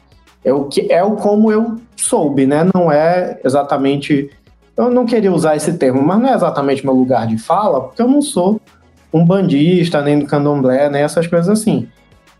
eu, 0.44 0.68
é 0.88 1.02
o 1.02 1.12
como 1.16 1.50
eu 1.50 1.76
soube, 1.96 2.46
né? 2.46 2.68
Não 2.74 2.90
é 2.90 3.38
exatamente. 3.44 4.30
Eu 4.76 4.90
não 4.90 5.04
queria 5.04 5.32
usar 5.32 5.56
esse 5.56 5.74
termo, 5.74 6.02
mas 6.02 6.18
não 6.18 6.28
é 6.28 6.34
exatamente 6.34 6.84
meu 6.84 6.94
lugar 6.94 7.26
de 7.26 7.38
fala, 7.38 7.80
porque 7.80 8.00
eu 8.00 8.08
não 8.08 8.22
sou 8.22 8.60
um 9.12 9.24
bandista, 9.24 10.00
nem 10.00 10.18
do 10.18 10.26
candomblé, 10.26 10.88
nem 10.88 11.02
essas 11.02 11.26
coisas 11.26 11.48
assim. 11.48 11.88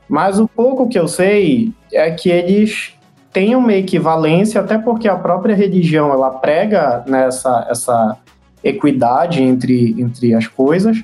Mas 0.09 0.39
o 0.41 0.49
pouco 0.49 0.89
que 0.89 0.99
eu 0.99 1.07
sei 1.07 1.73
é 1.93 2.11
que 2.11 2.31
eles 2.31 2.95
têm 3.33 3.55
uma 3.55 3.73
equivalência, 3.75 4.61
até 4.61 4.79
porque 4.79 5.09
a 5.09 5.17
própria 5.17 5.55
religião 5.55 6.13
ela 6.13 6.31
prega 6.31 7.05
nessa 7.07 7.67
essa 7.71 8.19
equidade 8.63 9.43
entre, 9.43 10.01
entre 10.01 10.35
as 10.35 10.47
coisas, 10.47 11.03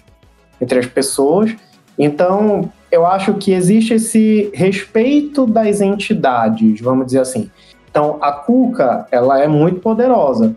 entre 0.61 0.79
as 0.79 0.87
pessoas. 0.87 1.55
Então, 1.99 2.71
eu 2.91 3.05
acho 3.05 3.35
que 3.35 3.53
existe 3.53 3.95
esse 3.95 4.51
respeito 4.55 5.47
das 5.47 5.81
entidades, 5.81 6.81
vamos 6.81 7.07
dizer 7.07 7.21
assim. 7.21 7.51
Então, 7.91 8.19
a 8.21 8.31
Cuca, 8.31 9.07
ela 9.11 9.41
é 9.41 9.49
muito 9.49 9.81
poderosa, 9.81 10.55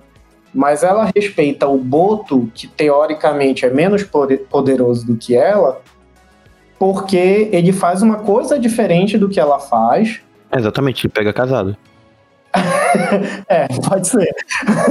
mas 0.54 0.84
ela 0.84 1.10
respeita 1.16 1.68
o 1.68 1.78
Boto, 1.78 2.52
que 2.54 2.68
teoricamente 2.68 3.66
é 3.66 3.70
menos 3.70 4.04
poderoso 4.04 5.08
do 5.08 5.18
que 5.18 5.36
ela, 5.36 5.82
porque 6.78 7.50
ele 7.52 7.72
faz 7.72 8.02
uma 8.02 8.18
coisa 8.18 8.60
diferente 8.60 9.18
do 9.18 9.30
que 9.30 9.40
ela 9.40 9.60
faz. 9.60 10.22
exatamente, 10.56 11.06
ele 11.06 11.14
pega 11.14 11.34
casado. 11.34 11.76
é, 13.48 13.68
pode 13.88 14.08
ser. 14.08 14.30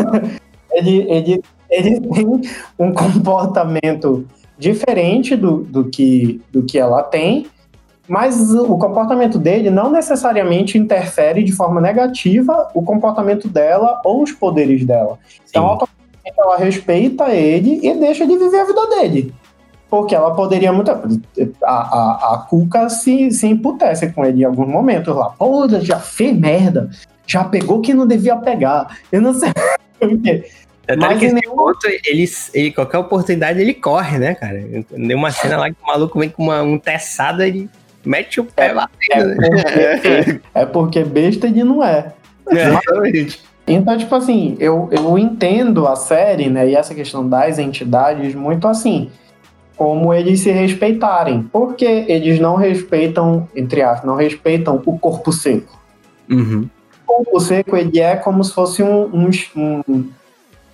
ele, 0.73 1.07
ele, 1.11 1.43
ele 1.69 2.01
tem 2.01 2.41
um 2.79 2.93
comportamento 2.93 4.27
diferente 4.61 5.35
do, 5.35 5.63
do, 5.63 5.85
que, 5.87 6.41
do 6.53 6.63
que 6.63 6.79
ela 6.79 7.03
tem, 7.03 7.47
mas 8.07 8.53
o 8.53 8.77
comportamento 8.77 9.39
dele 9.39 9.71
não 9.71 9.91
necessariamente 9.91 10.77
interfere 10.77 11.43
de 11.43 11.53
forma 11.53 11.81
negativa 11.81 12.69
o 12.75 12.83
comportamento 12.83 13.49
dela 13.49 14.01
ou 14.05 14.23
os 14.23 14.33
poderes 14.33 14.85
dela. 14.85 15.19
Sim. 15.29 15.43
Então, 15.49 15.67
automaticamente 15.67 16.35
ela 16.39 16.57
respeita 16.57 17.31
ele 17.31 17.81
e 17.83 17.95
deixa 17.95 18.27
de 18.27 18.37
viver 18.37 18.61
a 18.61 18.65
vida 18.65 18.87
dele. 18.89 19.35
Porque 19.89 20.15
ela 20.15 20.35
poderia 20.35 20.73
muito. 20.73 20.91
A, 20.91 20.97
a, 21.65 22.35
a 22.35 22.39
Cuca 22.49 22.89
se, 22.89 23.31
se 23.33 23.47
imputesse 23.47 24.13
com 24.13 24.25
ele 24.25 24.43
em 24.43 24.45
alguns 24.45 24.69
momentos 24.69 25.15
lá. 25.15 25.31
Pô, 25.31 25.69
já 25.81 25.99
fez 25.99 26.37
merda. 26.37 26.91
Já 27.27 27.45
pegou 27.45 27.81
quem 27.81 27.95
não 27.95 28.07
devia 28.07 28.37
pegar. 28.37 28.99
Eu 29.11 29.21
não 29.21 29.35
sei 29.35 29.51
quê. 30.97 31.07
Mas 31.07 31.19
que 31.19 31.25
esse 31.27 31.35
nenhum... 31.35 31.57
ponto, 31.57 31.87
ele, 31.87 32.29
ele, 32.55 32.73
qualquer 32.73 32.99
oportunidade, 32.99 33.61
ele 33.61 33.75
corre, 33.75 34.19
né, 34.19 34.35
cara? 34.35 34.63
Tem 34.91 35.15
uma 35.15 35.31
cena 35.31 35.57
lá 35.57 35.71
que 35.71 35.77
o 35.83 35.87
maluco 35.87 36.19
vem 36.19 36.29
com 36.29 36.43
uma, 36.43 36.63
um 36.63 36.79
teçado, 36.79 37.43
ele 37.43 37.69
mete 38.05 38.41
o 38.41 38.45
pé 38.45 38.69
é, 38.69 38.73
lá. 38.73 38.91
É 39.11 39.97
porque, 39.97 40.41
é 40.55 40.67
porque 40.67 41.05
besta 41.05 41.47
ele 41.47 41.65
não 41.65 41.85
é. 41.85 42.13
é 42.49 43.51
então, 43.67 43.97
tipo 43.97 44.15
assim, 44.15 44.57
eu, 44.59 44.89
eu 44.91 45.17
entendo 45.17 45.87
a 45.87 45.95
série, 45.95 46.49
né, 46.49 46.69
e 46.69 46.75
essa 46.75 46.95
questão 46.95 47.29
das 47.29 47.59
entidades 47.59 48.35
muito 48.35 48.67
assim, 48.67 49.11
como 49.77 50.13
eles 50.13 50.41
se 50.41 50.51
respeitarem. 50.51 51.43
Porque 51.53 51.85
eles 51.85 52.41
não 52.41 52.57
respeitam, 52.57 53.49
entre 53.55 53.83
aspas, 53.83 54.05
não 54.05 54.17
respeitam 54.17 54.83
o 54.85 54.99
corpo 54.99 55.33
seco. 55.33 55.79
Uhum. 56.29 56.69
O 57.07 57.25
corpo 57.25 57.41
seco, 57.41 57.77
ele 57.77 58.01
é 58.01 58.17
como 58.17 58.43
se 58.43 58.53
fosse 58.53 58.83
um, 58.83 59.05
um, 59.05 59.31
um 59.89 60.05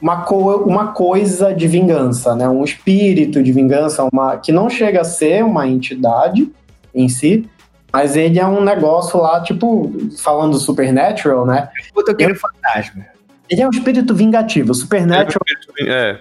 uma, 0.00 0.22
co 0.22 0.56
uma 0.58 0.88
coisa 0.92 1.54
de 1.54 1.66
vingança, 1.66 2.34
né? 2.34 2.48
Um 2.48 2.64
espírito 2.64 3.42
de 3.42 3.52
vingança, 3.52 4.06
uma 4.12 4.36
que 4.36 4.52
não 4.52 4.68
chega 4.68 5.00
a 5.00 5.04
ser 5.04 5.44
uma 5.44 5.66
entidade 5.66 6.50
em 6.94 7.08
si, 7.08 7.48
mas 7.92 8.16
ele 8.16 8.38
é 8.38 8.46
um 8.46 8.62
negócio 8.62 9.20
lá, 9.20 9.40
tipo, 9.42 9.90
falando 10.22 10.58
Supernatural, 10.58 11.46
né? 11.46 11.68
Puta 11.94 12.14
que 12.14 12.34
fantasma. 12.34 13.06
Ele 13.48 13.62
é 13.62 13.66
um 13.66 13.70
espírito 13.70 14.14
vingativo. 14.14 14.74
Supernatural. 14.74 15.40
É. 15.86 16.18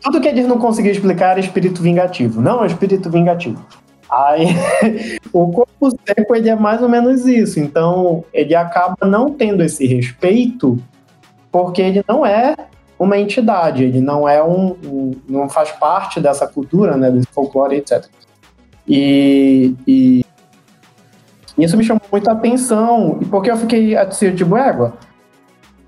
Tudo 0.00 0.20
que 0.20 0.28
eles 0.28 0.46
não 0.46 0.58
conseguiam 0.58 0.92
explicar 0.92 1.32
era 1.32 1.40
espírito 1.40 1.82
vingativo. 1.82 2.40
Não, 2.40 2.62
é 2.62 2.66
espírito 2.68 3.10
vingativo. 3.10 3.64
Aí, 4.08 4.46
o 5.32 5.50
corpo 5.50 5.90
seco, 6.06 6.34
ele 6.34 6.48
é 6.48 6.56
mais 6.56 6.80
ou 6.80 6.88
menos 6.88 7.26
isso. 7.26 7.60
Então, 7.60 8.24
ele 8.32 8.54
acaba 8.54 8.96
não 9.06 9.30
tendo 9.30 9.62
esse 9.62 9.86
respeito, 9.86 10.78
porque 11.50 11.82
ele 11.82 12.04
não 12.08 12.24
é 12.24 12.56
uma 13.00 13.18
entidade, 13.18 13.82
ele 13.82 13.98
não 13.98 14.28
é 14.28 14.44
um, 14.44 14.76
um, 14.84 15.16
não 15.26 15.48
faz 15.48 15.72
parte 15.72 16.20
dessa 16.20 16.46
cultura, 16.46 16.98
né, 16.98 17.10
desse 17.10 17.28
folclore, 17.28 17.76
etc. 17.76 18.04
E, 18.86 19.74
e 19.88 20.26
isso 21.56 21.78
me 21.78 21.82
chamou 21.82 22.02
muita 22.12 22.32
atenção, 22.32 23.18
porque 23.30 23.50
eu 23.50 23.56
fiquei 23.56 23.96
assim, 23.96 24.34
tipo, 24.34 24.54
égua, 24.54 24.92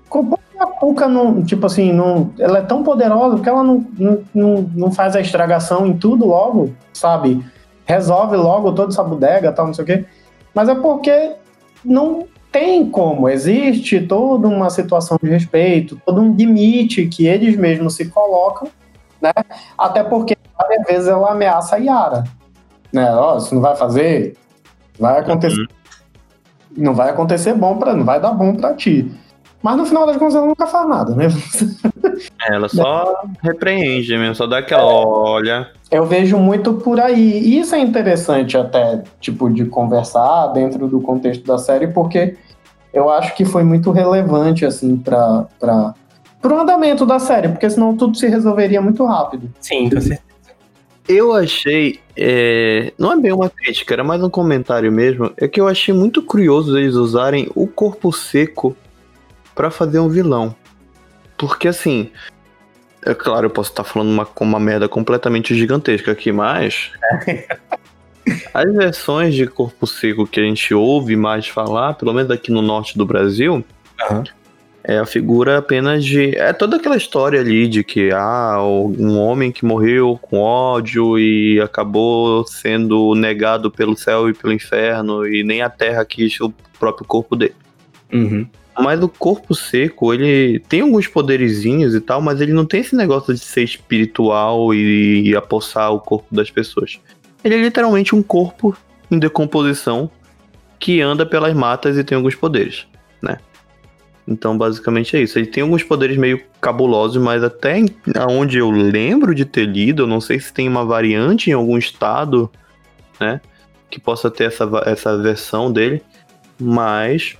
como 0.09 0.39
a 0.57 0.65
Cuca 0.65 1.07
não, 1.07 1.43
tipo 1.43 1.67
assim, 1.67 1.93
não, 1.93 2.31
ela 2.39 2.57
é 2.57 2.61
tão 2.63 2.81
poderosa 2.81 3.35
porque 3.35 3.49
ela 3.49 3.63
não, 3.63 3.85
não, 4.33 4.71
não 4.73 4.91
faz 4.91 5.15
a 5.15 5.21
estragação 5.21 5.85
em 5.85 5.95
tudo 5.95 6.25
logo, 6.25 6.73
sabe? 6.93 7.45
Resolve 7.85 8.35
logo 8.37 8.71
toda 8.71 8.91
essa 8.91 9.03
bodega 9.03 9.51
tal, 9.51 9.67
não 9.67 9.73
sei 9.75 9.83
o 9.83 9.85
quê. 9.85 10.05
Mas 10.53 10.67
é 10.67 10.73
porque 10.73 11.33
não 11.85 12.25
tem 12.53 12.87
como, 12.87 13.27
existe 13.27 13.99
toda 13.99 14.47
uma 14.47 14.69
situação 14.69 15.17
de 15.21 15.27
respeito, 15.27 15.99
todo 16.05 16.21
um 16.21 16.35
limite 16.35 17.07
que 17.07 17.25
eles 17.25 17.57
mesmos 17.57 17.95
se 17.95 18.05
colocam, 18.05 18.69
né? 19.19 19.31
Até 19.75 20.03
porque 20.03 20.37
várias 20.55 20.85
vezes 20.85 21.07
ela 21.07 21.31
ameaça 21.31 21.77
a 21.77 21.79
Yara, 21.79 22.23
né? 22.93 23.11
Ó, 23.11 23.35
oh, 23.35 23.39
você 23.39 23.55
não 23.55 23.61
vai 23.61 23.75
fazer, 23.75 24.37
vai 24.99 25.19
acontecer, 25.19 25.61
uhum. 25.61 25.67
não 26.77 26.93
vai 26.93 27.09
acontecer 27.09 27.55
bom 27.55 27.75
para, 27.75 27.95
não 27.95 28.05
vai 28.05 28.21
dar 28.21 28.31
bom 28.31 28.53
para 28.53 28.75
ti. 28.75 29.11
Mas 29.63 29.77
no 29.77 29.85
final 29.85 30.05
das 30.05 30.17
contas 30.17 30.35
ela 30.35 30.45
nunca 30.45 30.67
faz 30.67 30.87
nada, 30.87 31.15
né? 31.15 31.27
É, 32.47 32.53
ela 32.53 32.69
só 32.69 33.23
repreende 33.41 34.15
mesmo, 34.17 34.35
só 34.35 34.45
dá 34.45 34.59
aquela 34.59 34.85
olha. 34.85 35.71
Eu 35.89 36.05
vejo 36.05 36.37
muito 36.37 36.73
por 36.75 36.99
aí. 36.99 37.39
E 37.39 37.59
isso 37.59 37.73
é 37.73 37.79
interessante 37.79 38.57
até, 38.57 39.01
tipo, 39.21 39.49
de 39.49 39.65
conversar 39.65 40.47
dentro 40.47 40.87
do 40.87 40.99
contexto 40.99 41.45
da 41.45 41.57
série, 41.57 41.87
porque 41.87 42.35
eu 42.93 43.09
acho 43.09 43.35
que 43.35 43.43
foi 43.43 43.63
muito 43.63 43.91
relevante, 43.91 44.65
assim, 44.65 44.95
para 44.95 45.47
para 46.43 46.53
o 46.53 46.59
andamento 46.59 47.05
da 47.05 47.19
série, 47.19 47.47
porque 47.47 47.69
senão 47.69 47.95
tudo 47.95 48.17
se 48.17 48.27
resolveria 48.27 48.81
muito 48.81 49.05
rápido. 49.05 49.49
Sim, 49.61 49.89
com 49.89 50.01
certeza. 50.01 50.21
Eu 51.07 51.33
achei. 51.33 52.01
É, 52.15 52.91
não 52.97 53.13
é 53.13 53.17
bem 53.17 53.31
uma 53.31 53.49
crítica, 53.49 53.93
era 53.93 54.03
mais 54.03 54.21
um 54.21 54.29
comentário 54.29 54.91
mesmo. 54.91 55.31
É 55.37 55.47
que 55.47 55.59
eu 55.59 55.67
achei 55.67 55.93
muito 55.93 56.21
curioso 56.21 56.77
eles 56.77 56.95
usarem 56.95 57.49
o 57.55 57.65
corpo 57.65 58.11
seco 58.11 58.75
para 59.55 59.71
fazer 59.71 59.99
um 59.99 60.09
vilão. 60.09 60.53
Porque 61.37 61.67
assim. 61.67 62.11
É 63.05 63.13
claro, 63.13 63.47
eu 63.47 63.49
posso 63.49 63.69
estar 63.71 63.83
falando 63.83 64.09
uma, 64.09 64.27
uma 64.39 64.59
merda 64.59 64.87
completamente 64.87 65.55
gigantesca 65.55 66.11
aqui, 66.11 66.31
mas. 66.31 66.91
As 68.53 68.71
versões 68.73 69.35
de 69.35 69.47
Corpo 69.47 69.85
Seco 69.85 70.27
que 70.27 70.39
a 70.39 70.43
gente 70.43 70.73
ouve 70.73 71.15
mais 71.15 71.47
falar, 71.47 71.93
pelo 71.95 72.13
menos 72.13 72.31
aqui 72.31 72.51
no 72.51 72.61
norte 72.61 72.97
do 72.97 73.05
Brasil, 73.05 73.63
uhum. 74.09 74.23
é 74.83 74.97
a 74.97 75.05
figura 75.05 75.57
apenas 75.57 76.05
de. 76.05 76.35
É 76.37 76.53
toda 76.53 76.77
aquela 76.77 76.95
história 76.95 77.39
ali 77.39 77.67
de 77.67 77.83
que 77.83 78.11
ah, 78.11 78.57
um 78.63 79.17
homem 79.19 79.51
que 79.51 79.65
morreu 79.65 80.17
com 80.21 80.39
ódio 80.39 81.17
e 81.19 81.59
acabou 81.59 82.45
sendo 82.47 83.13
negado 83.15 83.69
pelo 83.69 83.97
céu 83.97 84.29
e 84.29 84.33
pelo 84.33 84.53
inferno, 84.53 85.27
e 85.27 85.43
nem 85.43 85.61
a 85.61 85.69
terra 85.69 86.05
quis 86.05 86.39
o 86.39 86.53
próprio 86.79 87.05
corpo 87.05 87.35
dele. 87.35 87.55
Uhum. 88.11 88.47
Mas 88.79 89.01
o 89.03 89.07
corpo 89.07 89.53
seco, 89.53 90.13
ele 90.13 90.59
tem 90.59 90.81
alguns 90.81 91.07
poderizinhos 91.07 91.93
e 91.93 92.01
tal, 92.01 92.21
mas 92.21 92.41
ele 92.41 92.53
não 92.53 92.65
tem 92.65 92.81
esse 92.81 92.95
negócio 92.95 93.33
de 93.33 93.39
ser 93.39 93.63
espiritual 93.63 94.73
e, 94.73 95.29
e 95.29 95.35
apossar 95.35 95.93
o 95.93 95.99
corpo 95.99 96.33
das 96.33 96.49
pessoas. 96.49 96.99
Ele 97.43 97.55
é 97.55 97.57
literalmente 97.57 98.15
um 98.15 98.23
corpo 98.23 98.75
em 99.11 99.19
decomposição 99.19 100.09
que 100.79 101.01
anda 101.01 101.25
pelas 101.25 101.53
matas 101.53 101.97
e 101.97 102.03
tem 102.03 102.15
alguns 102.15 102.35
poderes, 102.35 102.87
né? 103.21 103.37
Então, 104.27 104.57
basicamente 104.57 105.15
é 105.17 105.21
isso. 105.21 105.37
Ele 105.37 105.47
tem 105.47 105.63
alguns 105.63 105.83
poderes 105.83 106.17
meio 106.17 106.41
cabulosos, 106.61 107.21
mas 107.21 107.43
até 107.43 107.83
onde 108.29 108.57
eu 108.57 108.71
lembro 108.71 109.35
de 109.35 109.43
ter 109.43 109.65
lido, 109.65 110.03
eu 110.03 110.07
não 110.07 110.21
sei 110.21 110.39
se 110.39 110.53
tem 110.53 110.67
uma 110.67 110.85
variante 110.85 111.49
em 111.49 111.53
algum 111.53 111.77
estado, 111.77 112.49
né? 113.19 113.41
Que 113.89 113.99
possa 113.99 114.31
ter 114.31 114.45
essa, 114.45 114.69
essa 114.85 115.17
versão 115.17 115.71
dele. 115.71 116.01
Mas, 116.57 117.35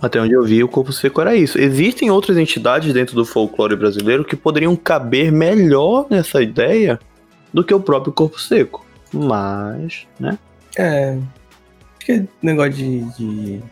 até 0.00 0.20
onde 0.20 0.34
eu 0.34 0.44
vi, 0.44 0.62
o 0.62 0.68
corpo 0.68 0.92
seco 0.92 1.20
era 1.20 1.34
isso. 1.34 1.58
Existem 1.58 2.10
outras 2.10 2.36
entidades 2.36 2.92
dentro 2.92 3.14
do 3.14 3.24
folclore 3.24 3.76
brasileiro 3.76 4.24
que 4.24 4.36
poderiam 4.36 4.76
caber 4.76 5.32
melhor 5.32 6.06
nessa 6.10 6.42
ideia 6.42 7.00
do 7.52 7.64
que 7.64 7.72
o 7.72 7.80
próprio 7.80 8.12
corpo 8.12 8.38
seco. 8.38 8.84
Mas, 9.12 10.06
né? 10.18 10.38
É. 10.76 11.16
Acho 11.96 12.06
que 12.06 12.12
é 12.12 12.24
negócio 12.42 12.72
de, 12.72 13.00
de 13.16 13.62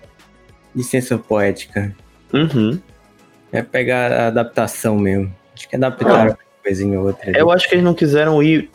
licença 0.74 1.16
poética. 1.16 1.94
Uhum. 2.32 2.78
É 3.52 3.62
pegar 3.62 4.12
a 4.12 4.26
adaptação 4.28 4.98
mesmo. 4.98 5.34
Acho 5.54 5.68
que 5.68 5.76
adaptaram 5.76 6.30
uma 6.30 6.38
coisinha 6.62 7.00
ou 7.00 7.06
outra. 7.06 7.30
ali. 7.30 7.38
Eu 7.38 7.50
acho 7.50 7.68
que 7.68 7.74
eles 7.74 7.84
não 7.84 7.94
quiseram 7.94 8.42
ir 8.42 8.70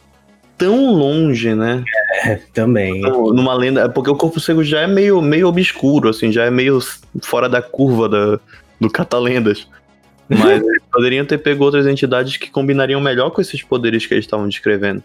tão 0.57 0.93
longe, 0.93 1.53
né? 1.53 1.83
É, 2.25 2.35
também. 2.53 3.01
Numa 3.01 3.53
lenda. 3.53 3.89
Porque 3.89 4.09
o 4.09 4.15
corpo 4.15 4.39
seco 4.39 4.63
já 4.63 4.81
é 4.81 4.87
meio, 4.87 5.21
meio 5.21 5.47
obscuro, 5.47 6.09
assim, 6.09 6.31
já 6.31 6.45
é 6.45 6.49
meio 6.49 6.79
fora 7.21 7.47
da 7.47 7.61
curva 7.61 8.09
da, 8.09 8.39
do 8.79 8.89
Catalendas. 8.89 9.67
Mas 10.29 10.61
eles 10.61 10.81
poderiam 10.91 11.25
ter 11.25 11.37
pego 11.37 11.63
outras 11.65 11.85
entidades 11.85 12.37
que 12.37 12.49
combinariam 12.49 12.99
melhor 13.01 13.29
com 13.29 13.41
esses 13.41 13.61
poderes 13.61 14.05
que 14.05 14.13
eles 14.13 14.25
estavam 14.25 14.47
descrevendo. 14.47 15.03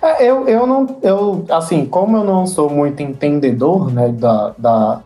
É, 0.00 0.24
eu, 0.24 0.46
eu 0.48 0.66
não. 0.66 0.98
Eu, 1.02 1.44
assim, 1.50 1.84
como 1.86 2.16
eu 2.16 2.24
não 2.24 2.46
sou 2.46 2.70
muito 2.70 3.02
entendedor 3.02 3.92
né, 3.92 4.08
da, 4.10 4.54
da, 4.56 5.00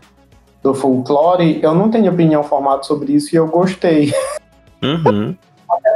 do 0.62 0.74
folclore, 0.74 1.60
eu 1.62 1.74
não 1.74 1.90
tenho 1.90 2.12
opinião 2.12 2.42
formada 2.42 2.82
sobre 2.82 3.12
isso 3.14 3.34
e 3.34 3.36
eu 3.38 3.46
gostei. 3.48 4.12
Uhum. 4.84 5.36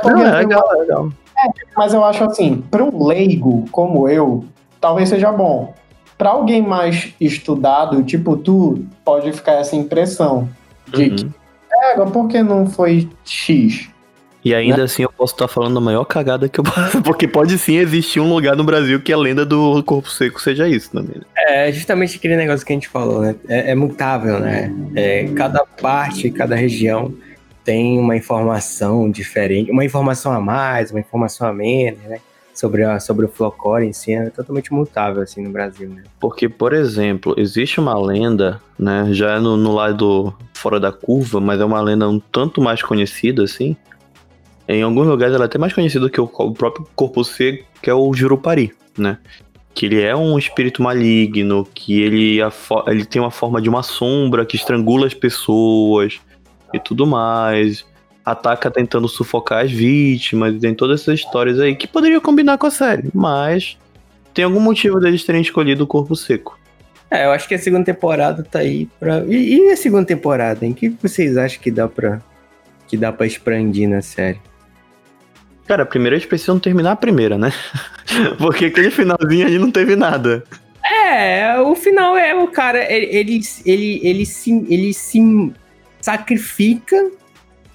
Não, 0.04 0.22
é 0.22 0.28
eu- 0.28 0.46
legal, 0.46 0.64
é 0.72 0.78
legal. 0.78 1.08
Mas 1.76 1.92
eu 1.92 2.04
acho 2.04 2.22
assim, 2.22 2.62
para 2.70 2.84
um 2.84 3.04
leigo 3.04 3.64
como 3.72 4.08
eu, 4.08 4.44
talvez 4.80 5.08
seja 5.08 5.32
bom. 5.32 5.74
Para 6.16 6.30
alguém 6.30 6.62
mais 6.62 7.12
estudado, 7.20 8.00
tipo 8.04 8.36
tu, 8.36 8.84
pode 9.04 9.32
ficar 9.32 9.54
essa 9.54 9.74
impressão 9.74 10.48
de 10.86 11.10
que, 11.10 11.24
Uhum. 11.24 11.30
"Égua, 11.90 12.06
por 12.06 12.28
que 12.28 12.40
não 12.44 12.64
foi 12.68 13.08
X? 13.24 13.90
E 14.46 14.54
ainda 14.54 14.84
assim 14.84 15.02
eu 15.02 15.10
posso 15.10 15.34
estar 15.34 15.48
falando 15.48 15.76
a 15.78 15.80
maior 15.80 16.04
cagada 16.04 16.48
que 16.48 16.60
eu 16.60 16.62
posso. 16.62 17.02
Porque 17.02 17.26
pode 17.26 17.58
sim 17.58 17.78
existir 17.78 18.20
um 18.20 18.32
lugar 18.32 18.54
no 18.54 18.62
Brasil 18.62 19.02
que 19.02 19.12
a 19.12 19.18
lenda 19.18 19.44
do 19.44 19.82
corpo 19.82 20.08
seco 20.08 20.40
seja 20.40 20.68
isso 20.68 20.92
também. 20.92 21.16
né? 21.16 21.22
É 21.36 21.72
justamente 21.72 22.16
aquele 22.16 22.36
negócio 22.36 22.64
que 22.64 22.72
a 22.72 22.76
gente 22.76 22.86
falou, 22.86 23.22
né? 23.22 23.34
É, 23.48 23.72
é 23.72 23.74
mutável, 23.74 24.38
né? 24.38 24.72
É, 24.94 25.24
cada 25.34 25.66
parte, 25.66 26.30
cada 26.30 26.54
região 26.54 27.12
tem 27.64 27.98
uma 27.98 28.16
informação 28.16 29.10
diferente, 29.10 29.72
uma 29.72 29.84
informação 29.84 30.30
a 30.30 30.40
mais, 30.40 30.92
uma 30.92 31.00
informação 31.00 31.48
a 31.48 31.52
menos, 31.52 32.00
né? 32.04 32.20
Sobre, 32.54 32.84
a, 32.84 33.00
sobre 33.00 33.26
o 33.26 33.28
folclore 33.28 33.84
em 33.84 33.92
si, 33.92 34.12
é 34.12 34.30
totalmente 34.30 34.72
mutável, 34.72 35.22
assim, 35.22 35.42
no 35.42 35.50
Brasil, 35.50 35.88
né? 35.88 36.04
Porque, 36.20 36.48
por 36.48 36.72
exemplo, 36.72 37.34
existe 37.36 37.80
uma 37.80 37.98
lenda, 38.00 38.60
né? 38.78 39.08
Já 39.10 39.32
é 39.32 39.38
no, 39.40 39.56
no 39.56 39.74
lado 39.74 40.32
fora 40.54 40.78
da 40.78 40.92
curva, 40.92 41.40
mas 41.40 41.60
é 41.60 41.64
uma 41.64 41.80
lenda 41.80 42.08
um 42.08 42.20
tanto 42.20 42.60
mais 42.60 42.80
conhecida, 42.80 43.42
assim. 43.42 43.76
Em 44.68 44.82
alguns 44.82 45.06
lugares 45.06 45.34
ela 45.34 45.44
é 45.44 45.46
até 45.46 45.58
mais 45.58 45.72
conhecida 45.72 46.10
que 46.10 46.20
o, 46.20 46.26
próprio 46.26 46.86
corpo 46.94 47.22
seco, 47.22 47.64
que 47.80 47.88
é 47.88 47.94
o 47.94 48.12
Jurupari, 48.12 48.72
né? 48.98 49.18
Que 49.72 49.86
ele 49.86 50.02
é 50.02 50.16
um 50.16 50.38
espírito 50.38 50.82
maligno, 50.82 51.66
que 51.72 52.00
ele, 52.00 52.38
ele 52.86 53.04
tem 53.04 53.20
uma 53.20 53.30
forma 53.30 53.60
de 53.60 53.68
uma 53.68 53.82
sombra 53.82 54.44
que 54.44 54.56
estrangula 54.56 55.06
as 55.06 55.14
pessoas 55.14 56.18
e 56.72 56.80
tudo 56.80 57.06
mais. 57.06 57.84
Ataca 58.24 58.70
tentando 58.70 59.08
sufocar 59.08 59.64
as 59.64 59.70
vítimas, 59.70 60.58
tem 60.58 60.74
todas 60.74 61.02
essas 61.02 61.20
histórias 61.20 61.60
aí 61.60 61.76
que 61.76 61.86
poderiam 61.86 62.20
combinar 62.20 62.58
com 62.58 62.66
a 62.66 62.70
série, 62.70 63.08
mas 63.14 63.78
tem 64.34 64.44
algum 64.44 64.58
motivo 64.58 64.98
deles 64.98 65.24
terem 65.24 65.42
escolhido 65.42 65.84
o 65.84 65.86
corpo 65.86 66.16
seco. 66.16 66.58
É, 67.08 67.24
eu 67.24 67.30
acho 67.30 67.46
que 67.46 67.54
a 67.54 67.58
segunda 67.58 67.84
temporada 67.84 68.42
tá 68.42 68.58
aí 68.58 68.88
pra. 68.98 69.24
E, 69.26 69.58
e 69.58 69.70
a 69.70 69.76
segunda 69.76 70.04
temporada? 70.04 70.66
O 70.66 70.74
que 70.74 70.88
vocês 70.88 71.36
acham 71.36 71.60
que 71.60 71.70
dá 71.70 71.86
pra. 71.86 72.20
que 72.88 72.96
dá 72.96 73.12
pra 73.12 73.26
expandir 73.26 73.88
na 73.88 74.02
série? 74.02 74.40
Cara, 75.66 75.84
primeiro 75.84 76.14
eles 76.14 76.26
precisam 76.26 76.58
terminar 76.58 76.92
a 76.92 76.96
primeira, 76.96 77.36
né? 77.36 77.52
Porque 78.38 78.66
aquele 78.66 78.90
finalzinho 78.90 79.46
ali 79.46 79.58
não 79.58 79.70
teve 79.70 79.96
nada. 79.96 80.44
É, 80.88 81.58
o 81.58 81.74
final 81.74 82.16
é 82.16 82.34
o 82.34 82.46
cara, 82.48 82.90
ele, 82.92 83.06
ele, 83.06 83.40
ele, 83.64 84.00
ele, 84.04 84.26
se, 84.26 84.52
ele 84.68 84.92
se 84.94 85.52
sacrifica 86.00 87.10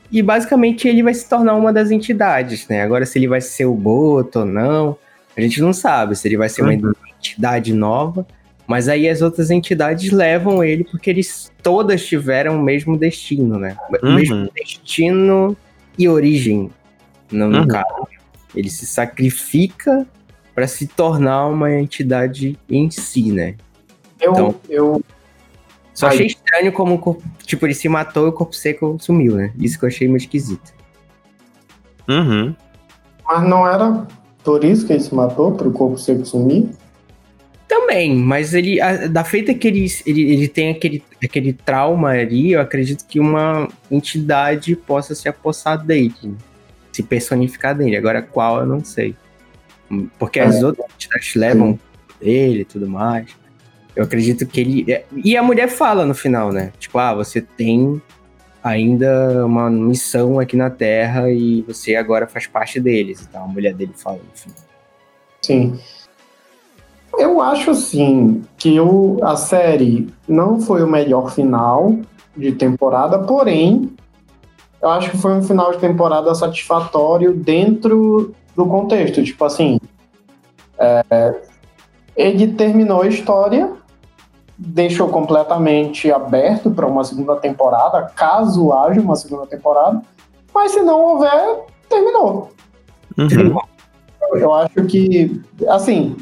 e 0.09 0.21
basicamente 0.21 0.87
ele 0.87 1.03
vai 1.03 1.13
se 1.13 1.27
tornar 1.27 1.55
uma 1.55 1.73
das 1.73 1.91
entidades, 1.91 2.67
né? 2.69 2.81
Agora, 2.81 3.05
se 3.05 3.19
ele 3.19 3.27
vai 3.27 3.41
ser 3.41 3.65
o 3.65 3.73
Boto 3.73 4.39
ou 4.39 4.45
não, 4.45 4.97
a 5.35 5.41
gente 5.41 5.61
não 5.61 5.73
sabe 5.73 6.15
se 6.15 6.27
ele 6.27 6.37
vai 6.37 6.47
ser 6.47 6.61
uma 6.61 6.71
Uhum. 6.71 6.93
entidade 7.19 7.73
nova. 7.73 8.25
Mas 8.67 8.87
aí 8.87 9.09
as 9.09 9.21
outras 9.21 9.51
entidades 9.51 10.11
levam 10.11 10.63
ele 10.63 10.85
porque 10.85 11.09
eles 11.09 11.51
todas 11.61 12.05
tiveram 12.05 12.57
o 12.57 12.63
mesmo 12.63 12.97
destino, 12.97 13.59
né? 13.59 13.75
O 14.01 14.05
Uhum. 14.07 14.15
mesmo 14.15 14.49
destino 14.55 15.57
e 15.97 16.07
origem, 16.07 16.69
no, 17.31 17.47
no 17.49 17.59
Uhum. 17.61 17.67
caso. 17.67 18.07
Ele 18.55 18.69
se 18.69 18.85
sacrifica 18.85 20.05
para 20.53 20.67
se 20.67 20.85
tornar 20.87 21.47
uma 21.47 21.71
entidade 21.71 22.57
em 22.69 22.89
si, 22.91 23.31
né? 23.31 23.55
Eu, 24.19 24.31
Então- 24.33 24.55
eu, 24.69 25.03
Só 25.93 26.07
Aí. 26.07 26.13
achei 26.13 26.25
estranho 26.27 26.71
como 26.71 26.95
o 26.95 26.97
corpo, 26.99 27.21
tipo, 27.45 27.65
ele 27.65 27.73
se 27.73 27.87
matou 27.89 28.25
e 28.25 28.29
o 28.29 28.33
corpo 28.33 28.55
seco 28.55 28.97
sumiu, 28.99 29.35
né? 29.35 29.53
Isso 29.59 29.77
que 29.77 29.85
eu 29.85 29.89
achei 29.89 30.07
meio 30.07 30.17
esquisito. 30.17 30.73
Uhum. 32.09 32.55
mas 33.27 33.47
não 33.47 33.65
era 33.67 34.05
por 34.43 34.63
isso 34.63 34.85
que 34.85 34.93
ele 34.93 34.99
se 34.99 35.13
matou, 35.13 35.51
para 35.53 35.67
o 35.67 35.71
corpo 35.71 35.97
seco 35.97 36.25
sumir? 36.25 36.69
Também, 37.67 38.15
mas 38.15 38.53
ele, 38.53 38.81
a- 38.81 39.07
da 39.07 39.23
feita 39.23 39.53
que 39.53 39.67
ele, 39.67 39.85
ele, 40.05 40.21
ele 40.33 40.47
tem 40.47 40.71
aquele, 40.71 41.01
aquele 41.23 41.53
trauma 41.53 42.09
ali, 42.09 42.51
eu 42.53 42.59
acredito 42.61 43.05
que 43.05 43.19
uma 43.19 43.67
entidade 43.89 44.75
possa 44.75 45.13
se 45.15 45.29
apossar 45.29 45.77
dele, 45.85 46.13
se 46.91 47.03
personificar 47.03 47.75
dele. 47.75 47.95
Agora, 47.95 48.21
qual 48.21 48.59
eu 48.59 48.65
não 48.65 48.83
sei. 48.83 49.15
Porque 50.17 50.39
as 50.39 50.61
outras 50.63 50.87
entidades 50.93 51.35
levam 51.35 51.79
ele 52.21 52.61
e 52.61 52.65
tudo 52.65 52.87
mais. 52.87 53.27
Eu 53.95 54.03
acredito 54.03 54.45
que 54.45 54.61
ele. 54.61 54.91
é- 54.91 55.03
E 55.11 55.35
a 55.35 55.43
mulher 55.43 55.67
fala 55.67 56.05
no 56.05 56.13
final, 56.13 56.51
né? 56.51 56.71
Tipo, 56.79 56.97
ah, 56.97 57.13
você 57.13 57.41
tem 57.41 58.01
ainda 58.63 59.45
uma 59.45 59.69
missão 59.69 60.39
aqui 60.39 60.55
na 60.55 60.69
Terra 60.69 61.29
e 61.29 61.61
você 61.63 61.95
agora 61.95 62.27
faz 62.27 62.47
parte 62.47 62.79
deles. 62.79 63.25
Então 63.27 63.43
a 63.43 63.47
mulher 63.47 63.73
dele 63.73 63.91
fala 63.95 64.17
no 64.17 64.37
final. 64.37 64.57
Sim. 65.41 65.79
Eu 67.17 67.41
acho, 67.41 67.75
sim, 67.75 68.43
que 68.57 68.79
o, 68.79 69.19
a 69.21 69.35
série 69.35 70.07
não 70.27 70.61
foi 70.61 70.81
o 70.81 70.87
melhor 70.87 71.33
final 71.33 71.99
de 72.37 72.53
temporada, 72.53 73.19
porém, 73.19 73.91
eu 74.81 74.89
acho 74.89 75.11
que 75.11 75.17
foi 75.17 75.33
um 75.33 75.43
final 75.43 75.71
de 75.71 75.77
temporada 75.77 76.33
satisfatório 76.33 77.33
dentro 77.33 78.33
do 78.55 78.65
contexto. 78.65 79.23
Tipo 79.23 79.45
assim, 79.45 79.79
é, 80.79 81.35
ele 82.15 82.53
terminou 82.53 83.03
a 83.03 83.07
história, 83.07 83.71
deixou 84.57 85.07
completamente 85.09 86.11
aberto 86.11 86.71
para 86.71 86.87
uma 86.87 87.03
segunda 87.03 87.35
temporada, 87.35 88.11
caso 88.15 88.73
haja 88.73 88.99
uma 88.99 89.15
segunda 89.15 89.45
temporada, 89.45 90.01
mas 90.53 90.71
se 90.71 90.81
não 90.81 90.99
houver, 90.99 91.59
terminou. 91.87 92.49
Uhum. 93.17 93.59
Eu 94.33 94.53
acho 94.53 94.85
que, 94.85 95.41
assim, 95.67 96.15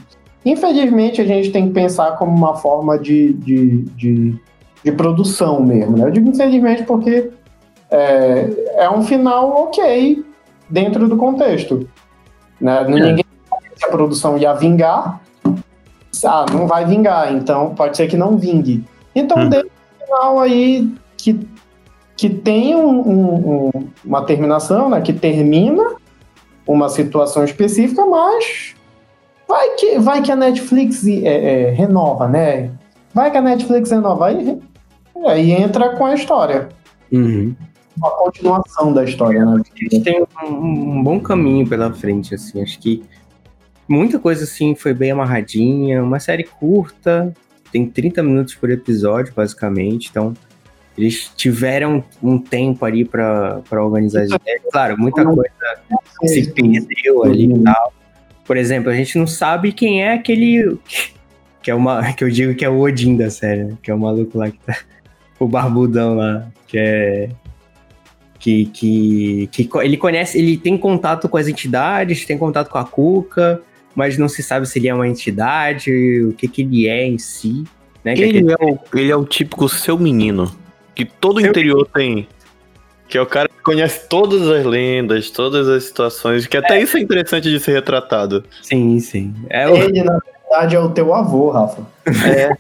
infelizmente 0.44 1.22
a 1.22 1.26
gente 1.26 1.52
tem 1.52 1.68
que 1.68 1.74
pensar 1.74 2.18
como 2.18 2.36
uma 2.36 2.56
forma 2.56 2.98
de, 2.98 3.34
de, 3.34 3.82
de, 3.96 4.40
de 4.84 4.92
produção 4.92 5.62
mesmo, 5.62 5.98
né? 5.98 6.08
Eu 6.08 6.12
digo 6.12 6.30
infelizmente 6.30 6.84
porque 6.84 7.30
é, 7.92 8.48
é 8.78 8.90
um 8.90 9.02
final 9.04 9.50
ok 9.64 10.24
dentro 10.70 11.08
do 11.08 11.18
contexto. 11.18 11.88
Né? 12.60 12.84
Ninguém 12.88 13.26
sabe 13.50 13.64
se 13.76 13.86
a 13.86 13.90
produção 13.90 14.38
ia 14.38 14.54
vingar. 14.54 15.22
Ah, 16.26 16.46
não 16.52 16.68
vai 16.68 16.86
vingar, 16.86 17.34
então 17.34 17.74
pode 17.76 17.96
ser 17.96 18.08
que 18.08 18.18
não 18.18 18.38
vingue. 18.38 18.84
Então, 19.16 19.38
Hum. 19.38 19.48
um 19.50 20.06
final 20.06 20.40
aí 20.40 20.92
que, 21.18 21.40
que 22.18 22.30
tem 22.30 22.76
um- 22.76 23.00
um- 23.08 23.70
um- 23.74 23.88
uma 24.04 24.24
terminação, 24.26 24.90
né? 24.90 25.00
Que 25.02 25.14
termina 25.14 25.96
uma 26.68 26.90
situação 26.90 27.44
específica, 27.46 28.06
mas 28.06 28.76
vai 29.48 29.70
que, 29.76 29.98
vai 30.00 30.22
que 30.22 30.32
a 30.32 30.36
Netflix 30.36 31.08
é, 31.08 31.24
é, 31.24 31.70
renova, 31.72 32.28
né? 32.28 32.72
Vai 33.14 33.32
que 33.32 33.38
a 33.38 33.42
Netflix 33.42 33.90
renova, 33.90 34.28
aí, 34.28 34.60
aí 35.26 35.52
entra 35.54 35.96
com 35.96 36.06
a 36.06 36.14
história, 36.14 36.68
Uhum. 37.12 37.56
A 38.04 38.10
continuação 38.12 38.94
da 38.94 39.04
história, 39.04 39.46
né? 39.46 39.62
A 39.64 39.80
gente 39.80 40.02
tem 40.02 40.26
um, 40.44 40.54
um 40.54 41.04
bom 41.04 41.20
caminho 41.20 41.68
pela 41.68 41.94
frente, 41.94 42.36
assim. 42.36 42.62
Acho 42.62 42.80
que 42.80 43.04
muita 43.88 44.20
coisa, 44.20 44.44
assim, 44.44 44.76
foi 44.76 44.94
bem 44.94 45.12
amarradinha. 45.12 46.04
Uma 46.04 46.20
série 46.20 46.44
curta, 46.44 47.34
tem 47.72 47.88
30 47.88 48.24
minutos 48.24 48.56
por 48.56 48.70
episódio, 48.70 49.34
basicamente. 49.36 50.10
Então, 50.10 50.34
eles 50.98 51.32
tiveram 51.36 52.04
um 52.22 52.38
tempo 52.38 52.84
ali 52.84 53.06
para 53.06 53.62
organizar 53.72 54.24
as 54.24 54.32
ideias. 54.32 54.62
Claro, 54.72 54.98
muita 54.98 55.24
coisa 55.24 55.50
se 56.26 56.52
perdeu 56.52 57.24
ali 57.24 57.46
e 57.46 57.64
tal. 57.64 57.94
Por 58.46 58.58
exemplo, 58.58 58.92
a 58.92 58.96
gente 58.96 59.18
não 59.18 59.26
sabe 59.26 59.72
quem 59.72 60.04
é 60.04 60.14
aquele. 60.14 60.78
Que 61.62 61.72
é 61.72 61.76
uma. 61.76 62.14
Que 62.14 62.24
eu 62.24 62.30
digo 62.30 62.56
que 62.56 62.64
é 62.64 62.70
o 62.70 62.80
Odin 62.80 63.18
da 63.18 63.30
série, 63.30 63.66
né? 63.66 63.78
que 63.84 63.92
é 63.92 63.94
o 63.94 64.00
maluco 64.00 64.38
lá 64.38 64.50
que 64.50 64.58
tá. 64.60 64.78
O 65.38 65.46
barbudão 65.46 66.16
lá. 66.16 66.48
Que 66.66 66.78
é. 66.78 67.30
Que, 68.40 68.66
que, 68.68 69.50
que 69.52 69.70
ele 69.82 69.98
conhece, 69.98 70.38
ele 70.38 70.58
tem 70.58 70.78
contato 70.78 71.28
com 71.28 71.36
as 71.36 71.48
entidades, 71.48 72.26
tem 72.26 72.38
contato 72.38 72.70
com 72.70 72.78
a 72.78 72.86
Cuca, 72.86 73.62
mas 73.94 74.18
não 74.18 74.30
se 74.30 74.42
sabe 74.42 74.66
se 74.66 74.80
ele 74.80 74.88
é 74.88 74.94
uma 74.94 75.08
entidade, 75.08 76.24
o 76.24 76.32
que, 76.32 76.48
que 76.48 76.62
ele 76.62 76.88
é 76.88 77.06
em 77.06 77.18
si. 77.18 77.66
Né? 78.04 78.14
Ele, 78.14 78.50
é, 78.50 78.56
o, 78.56 78.80
ele 78.98 79.12
é 79.12 79.16
o 79.16 79.26
típico 79.26 79.68
seu 79.68 80.00
menino, 80.00 80.50
que 80.96 81.04
todo 81.04 81.42
seu 81.42 81.50
interior 81.50 81.88
menino. 81.96 82.26
tem. 82.26 82.28
Que 83.10 83.18
é 83.18 83.22
o 83.22 83.26
cara 83.26 83.50
que 83.50 83.62
conhece 83.62 84.08
todas 84.08 84.48
as 84.48 84.64
lendas, 84.66 85.30
todas 85.32 85.68
as 85.68 85.84
situações, 85.84 86.48
que 86.48 86.56
até 86.56 86.78
é. 86.78 86.82
isso 86.82 86.96
é 86.96 87.02
interessante 87.02 87.50
de 87.50 87.60
ser 87.60 87.74
retratado. 87.74 88.46
Sim, 88.62 89.00
sim. 89.00 89.34
É 89.50 89.68
o... 89.68 89.76
Ele, 89.76 90.04
na 90.04 90.20
verdade, 90.20 90.76
é 90.76 90.80
o 90.80 90.90
teu 90.92 91.14
avô, 91.14 91.50
Rafa. 91.50 91.82
É. 92.06 92.56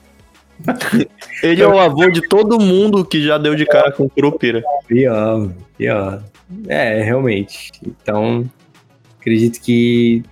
Ele 1.42 1.62
é 1.62 1.68
o 1.68 1.80
avô 1.80 2.10
de 2.10 2.28
todo 2.28 2.60
mundo 2.60 3.06
que 3.06 3.22
já 3.22 3.38
deu 3.38 3.56
de 3.56 3.66
cara 3.66 3.92
com 3.92 4.10
Curupira. 4.10 4.64
Pior, 4.88 5.52
pior. 5.78 6.24
É, 6.68 7.02
realmente. 7.02 7.72
Então, 7.86 8.50
acredito 9.20 9.62
que 9.62 10.24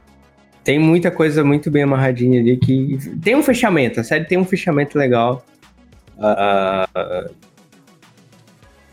tem 0.64 0.78
muita 0.80 1.10
coisa 1.10 1.44
muito 1.44 1.72
bem 1.72 1.84
amarradinha 1.84 2.42
ali 2.42 2.58
que 2.58 2.98
tem 3.24 3.36
um 3.36 3.44
fechamento, 3.44 4.02
a 4.02 4.04
série 4.04 4.26
tem 4.26 4.38
um 4.38 4.46
fechamento 4.46 4.98
legal. 4.98 5.46
Uh, 6.18 7.32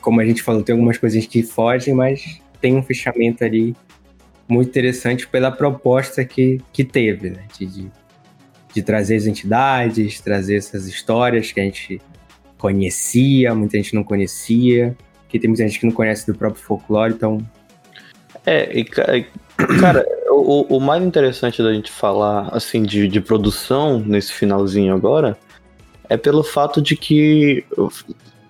como 0.00 0.20
a 0.20 0.24
gente 0.24 0.42
falou, 0.42 0.62
tem 0.62 0.74
algumas 0.74 0.98
coisas 0.98 1.26
que 1.26 1.42
fogem, 1.42 1.94
mas 1.94 2.40
tem 2.60 2.76
um 2.76 2.82
fechamento 2.82 3.42
ali 3.42 3.74
muito 4.46 4.68
interessante 4.68 5.26
pela 5.26 5.50
proposta 5.50 6.24
que, 6.24 6.60
que 6.72 6.84
teve, 6.84 7.30
né? 7.30 7.44
De, 7.58 7.66
de, 7.66 7.90
de 8.74 8.82
trazer 8.82 9.16
as 9.16 9.26
entidades, 9.26 10.20
trazer 10.20 10.56
essas 10.56 10.88
histórias 10.88 11.52
que 11.52 11.60
a 11.60 11.62
gente 11.62 12.00
conhecia, 12.58 13.54
muita 13.54 13.76
gente 13.76 13.94
não 13.94 14.02
conhecia, 14.02 14.96
que 15.28 15.38
tem 15.38 15.48
muita 15.48 15.62
gente 15.66 15.78
que 15.78 15.86
não 15.86 15.92
conhece 15.92 16.26
do 16.26 16.36
próprio 16.36 16.62
folclore, 16.62 17.12
então. 17.14 17.38
É, 18.44 18.76
e, 18.76 18.84
cara, 19.80 20.04
o, 20.28 20.76
o 20.76 20.80
mais 20.80 21.02
interessante 21.04 21.62
da 21.62 21.72
gente 21.72 21.90
falar, 21.90 22.48
assim, 22.52 22.82
de, 22.82 23.06
de 23.06 23.20
produção 23.20 24.00
nesse 24.00 24.32
finalzinho 24.32 24.94
agora, 24.94 25.38
é 26.08 26.16
pelo 26.16 26.42
fato 26.42 26.82
de 26.82 26.96
que 26.96 27.64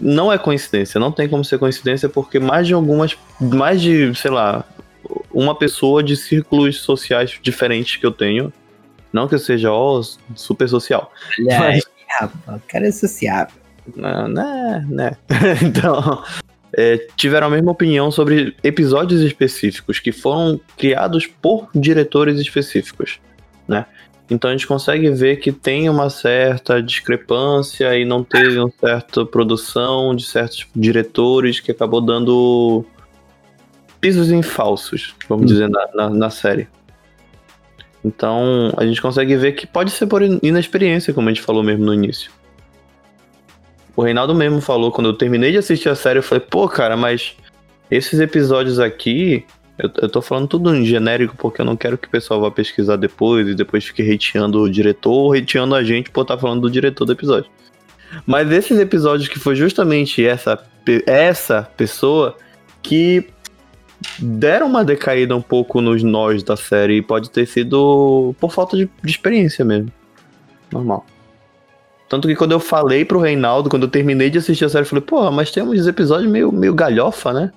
não 0.00 0.32
é 0.32 0.38
coincidência, 0.38 0.98
não 0.98 1.12
tem 1.12 1.28
como 1.28 1.44
ser 1.44 1.58
coincidência, 1.58 2.08
porque 2.08 2.38
mais 2.38 2.66
de 2.66 2.74
algumas, 2.74 3.16
mais 3.40 3.80
de, 3.80 4.14
sei 4.14 4.30
lá, 4.30 4.64
uma 5.32 5.54
pessoa 5.54 6.02
de 6.02 6.16
círculos 6.16 6.80
sociais 6.80 7.38
diferentes 7.42 7.96
que 7.96 8.06
eu 8.06 8.10
tenho, 8.10 8.52
não 9.14 9.28
que 9.28 9.36
eu 9.36 9.38
seja, 9.38 9.72
ó, 9.72 10.02
super 10.34 10.68
social. 10.68 11.12
Olha 11.38 11.58
mas... 11.58 11.74
aí, 11.76 11.82
rapaz, 12.20 12.60
o 12.60 12.68
cara 12.68 12.88
é 12.88 12.92
sociável. 12.92 13.56
Não, 13.94 14.26
né, 14.28 14.84
né. 14.88 15.16
então, 15.62 16.24
é, 16.76 17.06
tiveram 17.16 17.46
a 17.46 17.50
mesma 17.50 17.70
opinião 17.70 18.10
sobre 18.10 18.56
episódios 18.64 19.20
específicos 19.20 20.00
que 20.00 20.10
foram 20.10 20.60
criados 20.76 21.26
por 21.26 21.68
diretores 21.74 22.40
específicos, 22.40 23.20
né? 23.68 23.86
Então 24.28 24.48
a 24.48 24.52
gente 24.52 24.66
consegue 24.66 25.10
ver 25.10 25.36
que 25.36 25.52
tem 25.52 25.88
uma 25.88 26.08
certa 26.08 26.82
discrepância 26.82 27.96
e 27.96 28.06
não 28.06 28.24
teve 28.24 28.58
uma 28.58 28.72
certa 28.80 29.24
produção 29.24 30.16
de 30.16 30.24
certos 30.24 30.66
diretores 30.74 31.60
que 31.60 31.70
acabou 31.70 32.00
dando 32.00 32.86
pisos 34.00 34.30
em 34.30 34.42
falsos, 34.42 35.14
vamos 35.28 35.44
hum. 35.44 35.46
dizer, 35.46 35.68
na, 35.68 35.88
na, 35.94 36.10
na, 36.10 36.30
série. 36.30 36.68
Então 38.04 38.72
a 38.76 38.84
gente 38.84 39.00
consegue 39.00 39.34
ver 39.36 39.52
que 39.52 39.66
pode 39.66 39.90
ser 39.90 40.06
por 40.06 40.22
inexperiência, 40.22 41.14
como 41.14 41.28
a 41.28 41.32
gente 41.32 41.42
falou 41.42 41.62
mesmo 41.62 41.84
no 41.84 41.94
início. 41.94 42.30
O 43.96 44.02
Reinaldo 44.02 44.34
mesmo 44.34 44.60
falou, 44.60 44.92
quando 44.92 45.08
eu 45.08 45.14
terminei 45.14 45.52
de 45.52 45.58
assistir 45.58 45.88
a 45.88 45.94
série, 45.94 46.18
eu 46.18 46.22
falei, 46.22 46.44
pô, 46.48 46.68
cara, 46.68 46.96
mas 46.96 47.36
esses 47.90 48.18
episódios 48.20 48.78
aqui, 48.78 49.44
eu, 49.78 49.90
eu 50.02 50.08
tô 50.08 50.20
falando 50.20 50.48
tudo 50.48 50.74
em 50.74 50.84
genérico 50.84 51.36
porque 51.36 51.60
eu 51.60 51.64
não 51.64 51.76
quero 51.76 51.96
que 51.96 52.08
o 52.08 52.10
pessoal 52.10 52.40
vá 52.40 52.50
pesquisar 52.50 52.96
depois 52.96 53.48
e 53.48 53.54
depois 53.54 53.84
fique 53.84 54.02
hateando 54.02 54.60
o 54.60 54.70
diretor 54.70 55.12
ou 55.12 55.32
hateando 55.32 55.74
a 55.74 55.82
gente 55.82 56.10
por 56.10 56.22
estar 56.22 56.34
tá 56.34 56.40
falando 56.40 56.62
do 56.62 56.70
diretor 56.70 57.04
do 57.04 57.12
episódio. 57.12 57.50
Mas 58.26 58.50
esses 58.50 58.78
episódios 58.78 59.28
que 59.28 59.38
foi 59.38 59.54
justamente 59.54 60.24
essa, 60.24 60.62
essa 61.06 61.62
pessoa 61.76 62.36
que 62.82 63.28
deram 64.18 64.66
uma 64.66 64.84
decaída 64.84 65.36
um 65.36 65.42
pouco 65.42 65.80
nos 65.80 66.02
nós 66.02 66.42
da 66.42 66.56
série 66.56 66.98
e 66.98 67.02
pode 67.02 67.30
ter 67.30 67.46
sido 67.46 68.34
por 68.40 68.52
falta 68.52 68.76
de, 68.76 68.88
de 69.02 69.10
experiência 69.10 69.64
mesmo. 69.64 69.90
Normal. 70.72 71.04
Tanto 72.08 72.28
que 72.28 72.36
quando 72.36 72.52
eu 72.52 72.60
falei 72.60 73.04
pro 73.04 73.18
Reinaldo, 73.18 73.70
quando 73.70 73.84
eu 73.84 73.90
terminei 73.90 74.30
de 74.30 74.38
assistir 74.38 74.64
a 74.64 74.68
série, 74.68 74.84
eu 74.84 74.88
falei, 74.88 75.04
pô, 75.04 75.30
mas 75.30 75.50
tem 75.50 75.62
uns 75.62 75.86
episódios 75.86 76.30
meio, 76.30 76.52
meio 76.52 76.74
galhofa, 76.74 77.32
né? 77.32 77.50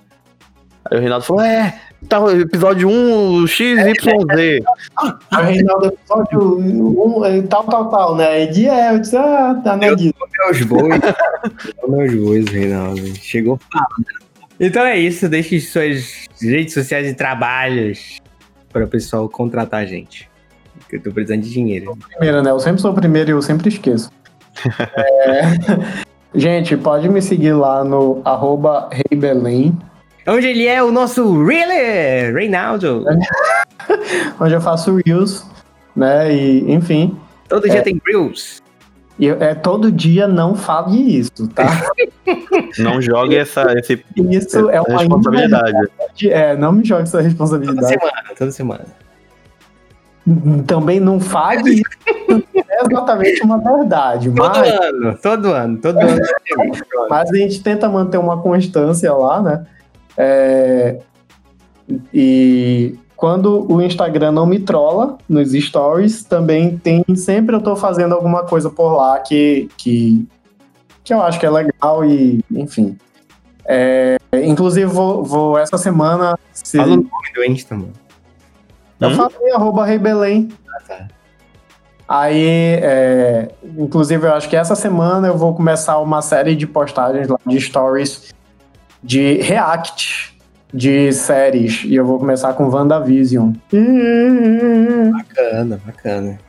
Aí 0.89 0.97
o 0.97 1.01
Reinaldo 1.01 1.25
falou, 1.25 1.43
é, 1.43 1.79
tá, 2.07 2.19
episódio 2.31 2.89
1, 2.89 3.45
XYZ. 3.47 3.75
Aí 5.31 5.43
o 5.43 5.45
Reinaldo, 5.45 5.87
episódio 5.87 6.59
1, 6.59 7.47
tal, 7.47 7.63
tal, 7.65 7.89
tal, 7.89 8.15
né? 8.15 8.43
E 8.43 8.47
de 8.47 8.67
é, 8.67 8.93
eu 8.93 8.99
disse, 8.99 9.17
ah, 9.17 9.59
tá 9.63 9.75
na 9.75 9.93
guia. 9.93 10.13
Meus 10.45 10.61
bois. 10.63 11.01
meus 11.87 12.15
bois, 12.15 12.45
Reinaldo. 12.47 13.15
Chegou 13.17 13.59
Então 14.59 14.83
é 14.83 14.97
isso, 14.97 15.29
deixe 15.29 15.59
suas 15.59 16.27
redes 16.41 16.73
sociais 16.73 17.07
e 17.07 17.13
trabalhos 17.13 18.19
para 18.71 18.85
o 18.85 18.87
pessoal 18.87 19.29
contratar 19.29 19.81
a 19.81 19.85
gente. 19.85 20.29
Eu 20.91 21.01
tô 21.01 21.11
precisando 21.11 21.41
de 21.41 21.51
dinheiro. 21.51 21.97
Primeiro, 22.09 22.41
né? 22.41 22.51
Eu 22.51 22.59
sempre 22.59 22.81
sou 22.81 22.91
o 22.91 22.95
primeiro 22.95 23.29
e 23.29 23.33
eu 23.33 23.41
sempre 23.41 23.69
esqueço 23.69 24.11
é... 24.97 26.07
Gente, 26.35 26.75
pode 26.77 27.09
me 27.09 27.21
seguir 27.21 27.53
lá 27.53 27.83
no 27.83 28.21
arroba 28.23 28.89
Belém. 29.15 29.75
Onde 30.27 30.47
ele 30.47 30.67
é 30.67 30.83
o 30.83 30.91
nosso 30.91 31.43
Really 31.43 32.31
Reinaldo. 32.33 33.05
Onde 34.39 34.53
eu 34.53 34.61
faço 34.61 34.99
Reels, 35.03 35.45
né? 35.95 36.31
E, 36.31 36.71
enfim. 36.71 37.17
Todo 37.47 37.67
dia 37.67 37.79
é... 37.79 37.81
tem 37.81 37.99
Reels. 38.05 38.61
E 39.17 39.29
é 39.29 39.55
todo 39.55 39.91
dia 39.91 40.27
não 40.27 40.53
fale 40.53 41.17
isso, 41.17 41.47
tá? 41.55 41.65
Não 42.79 43.01
jogue 43.01 43.35
essa, 43.35 43.63
esse, 43.77 44.03
isso 44.15 44.69
é 44.69 44.81
uma 44.81 44.99
responsabilidade. 44.99 45.77
É, 46.23 46.55
não 46.55 46.71
me 46.71 46.85
jogue 46.85 47.03
essa 47.03 47.21
responsabilidade. 47.21 47.79
Toda 47.79 47.99
semana, 47.99 48.35
toda 48.37 48.51
semana 48.51 48.85
também 50.65 50.99
não 50.99 51.19
fale 51.19 51.81
é 52.55 52.85
exatamente 52.85 53.41
uma 53.43 53.57
verdade. 53.57 54.29
Todo 54.29 54.59
mas... 54.59 54.69
ano, 54.69 55.17
todo 55.21 55.47
ano, 55.53 55.77
todo 55.77 55.97
ano. 55.99 56.21
mas 57.09 57.31
a 57.31 57.35
gente 57.35 57.63
tenta 57.63 57.87
manter 57.87 58.17
uma 58.17 58.41
constância 58.41 59.13
lá, 59.13 59.41
né? 59.41 59.65
É... 60.17 60.99
E 62.13 62.95
quando 63.15 63.71
o 63.71 63.81
Instagram 63.81 64.33
não 64.33 64.45
me 64.45 64.59
trola 64.59 65.17
nos 65.29 65.53
stories, 65.53 66.23
também 66.23 66.77
tem. 66.77 67.03
Sempre 67.15 67.55
eu 67.55 67.61
tô 67.61 67.75
fazendo 67.75 68.13
alguma 68.13 68.43
coisa 68.43 68.69
por 68.69 68.95
lá 68.95 69.19
que, 69.19 69.69
que, 69.77 70.27
que 71.07 71.13
eu 71.13 71.21
acho 71.21 71.39
que 71.39 71.45
é 71.45 71.49
legal 71.49 72.03
e, 72.03 72.43
enfim. 72.51 72.97
É... 73.65 74.17
Inclusive, 74.43 74.85
vou, 74.85 75.23
vou 75.23 75.57
essa 75.57 75.77
semana. 75.77 76.37
Se... 76.51 76.77
Fala 76.77 76.93
o 76.93 76.95
nome 76.97 77.33
do 77.33 77.43
Insta, 77.45 77.75
mano. 77.75 77.93
Eu 78.99 79.09
hum? 79.09 79.15
falei 79.15 79.51
arroba 79.53 79.85
Rei 79.85 79.97
Belém. 79.97 80.49
Ah, 80.69 80.81
tá. 80.85 81.07
Aí, 82.07 82.79
é, 82.81 83.49
inclusive, 83.77 84.25
eu 84.25 84.33
acho 84.33 84.49
que 84.49 84.55
essa 84.55 84.75
semana 84.75 85.27
eu 85.27 85.37
vou 85.37 85.53
começar 85.53 85.97
uma 85.99 86.21
série 86.21 86.55
de 86.55 86.65
postagens 86.65 87.27
lá 87.27 87.37
de 87.45 87.59
stories 87.59 88.33
de 89.03 89.41
react 89.41 90.37
de 90.73 91.11
séries. 91.13 91.83
E 91.83 91.95
eu 91.95 92.05
vou 92.05 92.17
começar 92.19 92.53
com 92.53 92.69
WandaVision. 92.69 93.51
Bacana, 95.11 95.81
bacana. 95.85 96.39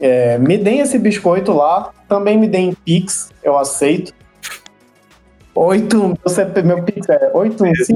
É, 0.00 0.38
me 0.38 0.56
deem 0.56 0.80
esse 0.80 0.98
biscoito 0.98 1.52
lá. 1.52 1.90
Também 2.08 2.38
me 2.38 2.48
deem 2.48 2.74
Pix, 2.84 3.30
eu 3.42 3.58
aceito. 3.58 4.12
8, 5.54 6.18
você, 6.22 6.44
meu 6.62 6.82
Pix 6.84 7.08
é 7.08 7.30
815 7.34 7.92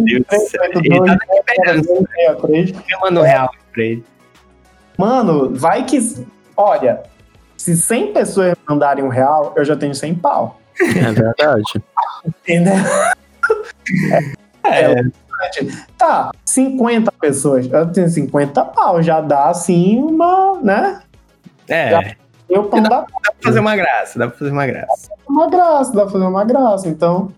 Mano 3.01 3.23
real 3.23 3.51
pra 3.73 3.83
ele. 3.83 4.05
Mano, 4.99 5.55
vai 5.55 5.85
que. 5.85 6.27
Olha, 6.57 7.05
se 7.57 7.77
100 7.77 8.13
pessoas 8.13 8.55
mandarem 8.69 9.05
um 9.05 9.09
real, 9.09 9.53
eu 9.57 9.65
já 9.65 9.77
tenho 9.77 9.95
100 9.95 10.17
pau. 10.17 10.61
É 10.81 11.13
verdade. 11.13 11.83
Entendeu? 12.27 12.75
É. 14.65 14.93
é. 14.93 15.05
Tá, 15.99 16.31
50 16.45 17.11
pessoas, 17.13 17.69
eu 17.71 17.91
tenho 17.91 18.09
50 18.09 18.65
pau, 18.67 19.03
já 19.03 19.21
dá 19.21 19.47
assim 19.47 19.99
uma, 19.99 20.61
né? 20.61 21.03
É. 21.69 21.91
Já 21.91 22.17
pão 22.61 22.83
da 22.83 22.89
Dá 22.89 23.03
pra 23.03 23.35
fazer 23.43 23.61
uma 23.61 23.77
graça, 23.77 24.19
dá 24.19 24.29
pra 24.29 24.39
fazer 24.39 24.51
uma 24.51 24.67
graça. 24.67 25.11
uma 25.29 25.49
graça, 25.49 25.93
dá 25.93 26.03
pra 26.03 26.11
fazer 26.11 26.25
uma 26.25 26.45
graça. 26.45 26.89
Então, 26.89 27.33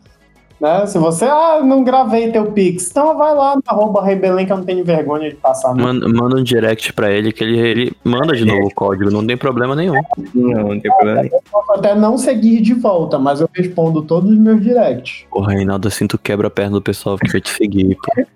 né, 0.60 0.86
se 0.86 0.98
você, 0.98 1.26
ah, 1.26 1.60
não 1.62 1.84
gravei 1.84 2.32
teu 2.32 2.50
Pix, 2.50 2.90
então 2.90 3.16
vai 3.16 3.34
lá 3.34 3.54
no 3.54 3.62
arroba 3.66 4.04
Rei 4.04 4.16
Belém 4.16 4.46
que 4.46 4.52
eu 4.52 4.56
não 4.56 4.64
tenho 4.64 4.84
vergonha 4.84 5.30
de 5.30 5.36
passar. 5.36 5.74
Não. 5.74 5.84
Manda, 5.84 6.08
manda 6.08 6.36
um 6.36 6.42
direct 6.42 6.92
pra 6.92 7.10
ele 7.10 7.32
que 7.32 7.44
ele, 7.44 7.58
ele 7.58 7.92
manda 8.02 8.34
de 8.34 8.44
novo 8.44 8.66
o 8.66 8.74
código, 8.74 9.10
não 9.10 9.24
tem 9.24 9.36
problema 9.36 9.76
nenhum. 9.76 10.00
Não, 10.34 10.68
não 10.68 10.80
tem 10.80 10.90
problema 10.90 11.22
nenhum. 11.22 11.36
Eu 11.36 11.42
posso 11.50 11.72
até 11.72 11.94
não 11.94 12.18
seguir 12.18 12.60
de 12.60 12.74
volta, 12.74 13.18
mas 13.18 13.40
eu 13.40 13.48
respondo 13.54 14.02
todos 14.02 14.30
os 14.30 14.38
meus 14.38 14.60
directs. 14.60 15.26
Porra, 15.30 15.52
Reinaldo, 15.52 15.86
assim 15.86 16.06
tu 16.06 16.18
quebra 16.18 16.48
a 16.48 16.50
perna 16.50 16.72
do 16.72 16.82
pessoal 16.82 17.18
que 17.18 17.30
vai 17.30 17.40
te 17.40 17.50
seguir, 17.50 17.96
pô. 17.96 18.26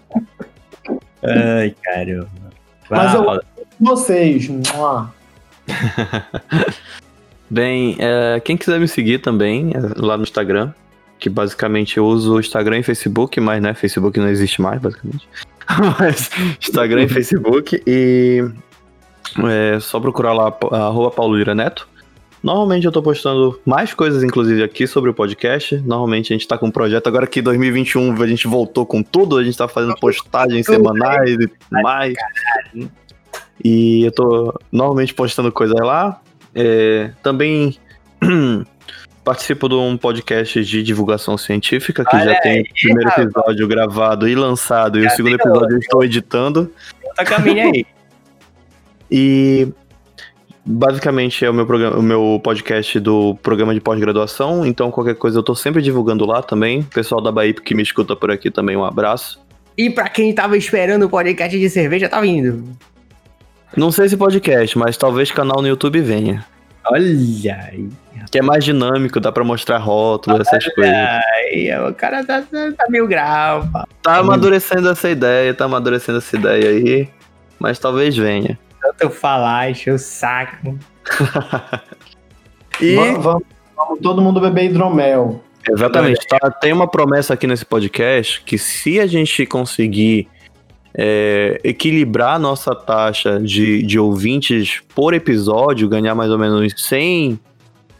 Ai, 1.22 1.74
caramba. 1.82 2.28
Mas 2.88 3.14
eu-. 3.14 3.59
Vocês. 3.80 4.48
Bem, 7.48 7.96
é, 7.98 8.38
quem 8.40 8.56
quiser 8.56 8.78
me 8.78 8.86
seguir 8.86 9.18
também, 9.18 9.72
é 9.74 9.80
lá 9.96 10.16
no 10.16 10.22
Instagram, 10.22 10.72
que 11.18 11.28
basicamente 11.28 11.96
eu 11.96 12.06
uso 12.06 12.34
o 12.34 12.40
Instagram 12.40 12.78
e 12.78 12.82
Facebook, 12.82 13.40
mas 13.40 13.62
né, 13.62 13.74
Facebook 13.74 14.20
não 14.20 14.28
existe 14.28 14.62
mais, 14.62 14.80
basicamente. 14.80 15.28
mas 15.98 16.30
Instagram 16.60 17.02
e 17.04 17.08
Facebook, 17.10 17.82
e 17.86 18.44
é 19.48 19.80
só 19.80 19.98
procurar 19.98 20.32
lá, 20.32 20.56
arroba 20.72 21.10
Paulo 21.10 21.36
Lira 21.36 21.54
Neto. 21.54 21.88
Normalmente 22.42 22.86
eu 22.86 22.92
tô 22.92 23.02
postando 23.02 23.60
mais 23.66 23.92
coisas, 23.92 24.22
inclusive, 24.22 24.62
aqui 24.62 24.86
sobre 24.86 25.10
o 25.10 25.14
podcast. 25.14 25.76
Normalmente 25.76 26.32
a 26.32 26.36
gente 26.36 26.48
tá 26.48 26.56
com 26.56 26.66
um 26.66 26.70
projeto, 26.70 27.06
agora 27.06 27.26
que 27.26 27.42
2021 27.42 28.22
a 28.22 28.26
gente 28.26 28.46
voltou 28.46 28.86
com 28.86 29.02
tudo, 29.02 29.36
a 29.36 29.44
gente 29.44 29.58
tá 29.58 29.68
fazendo 29.68 29.94
postagens 29.96 30.64
semanais 30.64 31.32
e 31.32 31.48
tudo 31.48 31.82
mais. 31.82 32.14
E 33.62 34.04
eu 34.04 34.12
tô 34.12 34.54
normalmente 34.72 35.14
postando 35.14 35.52
coisas 35.52 35.78
lá. 35.80 36.20
É, 36.54 37.10
também 37.22 37.76
participo 39.24 39.68
de 39.68 39.74
um 39.74 39.96
podcast 39.96 40.64
de 40.64 40.82
divulgação 40.82 41.36
científica, 41.36 42.04
que 42.04 42.16
Olha 42.16 42.32
já 42.32 42.40
tem 42.40 42.52
aí, 42.52 42.62
o 42.62 42.74
primeiro 42.74 43.08
rapaz. 43.10 43.26
episódio 43.28 43.68
gravado 43.68 44.28
e 44.28 44.34
lançado, 44.34 44.98
e 44.98 45.06
o 45.06 45.10
segundo 45.10 45.34
episódio 45.34 45.76
eu 45.76 45.78
estou 45.78 46.04
editando. 46.04 46.72
Tá 47.16 47.24
caminho 47.24 47.72
aí. 47.72 47.86
E 49.12 49.66
basicamente 50.64 51.44
é 51.44 51.50
o 51.50 51.52
meu, 51.52 51.66
programa, 51.66 51.96
o 51.96 52.02
meu 52.02 52.40
podcast 52.44 53.00
do 53.00 53.34
programa 53.42 53.74
de 53.74 53.80
pós-graduação, 53.80 54.64
então 54.64 54.88
qualquer 54.88 55.16
coisa 55.16 55.40
eu 55.40 55.42
tô 55.42 55.52
sempre 55.52 55.82
divulgando 55.82 56.24
lá 56.24 56.42
também. 56.42 56.80
Pessoal 56.82 57.20
da 57.20 57.32
Bahia 57.32 57.52
que 57.52 57.74
me 57.74 57.82
escuta 57.82 58.14
por 58.14 58.30
aqui 58.30 58.52
também, 58.52 58.76
um 58.76 58.84
abraço. 58.84 59.40
E 59.76 59.90
pra 59.90 60.08
quem 60.08 60.32
tava 60.32 60.56
esperando 60.56 61.06
o 61.06 61.08
podcast 61.08 61.58
de 61.58 61.68
cerveja, 61.68 62.08
tá 62.08 62.20
vindo. 62.20 62.62
Não 63.76 63.92
sei 63.92 64.08
se 64.08 64.16
podcast, 64.16 64.76
mas 64.76 64.96
talvez 64.96 65.30
canal 65.30 65.62
no 65.62 65.68
YouTube 65.68 66.00
venha. 66.00 66.44
Olha 66.84 67.04
aí. 67.04 67.88
Que 68.30 68.38
é 68.38 68.42
mais 68.42 68.64
dinâmico, 68.64 69.20
dá 69.20 69.32
pra 69.32 69.44
mostrar 69.44 69.78
rótulos, 69.78 70.40
essas 70.40 70.64
coisas. 70.74 70.94
Aí, 70.94 71.70
o 71.88 71.94
cara 71.94 72.24
tá, 72.24 72.42
tá, 72.42 72.72
tá 72.76 72.86
mil 72.88 73.06
grau, 73.06 73.66
pá. 73.72 73.86
Tá 74.02 74.16
amadurecendo 74.16 74.88
essa 74.90 75.08
ideia, 75.08 75.54
tá 75.54 75.64
amadurecendo 75.64 76.18
essa 76.18 76.36
ideia 76.36 76.70
aí. 76.70 77.08
Mas 77.58 77.78
talvez 77.78 78.16
venha. 78.16 78.58
Tanto 78.80 79.02
eu 79.02 79.10
falar, 79.10 79.70
encher 79.70 79.94
o 79.94 79.98
saco. 79.98 80.78
E. 82.80 82.94
Vamos, 82.94 83.22
vamos, 83.22 83.42
vamos 83.76 84.00
todo 84.00 84.22
mundo 84.22 84.40
beber 84.40 84.64
hidromel. 84.64 85.44
Exatamente. 85.68 86.26
Tá, 86.26 86.50
tem 86.50 86.72
uma 86.72 86.88
promessa 86.88 87.34
aqui 87.34 87.46
nesse 87.46 87.64
podcast 87.64 88.42
que 88.42 88.56
se 88.56 88.98
a 88.98 89.06
gente 89.06 89.44
conseguir 89.44 90.28
é, 90.94 91.60
equilibrar 91.62 92.38
nossa 92.38 92.74
taxa 92.74 93.38
de, 93.40 93.82
de 93.82 93.98
ouvintes 93.98 94.80
por 94.94 95.14
episódio, 95.14 95.88
ganhar 95.88 96.14
mais 96.14 96.30
ou 96.30 96.38
menos 96.38 96.72
100, 96.76 97.38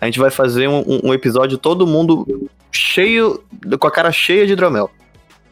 a 0.00 0.06
gente 0.06 0.18
vai 0.18 0.30
fazer 0.30 0.68
um, 0.68 1.00
um- 1.04 1.14
episódio 1.14 1.58
todo 1.58 1.86
mundo 1.86 2.48
cheio, 2.72 3.42
com 3.78 3.86
a 3.86 3.90
cara 3.90 4.10
cheia 4.10 4.46
de 4.46 4.52
hidromel. 4.54 4.90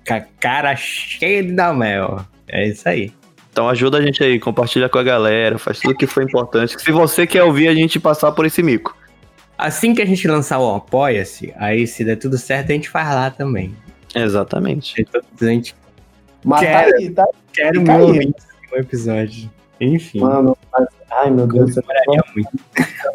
Com 0.07 0.15
a 0.15 0.21
cara 0.41 0.75
cheia 0.75 1.43
de 1.43 1.53
dar 1.53 1.75
mel. 1.75 2.21
É 2.49 2.67
isso 2.69 2.89
aí. 2.89 3.13
Então 3.53 3.69
ajuda 3.69 3.99
a 3.99 4.03
gente 4.03 4.23
aí, 4.23 4.39
compartilha 4.39 4.89
com 4.89 4.99
a 4.99 5.03
galera, 5.03 5.59
faz 5.59 5.81
tudo 5.81 5.95
que 5.97 6.07
for 6.07 6.23
importante. 6.23 6.81
Se 6.81 6.93
você 6.93 7.27
quer 7.27 7.43
ouvir 7.43 7.69
a 7.69 7.75
gente 7.75 7.99
passar 7.99 8.33
por 8.33 8.47
esse 8.47 8.63
mico. 8.63 8.97
Assim 9.57 9.93
que 9.93 10.01
a 10.01 10.07
gente 10.07 10.27
lançar 10.29 10.61
o 10.61 10.77
Apoia-se, 10.77 11.53
aí 11.57 11.87
se 11.87 12.05
der 12.05 12.17
tudo 12.17 12.39
certo, 12.39 12.71
a 12.71 12.75
gente 12.75 12.89
faz 12.89 13.09
lá 13.09 13.31
também. 13.31 13.75
Exatamente. 14.15 15.05
A 15.41 15.45
gente 15.45 15.75
Mas 16.45 16.61
Quero. 16.61 16.91
tá 16.91 16.97
aí, 16.97 17.11
tá 17.11 17.23
aí, 17.25 17.29
quer 17.53 17.69
Fica 17.75 17.81
o 17.81 17.83
meu 17.85 17.95
aí. 17.97 18.03
ouvinte 18.03 18.35
no 18.73 18.79
episódio. 18.79 19.51
Enfim, 19.81 20.21
mano. 20.21 20.57
Mas- 20.73 20.89
ai, 21.11 21.31
meu 21.31 21.47
Deus, 21.47 21.77
eu 21.77 21.83
demoraria 21.83 22.23
muito. 22.35 22.51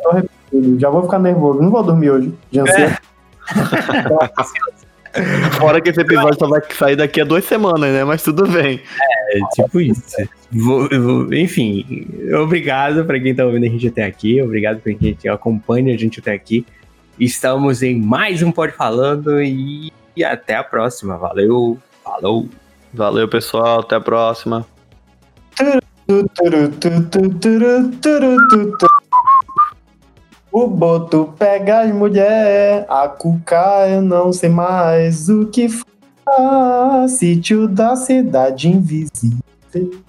tô 0.04 0.12
repetindo. 0.12 0.80
Já 0.80 0.90
vou 0.90 1.04
ficar 1.04 1.20
nervoso. 1.20 1.62
Não 1.62 1.70
vou 1.70 1.84
dormir 1.84 2.12
hoje. 2.12 2.34
De 2.52 2.60
ansiedade. 2.60 3.00
Fora 5.60 5.80
que 5.80 5.90
esse 5.92 6.02
episódio 6.02 6.40
só 6.40 6.48
vai 6.48 6.62
sair 6.72 6.96
daqui 6.96 7.22
a 7.22 7.24
duas 7.24 7.46
semanas, 7.46 7.92
né? 7.94 8.04
Mas 8.04 8.24
tudo 8.24 8.48
bem. 8.48 8.82
É 9.32 9.40
tipo 9.54 9.80
isso. 9.80 10.02
Vou- 10.52 10.90
vou- 10.90 11.34
enfim, 11.34 12.08
obrigado 12.42 13.06
pra 13.06 13.20
quem 13.20 13.34
tá 13.36 13.46
ouvindo 13.46 13.66
a 13.66 13.70
gente 13.70 13.88
até 13.88 14.06
aqui. 14.06 14.42
Obrigado 14.42 14.80
pra 14.82 14.94
quem 14.94 15.16
acompanha 15.30 15.94
a 15.94 15.98
gente 15.98 16.20
até 16.20 16.34
aqui. 16.34 16.66
Estamos 17.20 17.84
em 17.84 18.00
mais 18.00 18.42
um 18.42 18.52
Pode 18.52 18.74
Falando 18.74 19.40
e, 19.42 19.92
e 20.16 20.24
até 20.24 20.56
a 20.56 20.64
próxima. 20.64 21.16
Valeu, 21.18 21.78
falou. 22.04 22.48
Valeu, 22.94 23.28
pessoal. 23.28 23.80
Até 23.82 23.96
a 23.96 24.02
próxima. 24.02 24.66
Tu, 25.56 26.26
turu, 26.36 26.70
tu, 26.70 26.90
tu, 27.10 27.30
turu, 27.40 27.90
turu, 28.02 28.48
tu, 28.50 28.78
tu. 28.78 28.88
O 30.52 30.68
boto 30.68 31.34
pega 31.40 31.82
as 31.82 31.92
mulheres, 31.92 32.86
a 32.88 33.08
cuca 33.08 33.88
eu 33.90 34.02
não 34.04 34.32
sei 34.32 34.50
mais 34.50 35.28
o 35.28 35.48
que 35.48 35.68
faz. 35.68 37.12
Sítio 37.14 37.68
da 37.68 37.96
cidade 37.96 38.70
invisível. 38.70 39.40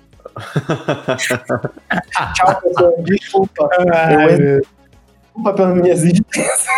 Tchau, 2.35 2.61
pessoal. 2.61 2.95
Desculpa. 3.05 3.69
Eu 4.11 4.21
entro- 4.31 4.69
Desculpa 5.35 5.53
pela 5.55 5.69
minha 5.75 5.93
existência. 5.93 6.71